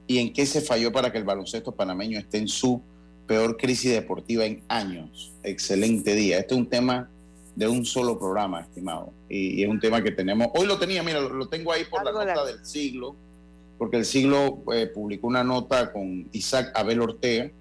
y 0.08 0.18
en 0.18 0.34
qué 0.34 0.48
se 0.48 0.62
falló 0.62 0.92
para 0.92 1.12
que 1.12 1.20
el 1.20 1.24
baloncesto 1.24 1.76
panameño 1.76 2.18
esté 2.18 2.40
en 2.40 2.48
su 2.48 2.82
peor 3.28 3.58
crisis 3.58 3.92
deportiva 3.92 4.44
en 4.44 4.64
años. 4.70 5.36
Excelente 5.44 6.16
día. 6.16 6.40
Este 6.40 6.56
es 6.56 6.60
un 6.60 6.68
tema 6.68 7.12
de 7.56 7.68
un 7.68 7.86
solo 7.86 8.18
programa, 8.18 8.62
estimado. 8.62 9.14
Y, 9.30 9.60
y 9.60 9.64
es 9.66 9.70
un 9.70 9.80
tema 9.80 10.02
que 10.02 10.12
tenemos. 10.12 10.48
Hoy 10.56 10.66
lo 10.66 10.80
tenía, 10.80 11.04
mira, 11.04 11.20
lo, 11.20 11.30
lo 11.30 11.48
tengo 11.48 11.72
ahí 11.72 11.84
por 11.86 12.04
la 12.04 12.12
nota 12.12 12.44
del 12.44 12.66
siglo, 12.66 13.16
porque 13.78 13.98
el 13.98 14.06
siglo 14.06 14.64
eh, 14.74 14.88
publicó 14.88 15.28
una 15.28 15.44
nota 15.44 15.94
con 15.94 16.28
Isaac 16.32 16.72
Abel 16.74 17.02
Ortega 17.02 17.52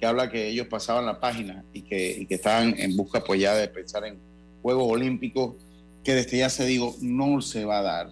que 0.00 0.06
habla 0.06 0.30
que 0.30 0.48
ellos 0.48 0.66
pasaban 0.66 1.04
la 1.04 1.20
página 1.20 1.62
y 1.74 1.82
que, 1.82 2.24
que 2.26 2.34
estaban 2.34 2.74
en 2.78 2.96
busca 2.96 3.22
pues 3.22 3.38
ya 3.40 3.54
de 3.54 3.68
pensar 3.68 4.04
en 4.06 4.18
Juegos 4.62 4.90
Olímpicos, 4.90 5.56
que 6.02 6.14
desde 6.14 6.38
ya 6.38 6.48
se 6.48 6.64
digo, 6.64 6.96
no 7.00 7.42
se 7.42 7.66
va 7.66 7.80
a 7.80 7.82
dar. 7.82 8.10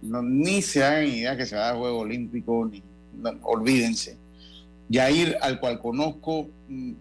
No, 0.00 0.22
ni 0.22 0.62
se 0.62 0.84
hagan 0.84 1.06
idea 1.06 1.36
que 1.36 1.46
se 1.46 1.56
va 1.56 1.62
a 1.62 1.66
dar 1.66 1.76
Juegos 1.78 2.02
Olímpicos, 2.02 2.70
ni, 2.70 2.82
no, 3.16 3.32
olvídense. 3.42 4.16
Yair, 4.88 5.36
al 5.40 5.58
cual 5.58 5.80
conozco, 5.80 6.48
mm, 6.68 6.92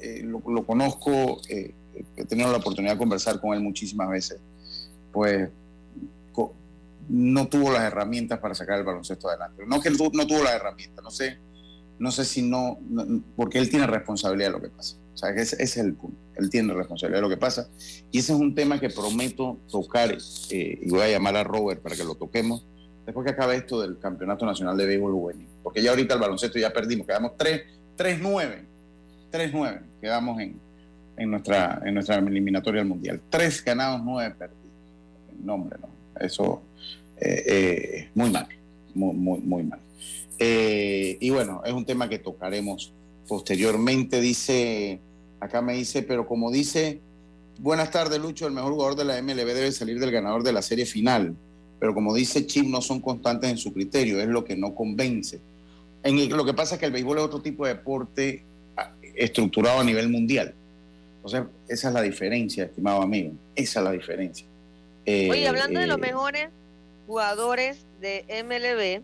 eh, 0.00 0.22
lo, 0.22 0.64
conozco, 0.64 1.40
eh, 1.48 1.74
he 2.16 2.24
tenido 2.24 2.52
la 2.52 2.58
oportunidad 2.58 2.92
de 2.92 2.98
conversar 2.98 3.40
con 3.40 3.54
él 3.54 3.60
muchísimas 3.60 4.08
veces, 4.08 4.40
pues 5.12 5.50
no 7.08 7.48
tuvo 7.48 7.72
las 7.72 7.82
herramientas 7.82 8.38
para 8.38 8.54
sacar 8.54 8.78
el 8.78 8.84
baloncesto 8.84 9.28
adelante. 9.28 9.64
No 9.66 9.80
que 9.80 9.90
no 9.90 10.26
tuvo 10.26 10.44
las 10.44 10.54
herramientas, 10.54 11.02
no 11.02 11.10
sé, 11.10 11.38
no 12.00 12.10
sé 12.10 12.24
si 12.24 12.42
no, 12.42 12.78
porque 13.36 13.58
él 13.58 13.68
tiene 13.68 13.86
responsabilidad 13.86 14.48
de 14.48 14.52
lo 14.52 14.60
que 14.62 14.70
pasa. 14.70 14.96
O 15.12 15.16
sea, 15.18 15.30
ese, 15.30 15.62
es 15.62 15.76
el 15.76 15.92
punto. 15.92 16.16
Él 16.36 16.48
tiene 16.48 16.72
responsabilidad 16.72 17.18
de 17.18 17.22
lo 17.22 17.28
que 17.28 17.36
pasa. 17.36 17.68
Y 18.10 18.18
ese 18.18 18.32
es 18.32 18.38
un 18.38 18.54
tema 18.54 18.80
que 18.80 18.88
prometo 18.88 19.58
tocar, 19.70 20.10
eh, 20.50 20.78
y 20.80 20.88
voy 20.88 21.02
a 21.02 21.10
llamar 21.10 21.36
a 21.36 21.44
Robert 21.44 21.82
para 21.82 21.94
que 21.94 22.04
lo 22.04 22.14
toquemos, 22.14 22.66
después 23.04 23.26
que 23.26 23.32
acabe 23.32 23.56
esto 23.56 23.82
del 23.82 23.98
Campeonato 23.98 24.46
Nacional 24.46 24.78
de 24.78 24.86
Béisbol 24.86 25.12
Juvenil. 25.12 25.46
Porque 25.62 25.82
ya 25.82 25.90
ahorita 25.90 26.14
el 26.14 26.20
baloncesto 26.20 26.58
ya 26.58 26.72
perdimos, 26.72 27.06
quedamos 27.06 27.32
3-9. 27.32 28.64
3-9 29.30 29.80
quedamos 30.00 30.40
en, 30.40 30.58
en, 31.18 31.30
nuestra, 31.30 31.82
en 31.84 31.94
nuestra 31.94 32.16
eliminatoria 32.16 32.80
al 32.80 32.88
Mundial. 32.88 33.20
Tres 33.28 33.62
ganados, 33.62 34.00
nueve 34.02 34.34
perdidos. 34.38 34.60
No, 35.44 35.54
hombre, 35.54 35.78
no. 35.80 35.88
Eso 36.18 36.62
es 37.16 37.28
eh, 37.28 37.44
eh, 37.46 38.10
muy 38.14 38.30
mal, 38.30 38.48
muy, 38.94 39.14
muy, 39.14 39.40
muy 39.40 39.62
mal. 39.64 39.80
Eh, 40.38 41.18
y 41.20 41.30
bueno, 41.30 41.62
es 41.64 41.72
un 41.72 41.84
tema 41.84 42.08
que 42.08 42.18
tocaremos 42.18 42.92
posteriormente. 43.28 44.20
Dice, 44.20 45.00
acá 45.38 45.62
me 45.62 45.74
dice, 45.74 46.02
pero 46.02 46.26
como 46.26 46.50
dice, 46.50 47.00
buenas 47.58 47.90
tardes 47.90 48.20
Lucho, 48.20 48.46
el 48.46 48.52
mejor 48.52 48.72
jugador 48.72 48.96
de 48.96 49.04
la 49.04 49.20
MLB 49.22 49.46
debe 49.46 49.72
salir 49.72 50.00
del 50.00 50.10
ganador 50.10 50.42
de 50.42 50.52
la 50.52 50.62
serie 50.62 50.86
final. 50.86 51.36
Pero 51.78 51.94
como 51.94 52.14
dice 52.14 52.46
Chip, 52.46 52.66
no 52.66 52.82
son 52.82 53.00
constantes 53.00 53.50
en 53.50 53.56
su 53.56 53.72
criterio, 53.72 54.20
es 54.20 54.28
lo 54.28 54.44
que 54.44 54.56
no 54.56 54.74
convence. 54.74 55.40
En 56.02 56.18
el, 56.18 56.28
lo 56.28 56.44
que 56.44 56.54
pasa 56.54 56.74
es 56.74 56.80
que 56.80 56.86
el 56.86 56.92
béisbol 56.92 57.18
es 57.18 57.24
otro 57.24 57.40
tipo 57.40 57.66
de 57.66 57.74
deporte 57.74 58.44
estructurado 59.14 59.80
a 59.80 59.84
nivel 59.84 60.08
mundial. 60.08 60.54
Entonces, 61.16 61.42
esa 61.68 61.88
es 61.88 61.94
la 61.94 62.02
diferencia, 62.02 62.64
estimado 62.64 63.02
amigo. 63.02 63.32
Esa 63.54 63.80
es 63.80 63.84
la 63.84 63.92
diferencia. 63.92 64.46
Eh, 65.04 65.28
Oye, 65.30 65.46
hablando 65.46 65.78
eh, 65.78 65.82
de 65.82 65.86
los 65.86 65.98
mejores 65.98 66.48
jugadores 67.06 67.84
de 68.00 68.24
MLB, 68.44 69.02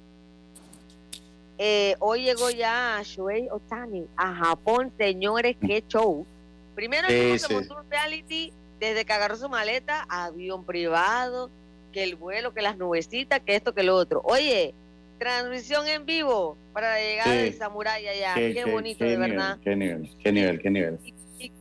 eh, 1.59 1.97
hoy 2.01 2.24
llegó 2.24 2.51
ya 2.51 3.01
Shohei 3.03 3.49
Otani 3.51 4.07
a 4.16 4.34
Japón, 4.34 4.92
señores, 4.99 5.57
qué 5.61 5.82
show. 5.86 6.26
Primero 6.74 7.09
que 7.09 7.38
se 7.38 7.53
montó 7.53 7.78
un 7.78 7.90
reality 7.90 8.53
desde 8.78 9.05
que 9.05 9.12
agarró 9.12 9.36
su 9.36 9.49
maleta, 9.49 10.07
avión 10.09 10.64
privado, 10.64 11.51
que 11.92 12.03
el 12.03 12.16
vuelo, 12.16 12.53
que 12.53 12.61
las 12.61 12.76
nubecitas, 12.76 13.40
que 13.40 13.57
esto, 13.57 13.74
que 13.74 13.82
lo 13.82 13.97
otro. 13.97 14.20
Oye, 14.24 14.74
transmisión 15.18 15.88
en 15.88 16.05
vivo 16.05 16.59
para 16.74 16.90
la 16.90 17.01
llegada 17.01 17.30
sí. 17.30 17.36
de 17.38 17.53
Samurai 17.53 18.07
allá. 18.07 18.34
Qué, 18.34 18.53
qué, 18.53 18.64
qué 18.64 18.70
bonito, 18.70 18.99
qué 18.99 19.05
de 19.05 19.11
nivel, 19.12 19.30
verdad. 19.30 19.59
Qué 19.64 19.76
nivel, 19.76 20.11
qué 20.22 20.32
nivel, 20.32 20.61
qué 20.61 20.70
nivel. 20.70 20.99
Y, 21.03 21.14
y, 21.38 21.53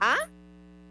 ¿Ah? 0.00 0.28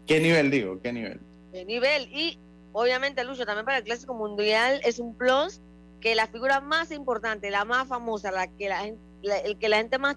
¿Qué 0.06 0.20
nivel 0.20 0.50
digo? 0.50 0.80
¿Qué 0.80 0.92
nivel? 0.94 1.20
¿Qué 1.52 1.66
nivel? 1.66 2.08
Y 2.10 2.38
obviamente, 2.72 3.22
Lucho, 3.24 3.44
también 3.44 3.66
para 3.66 3.78
el 3.78 3.84
Clásico 3.84 4.14
Mundial 4.14 4.80
es 4.82 4.98
un 4.98 5.14
plus 5.14 5.60
que 6.06 6.14
la 6.14 6.28
figura 6.28 6.60
más 6.60 6.92
importante, 6.92 7.50
la 7.50 7.64
más 7.64 7.88
famosa, 7.88 8.30
la 8.30 8.46
que 8.46 8.68
la, 8.68 8.88
la 9.22 9.38
el 9.38 9.58
que 9.58 9.68
la 9.68 9.78
gente 9.78 9.98
más 9.98 10.16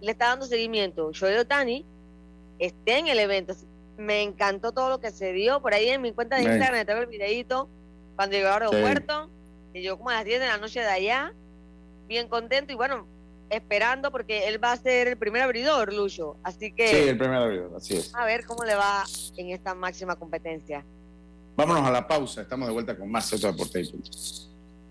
le 0.00 0.10
está 0.10 0.26
dando 0.26 0.44
seguimiento, 0.44 1.12
Shohei 1.12 1.38
Otani, 1.38 1.86
esté 2.58 2.98
en 2.98 3.06
el 3.06 3.20
evento. 3.20 3.54
Me 3.96 4.22
encantó 4.22 4.72
todo 4.72 4.88
lo 4.88 4.98
que 4.98 5.12
se 5.12 5.32
dio. 5.32 5.62
Por 5.62 5.72
ahí 5.72 5.88
en 5.88 6.02
mi 6.02 6.10
cuenta 6.10 6.34
de 6.34 6.42
Instagram 6.42 6.84
tengo 6.84 7.00
el 7.00 7.06
videito 7.06 7.68
cuando 8.16 8.34
llegó 8.34 8.48
al 8.48 8.62
aeropuerto. 8.62 9.26
Sí 9.26 9.78
y 9.78 9.82
yo 9.82 9.96
como 9.96 10.10
a 10.10 10.14
las 10.14 10.24
10 10.24 10.40
de 10.40 10.46
la 10.48 10.58
noche 10.58 10.80
de 10.80 10.86
allá, 10.86 11.32
bien 12.08 12.26
contento 12.26 12.72
y 12.72 12.76
bueno, 12.76 13.06
esperando 13.50 14.10
porque 14.10 14.48
él 14.48 14.62
va 14.62 14.72
a 14.72 14.76
ser 14.76 15.06
el 15.06 15.16
primer 15.16 15.42
abridor, 15.42 15.92
Lucho. 15.92 16.38
Así 16.42 16.72
que... 16.72 16.88
Sí, 16.88 16.96
el 16.96 17.18
primer 17.18 17.36
abridor, 17.36 17.72
así 17.76 17.96
es. 17.96 18.12
A 18.16 18.24
ver 18.24 18.44
cómo 18.46 18.64
le 18.64 18.74
va 18.74 19.04
en 19.36 19.50
esta 19.50 19.74
máxima 19.74 20.16
competencia. 20.16 20.84
Vámonos 21.56 21.86
a 21.86 21.90
la 21.92 22.06
pausa, 22.06 22.42
estamos 22.42 22.66
de 22.66 22.72
vuelta 22.72 22.96
con 22.96 23.08
más 23.08 23.26
Soto 23.26 23.46
Deporte. 23.46 23.82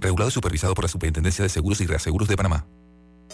Regulado 0.00 0.28
y 0.28 0.32
supervisado 0.32 0.74
por 0.74 0.84
la 0.84 0.88
Superintendencia 0.88 1.42
de 1.42 1.48
Seguros 1.48 1.80
y 1.80 1.86
Reaseguros 1.86 2.28
de 2.28 2.36
Panamá. 2.36 2.66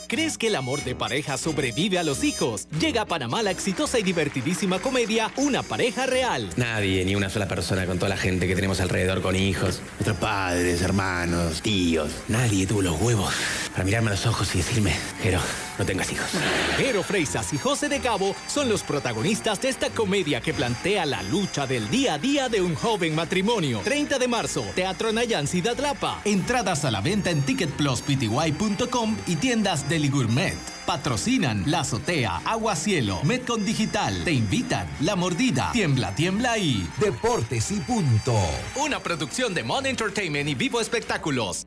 ¿Crees 0.08 0.38
que 0.38 0.48
el 0.48 0.54
amor 0.54 0.84
de 0.84 0.94
pareja 0.94 1.36
sobrevive 1.36 1.98
a 1.98 2.04
los 2.04 2.22
hijos? 2.22 2.68
Llega 2.78 3.02
a 3.02 3.06
Panamá 3.06 3.42
la 3.42 3.50
exitosa 3.50 3.98
y 3.98 4.02
divertidísima 4.02 4.78
comedia 4.78 5.32
Una 5.36 5.62
pareja 5.62 6.06
real. 6.06 6.48
Nadie, 6.56 7.04
ni 7.04 7.16
una 7.16 7.28
sola 7.28 7.48
persona 7.48 7.86
con 7.86 7.98
toda 7.98 8.10
la 8.10 8.16
gente 8.16 8.46
que 8.46 8.54
tenemos 8.54 8.80
alrededor 8.80 9.20
con 9.20 9.34
hijos, 9.34 9.80
nuestros 9.94 10.16
padres, 10.18 10.82
hermanos, 10.82 11.60
tíos. 11.60 12.10
Nadie 12.28 12.66
tuvo 12.66 12.82
los 12.82 13.00
huevos 13.00 13.34
para 13.76 13.84
mirarme 13.84 14.08
a 14.08 14.12
los 14.12 14.24
ojos 14.24 14.54
y 14.54 14.58
decirme, 14.58 14.96
Jero, 15.20 15.38
no 15.78 15.84
tengas 15.84 16.10
hijos. 16.10 16.30
Jero 16.78 17.02
Freisas 17.02 17.52
y 17.52 17.58
José 17.58 17.90
de 17.90 18.00
Cabo 18.00 18.34
son 18.46 18.70
los 18.70 18.82
protagonistas 18.82 19.60
de 19.60 19.68
esta 19.68 19.90
comedia 19.90 20.40
que 20.40 20.54
plantea 20.54 21.04
la 21.04 21.22
lucha 21.22 21.66
del 21.66 21.90
día 21.90 22.14
a 22.14 22.18
día 22.18 22.48
de 22.48 22.62
un 22.62 22.74
joven 22.74 23.14
matrimonio. 23.14 23.82
30 23.84 24.18
de 24.18 24.28
marzo, 24.28 24.64
Teatro 24.74 25.12
Nayan 25.12 25.46
Ciudad 25.46 25.76
Lapa. 25.76 26.22
Entradas 26.24 26.86
a 26.86 26.90
la 26.90 27.02
venta 27.02 27.28
en 27.28 27.42
ticketpluspty.com 27.42 29.16
y 29.26 29.36
tiendas 29.36 29.86
Deli 29.90 30.08
Gourmet. 30.08 30.56
Patrocinan 30.86 31.64
La 31.66 31.80
Azotea, 31.80 32.40
Agua 32.46 32.76
Cielo, 32.76 33.20
Metcon 33.24 33.66
Digital. 33.66 34.24
Te 34.24 34.32
invitan 34.32 34.88
La 35.00 35.16
Mordida, 35.16 35.70
Tiembla, 35.72 36.14
Tiembla 36.14 36.56
y 36.56 36.88
Deportes 36.98 37.70
y 37.72 37.80
Punto. 37.80 38.40
Una 38.76 39.00
producción 39.00 39.52
de 39.52 39.64
Mon 39.64 39.84
Entertainment 39.84 40.48
y 40.48 40.54
Vivo 40.54 40.80
Espectáculos. 40.80 41.66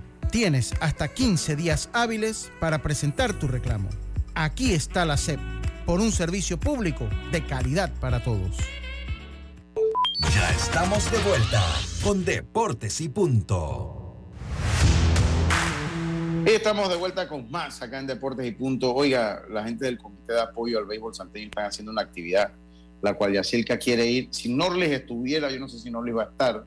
Tienes 0.31 0.73
hasta 0.79 1.09
15 1.09 1.57
días 1.57 1.89
hábiles 1.91 2.53
para 2.61 2.81
presentar 2.81 3.37
tu 3.37 3.49
reclamo. 3.49 3.89
Aquí 4.33 4.71
está 4.71 5.05
la 5.05 5.17
SEP, 5.17 5.41
por 5.85 5.99
un 5.99 6.13
servicio 6.13 6.57
público 6.57 7.09
de 7.33 7.45
calidad 7.45 7.91
para 7.99 8.23
todos. 8.23 8.55
Ya 10.33 10.49
estamos 10.51 11.11
de 11.11 11.17
vuelta 11.17 11.61
con 12.01 12.23
Deportes 12.23 13.01
y 13.01 13.09
Punto. 13.09 14.31
Y 16.45 16.49
estamos 16.51 16.87
de 16.87 16.95
vuelta 16.95 17.27
con 17.27 17.51
más 17.51 17.81
acá 17.81 17.99
en 17.99 18.07
Deportes 18.07 18.47
y 18.47 18.51
Punto. 18.51 18.95
Oiga, 18.95 19.43
la 19.49 19.65
gente 19.65 19.83
del 19.83 19.97
Comité 19.97 20.31
de 20.31 20.41
Apoyo 20.41 20.79
al 20.79 20.85
Béisbol 20.85 21.13
Santeño 21.13 21.47
están 21.47 21.65
haciendo 21.65 21.91
una 21.91 22.03
actividad, 22.03 22.53
la 23.01 23.15
cual 23.15 23.33
Yacirca 23.33 23.77
quiere 23.77 24.05
ir. 24.05 24.29
Si 24.31 24.47
Norles 24.53 24.91
estuviera, 24.91 25.51
yo 25.51 25.59
no 25.59 25.67
sé 25.67 25.77
si 25.77 25.91
Norles 25.91 26.15
va 26.15 26.23
a 26.23 26.29
estar, 26.29 26.63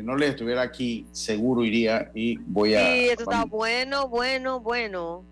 si 0.00 0.06
Norles 0.06 0.30
estuviera 0.30 0.62
aquí, 0.62 1.06
seguro 1.12 1.62
iría 1.62 2.10
y 2.14 2.38
voy 2.38 2.74
a... 2.74 2.86
Sí, 2.90 3.08
esto 3.10 3.24
está 3.24 3.44
bueno, 3.44 4.08
bueno, 4.08 4.58
bueno. 4.58 5.22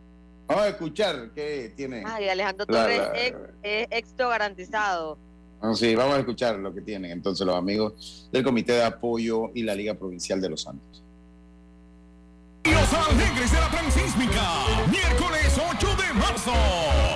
Vamos 0.47 0.65
a 0.65 0.69
escuchar 0.69 1.31
qué 1.35 1.73
tiene. 1.75 2.03
Ay, 2.07 2.29
Alejandro 2.29 2.67
La- 2.69 2.83
Torres 2.83 2.99
la- 2.99 3.13
es 3.15 3.35
es 3.63 3.89
éxito 3.91 4.29
garantizado. 4.29 5.17
Ah, 5.63 5.73
Sí, 5.75 5.95
vamos 5.95 6.17
a 6.17 6.19
escuchar 6.21 6.57
lo 6.57 6.73
que 6.75 6.83
tienen 6.83 7.11
entonces 7.13 7.47
los 7.47 7.57
amigos 7.57 8.29
del 8.31 8.45
Comité 8.45 8.73
de 8.75 8.85
Apoyo 8.85 9.51
y 9.55 9.63
la 9.63 9.75
Liga 9.75 9.95
Provincial 9.95 10.39
de 10.41 10.51
los 10.51 10.61
Santos. 10.63 11.03
Los 12.65 12.93
alegres 12.93 13.51
de 13.51 13.59
la 13.61 13.71
transísmica, 13.71 14.43
miércoles 14.91 15.59
8 15.77 15.87
de 15.97 16.13
marzo. 16.13 16.53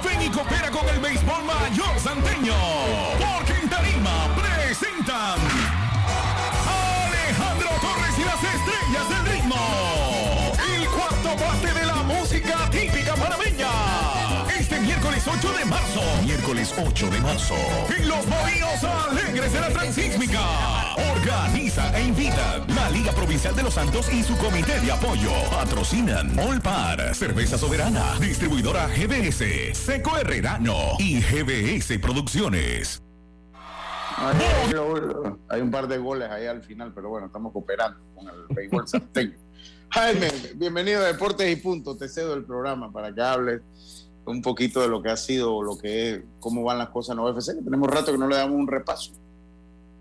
Ven 0.03 0.23
y 0.23 0.31
coopera 0.31 0.71
con 0.71 0.89
el 0.89 1.01
béisbol 1.01 1.45
mayor 1.45 1.99
santeño. 2.01 2.55
Porque 3.19 3.53
en 3.63 3.69
Tarima 3.69 4.35
presentan 4.35 5.39
miércoles 15.23 15.45
8 15.45 15.59
de 15.59 15.65
marzo. 15.67 16.25
Miércoles 16.25 16.75
8 16.77 17.11
de 17.11 17.21
marzo. 17.21 17.55
En 17.97 18.09
los 18.09 18.27
Bohíos 18.27 18.85
Alegres 18.85 19.53
de 19.53 19.61
la 19.61 19.69
Transísmica. 19.69 20.41
Organiza 21.15 21.97
e 21.97 22.05
invita 22.05 22.59
la 22.75 22.91
Liga 22.91 23.13
Provincial 23.13 23.55
de 23.55 23.63
los 23.63 23.75
Santos 23.75 24.13
y 24.13 24.23
su 24.23 24.37
comité 24.37 24.81
de 24.81 24.91
apoyo. 24.91 25.31
Patrocinan 25.51 26.37
Olpar, 26.39 27.15
Cerveza 27.15 27.57
Soberana, 27.57 28.19
Distribuidora 28.19 28.89
GBS, 28.89 29.75
Seco 29.75 30.17
Herrerano 30.19 30.97
y 30.99 31.21
GBS 31.21 31.99
Producciones. 31.99 33.03
Hay, 34.17 34.37
hay 35.49 35.61
un 35.61 35.71
par 35.71 35.89
de 35.89 35.99
goles 35.99 36.31
ahí 36.31 36.47
al 36.47 36.63
final, 36.63 36.93
pero 36.95 37.09
bueno, 37.09 37.27
estamos 37.27 37.53
cooperando 37.53 38.01
con 38.15 38.29
el 38.29 38.47
béisbol 38.51 38.89
santeño. 38.89 39.39
Jaime, 39.91 40.31
bienvenido 40.57 41.01
a 41.01 41.05
Deportes 41.05 41.51
y 41.51 41.57
Punto. 41.57 41.97
Te 41.97 42.09
cedo 42.09 42.35
el 42.35 42.45
programa 42.45 42.91
para 42.91 43.15
que 43.15 43.21
hables 43.21 43.63
un 44.25 44.43
poquito 44.43 44.81
de 44.81 44.89
lo 44.89 45.03
que 45.03 45.11
ha 45.11 45.17
sido, 45.17 45.63
lo 45.63 45.77
que 45.77 46.11
es, 46.11 46.23
cómo 46.41 46.63
van 46.63 46.79
las 46.79 46.91
cosas 46.91 47.17
en 47.17 47.21
UFC, 47.21 47.55
que 47.57 47.63
tenemos 47.63 47.89
rato 47.91 48.13
que 48.13 48.19
no 48.19 48.29
le 48.29 48.37
damos 48.37 48.57
un 48.57 48.69
repaso. 48.69 49.13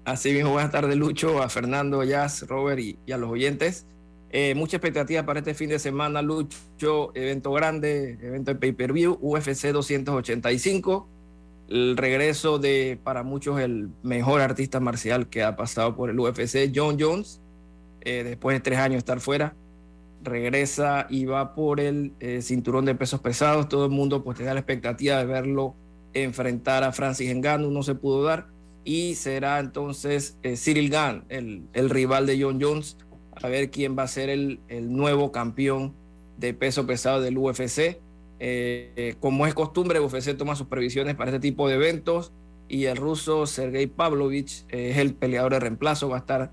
Así 0.05 0.32
mismo, 0.34 0.51
buenas 0.51 0.72
tardes, 0.72 0.95
Lucho, 0.97 1.41
a 1.41 1.49
Fernando, 1.49 2.03
Jazz, 2.03 2.47
Robert 2.47 2.80
y, 2.80 2.97
y 3.05 3.11
a 3.11 3.17
los 3.17 3.30
oyentes. 3.30 3.86
Eh, 4.34 4.55
mucha 4.55 4.78
expectativa 4.78 5.26
para 5.26 5.39
este 5.39 5.53
fin 5.53 5.69
de 5.69 5.78
semana, 5.78 6.22
Lucho. 6.22 7.11
Evento 7.15 7.51
grande, 7.51 8.17
evento 8.22 8.51
de 8.53 8.59
pay-per-view, 8.59 9.17
UFC 9.22 9.67
285. 9.72 11.07
El 11.67 11.97
regreso 11.97 12.57
de, 12.57 12.99
para 13.03 13.24
muchos, 13.24 13.59
el 13.59 13.89
mejor 14.03 14.41
artista 14.41 14.80
marcial 14.80 15.28
que 15.28 15.43
ha 15.43 15.55
pasado 15.55 15.95
por 15.95 16.09
el 16.09 16.19
UFC, 16.19 16.72
John 16.74 16.97
Jones. 16.99 17.41
eh, 18.01 18.24
después 18.24 18.55
de 18.55 18.61
tres 18.61 18.80
años 18.80 18.97
estar 18.97 19.19
fuera, 19.19 19.53
regresa 20.24 21.07
y 21.09 21.26
va 21.26 21.55
por 21.55 21.80
el 21.80 22.13
eh, 22.19 22.41
cinturón 22.41 22.86
de 22.86 22.95
pesos 22.95 23.19
pesados. 23.19 23.69
Todo 23.69 23.86
el 23.86 23.91
mundo 23.91 24.24
pues 24.24 24.38
tenía 24.38 24.53
la 24.53 24.59
expectativa 24.59 25.17
de 25.17 25.26
verlo 25.26 25.76
enfrentar 26.13 26.84
a 26.84 26.91
Francis 26.91 27.34
Ngannou, 27.34 27.72
no 27.72 27.84
se 27.84 27.95
pudo 27.95 28.24
dar 28.24 28.47
y 28.84 29.15
será 29.15 29.59
entonces 29.59 30.38
eh, 30.43 30.57
Cyril 30.57 30.89
Gahn, 30.89 31.24
el, 31.30 31.63
el 31.74 31.89
rival 31.89 32.26
de 32.26 32.41
John 32.41 32.59
Jones, 32.61 32.97
a 33.41 33.47
ver 33.47 33.69
quién 33.69 33.97
va 33.97 34.03
a 34.03 34.07
ser 34.07 34.30
el, 34.30 34.59
el 34.67 34.91
nuevo 34.91 35.32
campeón 35.32 35.93
de 36.38 36.53
peso 36.53 36.86
pesado 36.86 37.22
del 37.22 37.38
UFC. 37.38 37.99
Eh, 38.43 39.15
como 39.19 39.45
es 39.45 39.53
costumbre, 39.53 39.99
UFC 39.99 40.36
toma 40.36 40.55
sus 40.55 40.67
previsiones 40.67 41.15
para 41.15 41.30
este 41.30 41.39
tipo 41.39 41.69
de 41.69 41.76
eventos 41.76 42.34
y 42.67 42.86
el 42.86 42.97
ruso 42.97 43.45
Sergei 43.45 43.86
Pavlovich 43.86 44.65
es 44.69 44.97
el 44.97 45.13
peleador 45.13 45.53
de 45.53 45.59
reemplazo, 45.59 46.09
va 46.09 46.17
a 46.17 46.19
estar 46.19 46.51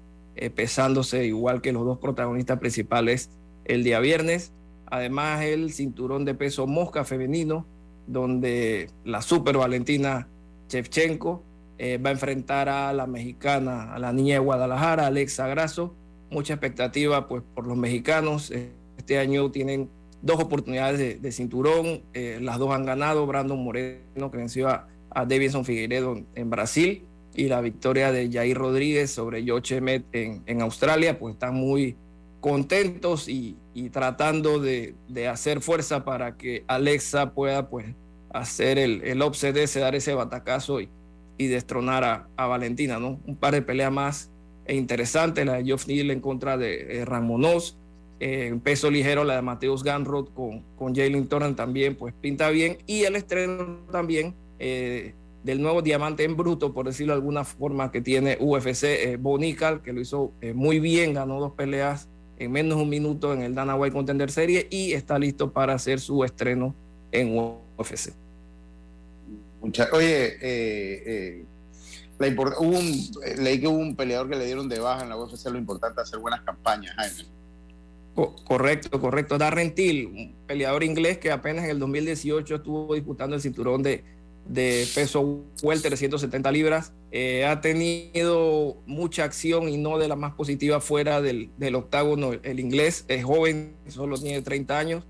pesándose 0.55 1.25
igual 1.25 1.61
que 1.61 1.73
los 1.73 1.85
dos 1.85 1.99
protagonistas 1.99 2.61
principales 2.61 3.31
el 3.69 3.85
día 3.85 4.01
viernes. 4.01 4.53
Además, 4.87 5.43
el 5.43 5.73
cinturón 5.73 6.25
de 6.25 6.35
peso 6.35 6.67
mosca 6.67 7.05
femenino, 7.05 7.67
donde 8.07 8.91
la 9.05 9.23
super 9.23 9.57
Valentina 9.59 10.29
Shevchenko 10.69 11.45
eh, 11.79 11.99
va 11.99 12.11
a 12.11 12.13
enfrentar 12.15 12.69
a 12.69 12.93
la 12.93 13.07
mexicana, 13.07 13.95
a 13.95 13.99
la 13.99 14.13
niña 14.13 14.35
de 14.35 14.41
Guadalajara, 14.41 15.07
Alexa 15.07 15.47
Grasso. 15.47 15.95
Mucha 16.31 16.55
expectativa 16.55 17.29
pues, 17.29 17.43
por 17.55 17.67
los 17.67 17.77
mexicanos. 17.77 18.51
Este 18.97 19.19
año 19.19 19.51
tienen 19.51 19.89
dos 20.23 20.41
oportunidades 20.41 21.23
de, 21.23 21.33
cinturón. 21.33 22.03
Eh, 22.15 22.39
las 22.41 22.59
dos 22.59 22.75
han 22.75 22.85
ganado. 22.85 23.27
Brandon 23.27 23.63
Moreno, 23.63 24.31
que 24.31 24.39
venció 24.39 24.69
a, 24.69 24.89
Davidson 25.27 25.65
Figueiredo 25.65 26.21
en, 26.35 26.51
Brasil. 26.51 27.05
Y 27.35 27.49
la 27.49 27.61
victoria 27.61 28.11
de 28.11 28.31
Jair 28.33 28.57
Rodríguez 28.57 29.11
sobre 29.11 29.45
Yochemet 29.45 30.05
en, 30.13 30.43
en 30.47 30.61
Australia, 30.63 31.19
pues 31.19 31.35
están 31.35 31.55
muy 31.55 31.97
contentos 32.41 33.29
y, 33.29 33.57
y 33.75 33.91
tratando 33.91 34.61
de, 34.61 34.95
de 35.09 35.29
hacer 35.29 35.61
fuerza 35.61 36.05
para 36.05 36.37
que 36.37 36.65
Alexa 36.69 37.33
pueda 37.33 37.69
pues 37.69 37.87
hacer 38.31 38.79
el, 38.79 39.03
el 39.03 39.23
upset 39.23 39.57
ese, 39.57 39.81
dar 39.81 39.95
ese 39.95 40.15
batacazo 40.15 40.81
y, 40.81 40.89
y 41.39 41.47
destronar 41.47 42.29
a, 42.37 42.47
Valentina, 42.47 42.99
¿no? 42.99 43.21
Un 43.27 43.37
par 43.37 43.55
de 43.55 43.63
peleas 43.63 43.93
más 43.93 44.31
e 44.67 44.77
interesantes, 44.77 45.47
la 45.47 45.55
de 45.55 45.65
Geoff 45.65 45.87
Neal 45.87 46.11
en 46.11 46.21
contra 46.21 46.57
de 46.57 46.99
eh, 46.99 47.05
Ramonos, 47.05 47.79
eh, 48.21 48.59
peso 48.63 48.91
ligero 48.91 49.25
la 49.25 49.37
de 49.37 49.43
Mateus 49.43 49.85
Ganrod 49.85 50.29
con, 50.35 50.63
con 50.77 50.95
Jalen 50.95 51.29
Torren 51.29 51.55
también, 51.55 51.97
pues 51.97 52.13
pinta 52.21 52.51
bien, 52.51 52.79
y 52.87 53.05
el 53.05 53.17
estreno 53.17 53.79
también 53.91 54.35
eh, 54.59 55.15
del 55.45 55.63
nuevo 55.63 55.81
diamante 55.81 56.25
en 56.25 56.37
bruto, 56.37 56.75
por 56.75 56.87
decirlo 56.87 57.13
de 57.15 57.19
alguna 57.19 57.45
forma, 57.45 57.91
que 57.91 58.01
tiene 58.01 58.37
UFC, 58.41 58.85
eh, 58.85 59.17
Bonical, 59.19 59.83
que 59.83 59.93
lo 59.93 60.01
hizo 60.01 60.33
muy 60.55 60.81
bien, 60.81 61.15
ganó 61.15 61.41
dos 61.41 61.53
peleas 61.53 62.09
en 62.39 62.53
menos 62.53 62.77
de 62.79 62.83
un 62.85 62.89
minuto 62.89 63.33
en 63.33 63.43
el 63.43 63.55
Dana 63.55 63.75
White 63.77 63.95
Contender 63.95 64.31
Series 64.31 64.67
y 64.71 64.93
está 64.93 65.19
listo 65.19 65.53
para 65.53 65.75
hacer 65.75 66.01
su 66.01 66.23
estreno 66.25 66.75
en 67.13 67.37
UFC. 67.77 68.13
Mucha- 69.61 69.89
oye, 69.93 70.27
eh, 70.41 71.03
eh, 71.07 71.45
la 72.19 72.29
import- 72.29 72.55
hubo 72.59 72.79
un, 72.79 72.87
eh, 73.25 73.37
leí 73.39 73.61
que 73.61 73.67
hubo 73.69 73.79
un 73.79 73.97
peleador 73.97 74.29
que 74.31 74.37
le 74.37 74.45
dieron 74.47 74.69
de 74.69 74.79
baja 74.79 75.03
en 75.03 75.09
la 75.09 75.17
UFC, 75.17 75.51
lo 75.51 75.59
importante 75.59 76.01
es 76.01 76.09
hacer 76.09 76.21
buenas 76.21 76.41
campañas, 76.43 76.95
Jaime. 76.97 77.29
Co- 78.15 78.35
Correcto, 78.45 79.01
correcto. 79.01 79.39
Darren 79.39 79.75
Till, 79.75 80.07
un 80.07 80.35
peleador 80.47 80.83
inglés 80.85 81.19
que 81.19 81.31
apenas 81.31 81.65
en 81.65 81.71
el 81.71 81.79
2018 81.79 82.57
estuvo 82.57 82.95
disputando 82.95 83.37
el 83.37 83.43
cinturón 83.43 83.83
de, 83.83 84.03
de 84.49 84.87
peso 84.95 85.43
welter 85.63 85.91
de 85.91 85.97
170 85.97 86.51
libras. 86.51 86.93
Eh, 87.11 87.45
ha 87.45 87.61
tenido 87.61 88.77
mucha 88.87 89.25
acción 89.25 89.69
y 89.69 89.77
no 89.77 89.99
de 89.99 90.09
la 90.09 90.17
más 90.17 90.35
positiva 90.35 90.81
fuera 90.81 91.21
del, 91.21 91.51
del 91.59 91.75
octágono. 91.75 92.33
El 92.43 92.61
inglés 92.61 93.05
es 93.09 93.25
joven, 93.25 93.75
solo 93.89 94.19
tiene 94.19 94.43
30 94.43 94.79
años. 94.79 95.05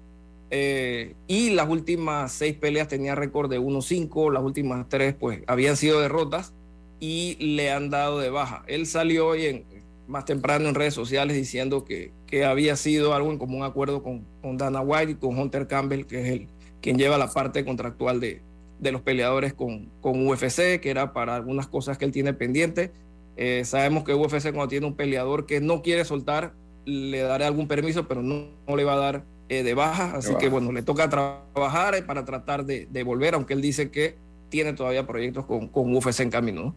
Eh, 0.50 1.14
y 1.26 1.50
las 1.50 1.68
últimas 1.68 2.32
seis 2.32 2.54
peleas 2.54 2.88
tenía 2.88 3.14
récord 3.14 3.50
de 3.50 3.60
1-5, 3.60 4.32
las 4.32 4.42
últimas 4.42 4.88
tres 4.88 5.14
pues 5.14 5.42
habían 5.46 5.76
sido 5.76 6.00
derrotas 6.00 6.54
y 7.00 7.36
le 7.38 7.70
han 7.70 7.90
dado 7.90 8.18
de 8.18 8.30
baja. 8.30 8.64
Él 8.66 8.86
salió 8.86 9.28
hoy 9.28 9.64
más 10.06 10.24
temprano 10.24 10.68
en 10.68 10.74
redes 10.74 10.94
sociales 10.94 11.36
diciendo 11.36 11.84
que, 11.84 12.12
que 12.26 12.46
había 12.46 12.76
sido 12.76 13.14
algo 13.14 13.30
en 13.30 13.38
común 13.38 13.62
acuerdo 13.62 14.02
con, 14.02 14.24
con 14.40 14.56
Dana 14.56 14.80
White 14.80 15.12
y 15.12 15.14
con 15.16 15.38
Hunter 15.38 15.66
Campbell, 15.66 16.06
que 16.06 16.20
es 16.22 16.28
el 16.28 16.48
quien 16.80 16.96
lleva 16.96 17.18
la 17.18 17.28
parte 17.28 17.64
contractual 17.64 18.20
de, 18.20 18.40
de 18.78 18.92
los 18.92 19.02
peleadores 19.02 19.54
con, 19.54 19.90
con 20.00 20.26
UFC, 20.26 20.80
que 20.80 20.90
era 20.90 21.12
para 21.12 21.36
algunas 21.36 21.66
cosas 21.66 21.98
que 21.98 22.04
él 22.04 22.12
tiene 22.12 22.32
pendiente. 22.32 22.92
Eh, 23.36 23.64
sabemos 23.64 24.04
que 24.04 24.14
UFC 24.14 24.52
cuando 24.52 24.68
tiene 24.68 24.86
un 24.86 24.96
peleador 24.96 25.46
que 25.46 25.60
no 25.60 25.82
quiere 25.82 26.04
soltar, 26.04 26.54
le 26.84 27.20
daré 27.20 27.44
algún 27.44 27.68
permiso, 27.68 28.08
pero 28.08 28.22
no, 28.22 28.48
no 28.66 28.76
le 28.76 28.84
va 28.84 28.94
a 28.94 28.98
dar 28.98 29.24
eh, 29.48 29.62
de 29.62 29.74
baja. 29.74 30.16
Así 30.16 30.28
baja. 30.28 30.40
que 30.40 30.48
bueno, 30.48 30.72
le 30.72 30.82
toca 30.82 31.08
trabajar 31.08 31.94
eh, 31.94 32.02
para 32.02 32.24
tratar 32.24 32.64
de, 32.64 32.86
de 32.86 33.02
volver, 33.02 33.34
aunque 33.34 33.54
él 33.54 33.62
dice 33.62 33.90
que 33.90 34.16
tiene 34.48 34.72
todavía 34.72 35.06
proyectos 35.06 35.46
con, 35.46 35.68
con 35.68 35.94
UFC 35.94 36.20
en 36.20 36.30
camino. 36.30 36.74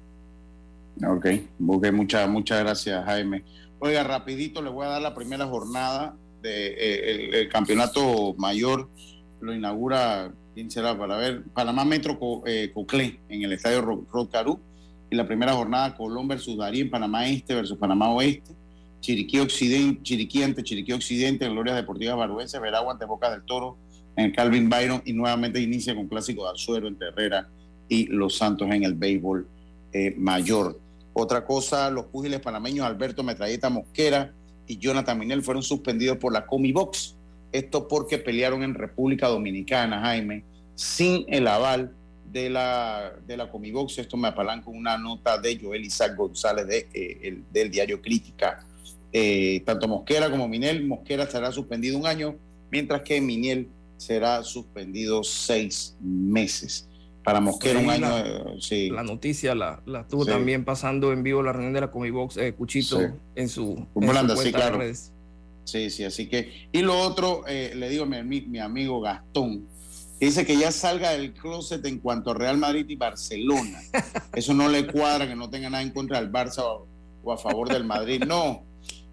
¿no? 0.97 1.13
Ok, 1.13 1.25
ok, 1.67 1.91
muchas, 1.91 2.29
muchas 2.29 2.59
gracias, 2.59 3.05
Jaime. 3.05 3.43
Oiga, 3.79 4.03
rapidito 4.03 4.61
le 4.61 4.69
voy 4.69 4.85
a 4.85 4.89
dar 4.89 5.01
la 5.01 5.15
primera 5.15 5.47
jornada 5.47 6.15
del 6.41 7.33
el, 7.33 7.49
campeonato 7.49 8.35
mayor. 8.37 8.89
Lo 9.39 9.53
inaugura, 9.53 10.31
¿quién 10.53 10.69
será? 10.71 10.97
Para 10.97 11.17
ver, 11.17 11.43
Panamá 11.53 11.85
Metro 11.85 12.17
Co- 12.19 12.43
eh, 12.45 12.71
Coclé 12.73 13.19
en 13.29 13.43
el 13.43 13.53
estadio 13.53 13.81
Ro- 13.81 14.05
Rocarú. 14.11 14.59
Y 15.09 15.15
la 15.15 15.27
primera 15.27 15.53
jornada, 15.53 15.95
Colón 15.95 16.27
versus 16.27 16.57
Darío 16.57 16.83
en 16.83 16.89
Panamá 16.89 17.27
Este 17.27 17.53
versus 17.53 17.77
Panamá 17.77 18.09
Oeste. 18.13 18.53
Chiriquí 19.01 19.39
Occidente, 19.39 20.03
Chiriquí 20.03 20.43
ante 20.43 20.63
Chiriquí 20.63 20.93
Occidente, 20.93 21.49
Glorias 21.49 21.75
Deportivas 21.75 22.15
Baruense, 22.15 22.59
Veragua 22.59 22.93
ante 22.93 23.05
Boca 23.05 23.29
del 23.31 23.43
Toro, 23.43 23.77
en 24.15 24.25
el 24.25 24.31
Calvin 24.31 24.69
Byron. 24.69 25.01
Y 25.05 25.13
nuevamente 25.13 25.59
inicia 25.59 25.95
con 25.95 26.07
clásico 26.07 26.45
de 26.45 26.51
Azuero 26.51 26.87
entre 26.87 27.07
Herrera 27.09 27.49
y 27.89 28.05
Los 28.07 28.37
Santos 28.37 28.69
en 28.71 28.83
el 28.83 28.93
béisbol 28.93 29.47
eh, 29.91 30.13
mayor. 30.17 30.79
Otra 31.13 31.43
cosa, 31.45 31.89
los 31.89 32.05
púgiles 32.05 32.39
panameños 32.39 32.85
Alberto 32.85 33.21
Metralleta 33.23 33.69
Mosquera 33.69 34.33
y 34.65 34.77
Jonathan 34.77 35.19
Minel 35.19 35.41
fueron 35.41 35.61
suspendidos 35.63 36.17
por 36.17 36.31
la 36.31 36.45
Comibox. 36.45 37.17
Esto 37.51 37.87
porque 37.87 38.17
pelearon 38.17 38.63
en 38.63 38.73
República 38.73 39.27
Dominicana, 39.27 40.01
Jaime, 40.01 40.43
sin 40.75 41.25
el 41.27 41.47
aval 41.47 41.93
de 42.31 42.49
la, 42.49 43.13
de 43.27 43.35
la 43.37 43.49
Comibox. 43.51 43.97
Esto 43.99 44.15
me 44.17 44.29
apalanca 44.29 44.69
una 44.69 44.97
nota 44.97 45.37
de 45.37 45.59
Joel 45.61 45.83
Isaac 45.85 46.15
González 46.15 46.65
de, 46.67 46.87
eh, 46.93 47.19
el, 47.23 47.43
del 47.51 47.69
diario 47.69 48.01
Crítica. 48.01 48.65
Eh, 49.13 49.61
tanto 49.65 49.87
Mosquera 49.89 50.29
como 50.31 50.47
Minel, 50.47 50.87
Mosquera 50.87 51.27
será 51.29 51.51
suspendido 51.51 51.97
un 51.97 52.05
año, 52.05 52.35
mientras 52.71 53.01
que 53.01 53.19
Minel 53.19 53.67
será 53.97 54.41
suspendido 54.43 55.23
seis 55.23 55.97
meses. 55.99 56.87
Para 57.23 57.39
Mosquera 57.39 57.79
un 57.79 57.89
año, 57.89 58.07
la, 58.07 58.19
eh, 58.21 58.43
sí. 58.61 58.89
La 58.89 59.03
noticia 59.03 59.53
la, 59.53 59.83
la 59.85 60.01
estuvo 60.01 60.23
Sí. 60.23 60.31
también 60.31 60.63
pasando 60.65 61.11
en 61.11 61.21
vivo 61.21 61.43
la 61.43 61.51
reunión 61.51 61.73
de 61.73 61.81
la 61.81 61.91
Comibox, 61.91 62.37
eh, 62.37 62.53
Cuchito, 62.53 62.99
en 63.35 63.49
su, 63.49 63.85
¿Cómo 63.93 64.11
en 64.11 64.17
su 64.17 64.33
cuenta 64.33 64.43
de 64.43 64.51
claro. 64.53 64.77
redes. 64.79 65.11
Sí, 65.71 65.89
sí, 65.89 66.03
así 66.03 66.27
que. 66.27 66.67
Y 66.71 66.81
lo 66.81 66.99
otro, 66.99 67.43
eh, 67.47 67.71
le 67.75 67.87
digo 67.89 68.03
a 68.03 68.07
mi, 68.07 68.21
mi- 68.23 68.41
mi 68.47 68.59
amigo 68.59 68.99
Gastón, 68.99 69.67
que 70.19 70.25
dice 70.25 70.45
que 70.45 70.57
ya 70.57 70.71
salga 70.71 71.11
del 71.11 71.33
closet 71.33 71.85
en 71.85 71.99
cuanto 71.99 72.31
a 72.31 72.33
Real 72.33 72.57
Madrid 72.57 72.85
y 72.89 72.95
Barcelona. 72.95 73.79
Eso 74.35 74.53
no 74.53 74.67
le 74.67 74.85
cuadra, 74.87 75.27
que 75.27 75.35
no 75.35 75.49
tenga 75.49 75.69
nada 75.69 75.81
en 75.83 75.91
contra 75.91 76.19
del 76.21 76.31
Barça 76.31 76.59
o, 76.63 76.87
o 77.23 77.31
a 77.31 77.37
favor 77.37 77.69
del 77.69 77.83
Madrid. 77.85 78.23
No, 78.27 78.63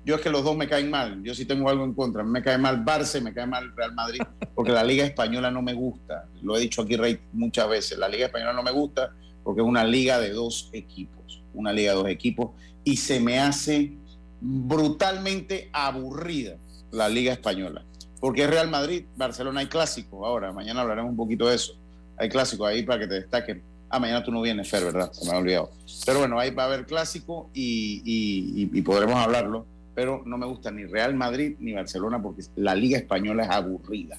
yo 0.05 0.17
es 0.17 0.21
que 0.21 0.31
los 0.31 0.43
dos 0.43 0.57
me 0.57 0.67
caen 0.69 0.91
mal. 0.91 1.23
Yo 1.23 1.35
sí 1.35 1.45
tengo 1.45 1.69
algo 1.71 1.85
en 1.85 1.95
contra. 1.95 2.25
Me 2.25 2.43
cae 2.43 2.59
mal 2.59 2.85
Barça 2.85 3.19
y 3.21 3.23
me 3.23 3.33
cae 3.33 3.47
mal 3.47 3.73
Real 3.77 3.95
Madrid, 3.95 4.21
porque 4.55 4.73
la 4.73 4.83
Liga 4.83 5.05
Española 5.05 5.51
no 5.51 5.63
me 5.63 5.75
gusta. 5.75 6.27
Lo 6.43 6.57
he 6.57 6.61
dicho 6.61 6.83
aquí, 6.83 6.97
Rey, 6.97 7.19
muchas 7.33 7.69
veces. 7.69 7.99
La 7.99 8.09
Liga 8.09 8.27
Española 8.27 8.53
no 8.53 8.63
me 8.65 8.73
gusta 8.73 9.15
porque 9.45 9.61
es 9.63 9.67
una 9.67 9.85
liga 9.85 10.19
de 10.21 10.31
dos 10.31 10.71
equipos. 10.73 11.43
Una 11.55 11.73
liga 11.73 11.93
de 11.93 11.99
dos 11.99 12.09
equipos. 12.09 12.51
Y 12.85 12.97
se 12.97 13.21
me 13.21 13.39
hace 13.39 13.93
brutalmente 14.41 15.71
aburrida 15.73 16.57
la 16.91 17.09
Liga 17.09 17.33
Española. 17.33 17.85
Porque 18.21 18.45
es 18.45 18.51
Real 18.51 18.69
Madrid, 18.69 19.05
Barcelona 19.17 19.61
hay 19.61 19.67
clásico 19.67 20.27
ahora, 20.27 20.53
mañana 20.53 20.81
hablaremos 20.81 21.11
un 21.11 21.17
poquito 21.17 21.49
de 21.49 21.55
eso. 21.55 21.75
Hay 22.17 22.29
clásico 22.29 22.67
ahí 22.67 22.83
para 22.83 22.99
que 22.99 23.07
te 23.07 23.15
destaquen. 23.15 23.63
Ah, 23.91 24.01
mañana 24.01 24.25
tú 24.25 24.33
no 24.33 24.43
vienes, 24.43 24.69
Fer, 24.69 24.85
¿verdad? 24.85 25.13
Se 25.13 25.25
me 25.25 25.33
ha 25.33 25.39
olvidado. 25.39 25.71
Pero 26.05 26.19
bueno, 26.19 26.39
ahí 26.39 26.51
va 26.51 26.65
a 26.65 26.67
haber 26.67 26.85
clásico 26.85 27.49
y, 27.55 28.83
podremos 28.83 29.17
hablarlo. 29.17 29.67
Pero 29.95 30.23
no 30.25 30.39
me 30.39 30.47
gusta 30.47 30.71
ni 30.71 30.85
Real 30.85 31.15
Madrid 31.15 31.57
ni 31.59 31.73
Barcelona 31.73 32.23
porque 32.23 32.43
la 32.57 32.75
Liga 32.75 32.99
Española 32.99 33.45
es 33.45 33.51
aburrida. 33.51 34.19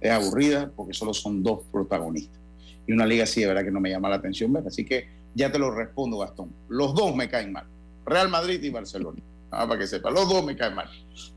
Es 0.00 0.10
aburrida 0.10 0.70
porque 0.76 0.94
solo 0.94 1.14
son 1.14 1.42
dos 1.42 1.60
protagonistas. 1.72 2.38
Y 2.86 2.92
una 2.92 3.04
liga 3.04 3.24
así 3.24 3.40
de 3.40 3.48
verdad 3.48 3.64
que 3.64 3.70
no 3.70 3.80
me 3.80 3.90
llama 3.90 4.08
la 4.08 4.16
atención 4.16 4.52
ver. 4.52 4.66
Así 4.66 4.84
que 4.84 5.08
ya 5.34 5.50
te 5.50 5.58
lo 5.58 5.70
respondo, 5.70 6.18
Gastón. 6.18 6.52
Los 6.68 6.94
dos 6.94 7.14
me 7.14 7.28
caen 7.28 7.52
mal. 7.52 7.66
Real 8.06 8.28
Madrid 8.28 8.62
y 8.62 8.70
Barcelona. 8.70 9.20
Ah, 9.50 9.66
para 9.66 9.80
que 9.80 9.86
sepa, 9.86 10.10
los 10.10 10.28
dos 10.28 10.44
me 10.44 10.56
caen 10.56 10.74
mal. 10.74 10.88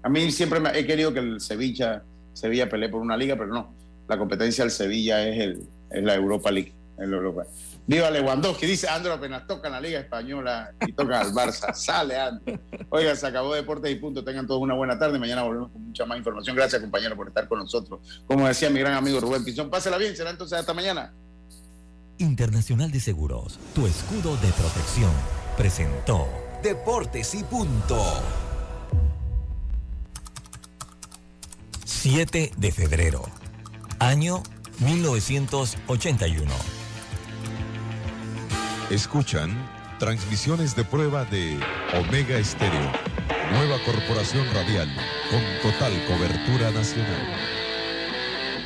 A 0.03 0.09
mí 0.09 0.32
siempre 0.32 0.59
me, 0.59 0.78
he 0.78 0.86
querido 0.86 1.14
que 1.14 1.20
el 1.20 1.39
Sevilla, 1.39 2.03
Sevilla 2.34 2.70
pelee 2.70 2.89
por 2.89 3.01
una 3.01 3.16
liga, 3.16 3.36
pero 3.36 3.47
no. 3.47 3.74
La 4.07 4.18
competencia 4.18 4.64
del 4.64 4.72
Sevilla 4.72 5.28
es, 5.28 5.39
el, 5.39 5.64
es 5.89 6.03
la 6.03 6.16
Europa 6.16 6.51
League. 6.51 6.74
es 6.97 7.07
la 7.07 7.16
Europa. 7.16 7.45
Viva 7.88 8.12
Lewandowski, 8.12 8.68
dice 8.68 8.88
Andro, 8.88 9.14
apenas 9.14 9.47
toca 9.47 9.70
la 9.70 9.82
Liga 9.82 9.99
Española 9.99 10.72
y 10.86 10.93
toca 10.93 11.20
al 11.20 11.34
Barça. 11.34 11.74
Sale, 11.74 12.18
Andro. 12.18 12.59
Oiga, 12.89 13.16
se 13.16 13.28
acabó 13.28 13.53
Deportes 13.53 13.91
y 13.91 13.95
Punto. 13.95 14.24
Tengan 14.24 14.45
todos 14.45 14.62
una 14.62 14.76
buena 14.76 14.99
tarde. 14.99 15.18
Mañana 15.18 15.43
volvemos 15.43 15.72
con 15.72 15.84
mucha 15.86 16.05
más 16.05 16.18
información. 16.18 16.55
Gracias, 16.55 16.82
compañero, 16.82 17.16
por 17.16 17.30
estar 17.30 17.47
con 17.47 17.59
nosotros. 17.59 17.99
Como 18.28 18.47
decía 18.47 18.70
mi 18.70 18.80
gran 18.80 18.93
amigo 18.93 19.20
Rubén 19.20 19.43
Pinzón, 19.43 19.70
pásela 19.70 19.97
bien. 19.97 20.16
Será 20.16 20.30
entonces 20.30 20.59
hasta 20.59 20.74
mañana. 20.74 21.12
Internacional 22.18 22.91
de 22.91 22.99
Seguros, 22.99 23.57
tu 23.74 23.88
escudo 23.88 24.36
de 24.38 24.51
protección, 24.51 25.12
presentó 25.57 26.28
Deportes 26.64 27.34
y 27.34 27.43
punto. 27.43 27.99
7 31.86 32.51
de 32.55 32.72
febrero, 32.72 33.24
año 33.97 34.43
1981. 34.78 36.51
Escuchan 38.91 39.70
transmisiones 39.97 40.76
de 40.76 40.84
prueba 40.84 41.26
de 41.26 41.59
Omega 41.95 42.38
Estéreo, 42.38 42.91
nueva 43.53 43.84
corporación 43.84 44.45
radial 44.53 44.88
con 45.32 45.41
total 45.64 45.93
cobertura 46.05 46.70
nacional. 46.70 47.28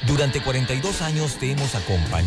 Durante 0.05 0.41
42 0.41 1.01
años 1.01 1.37
te 1.37 1.51
hemos 1.51 1.73
acompañado. 1.75 2.23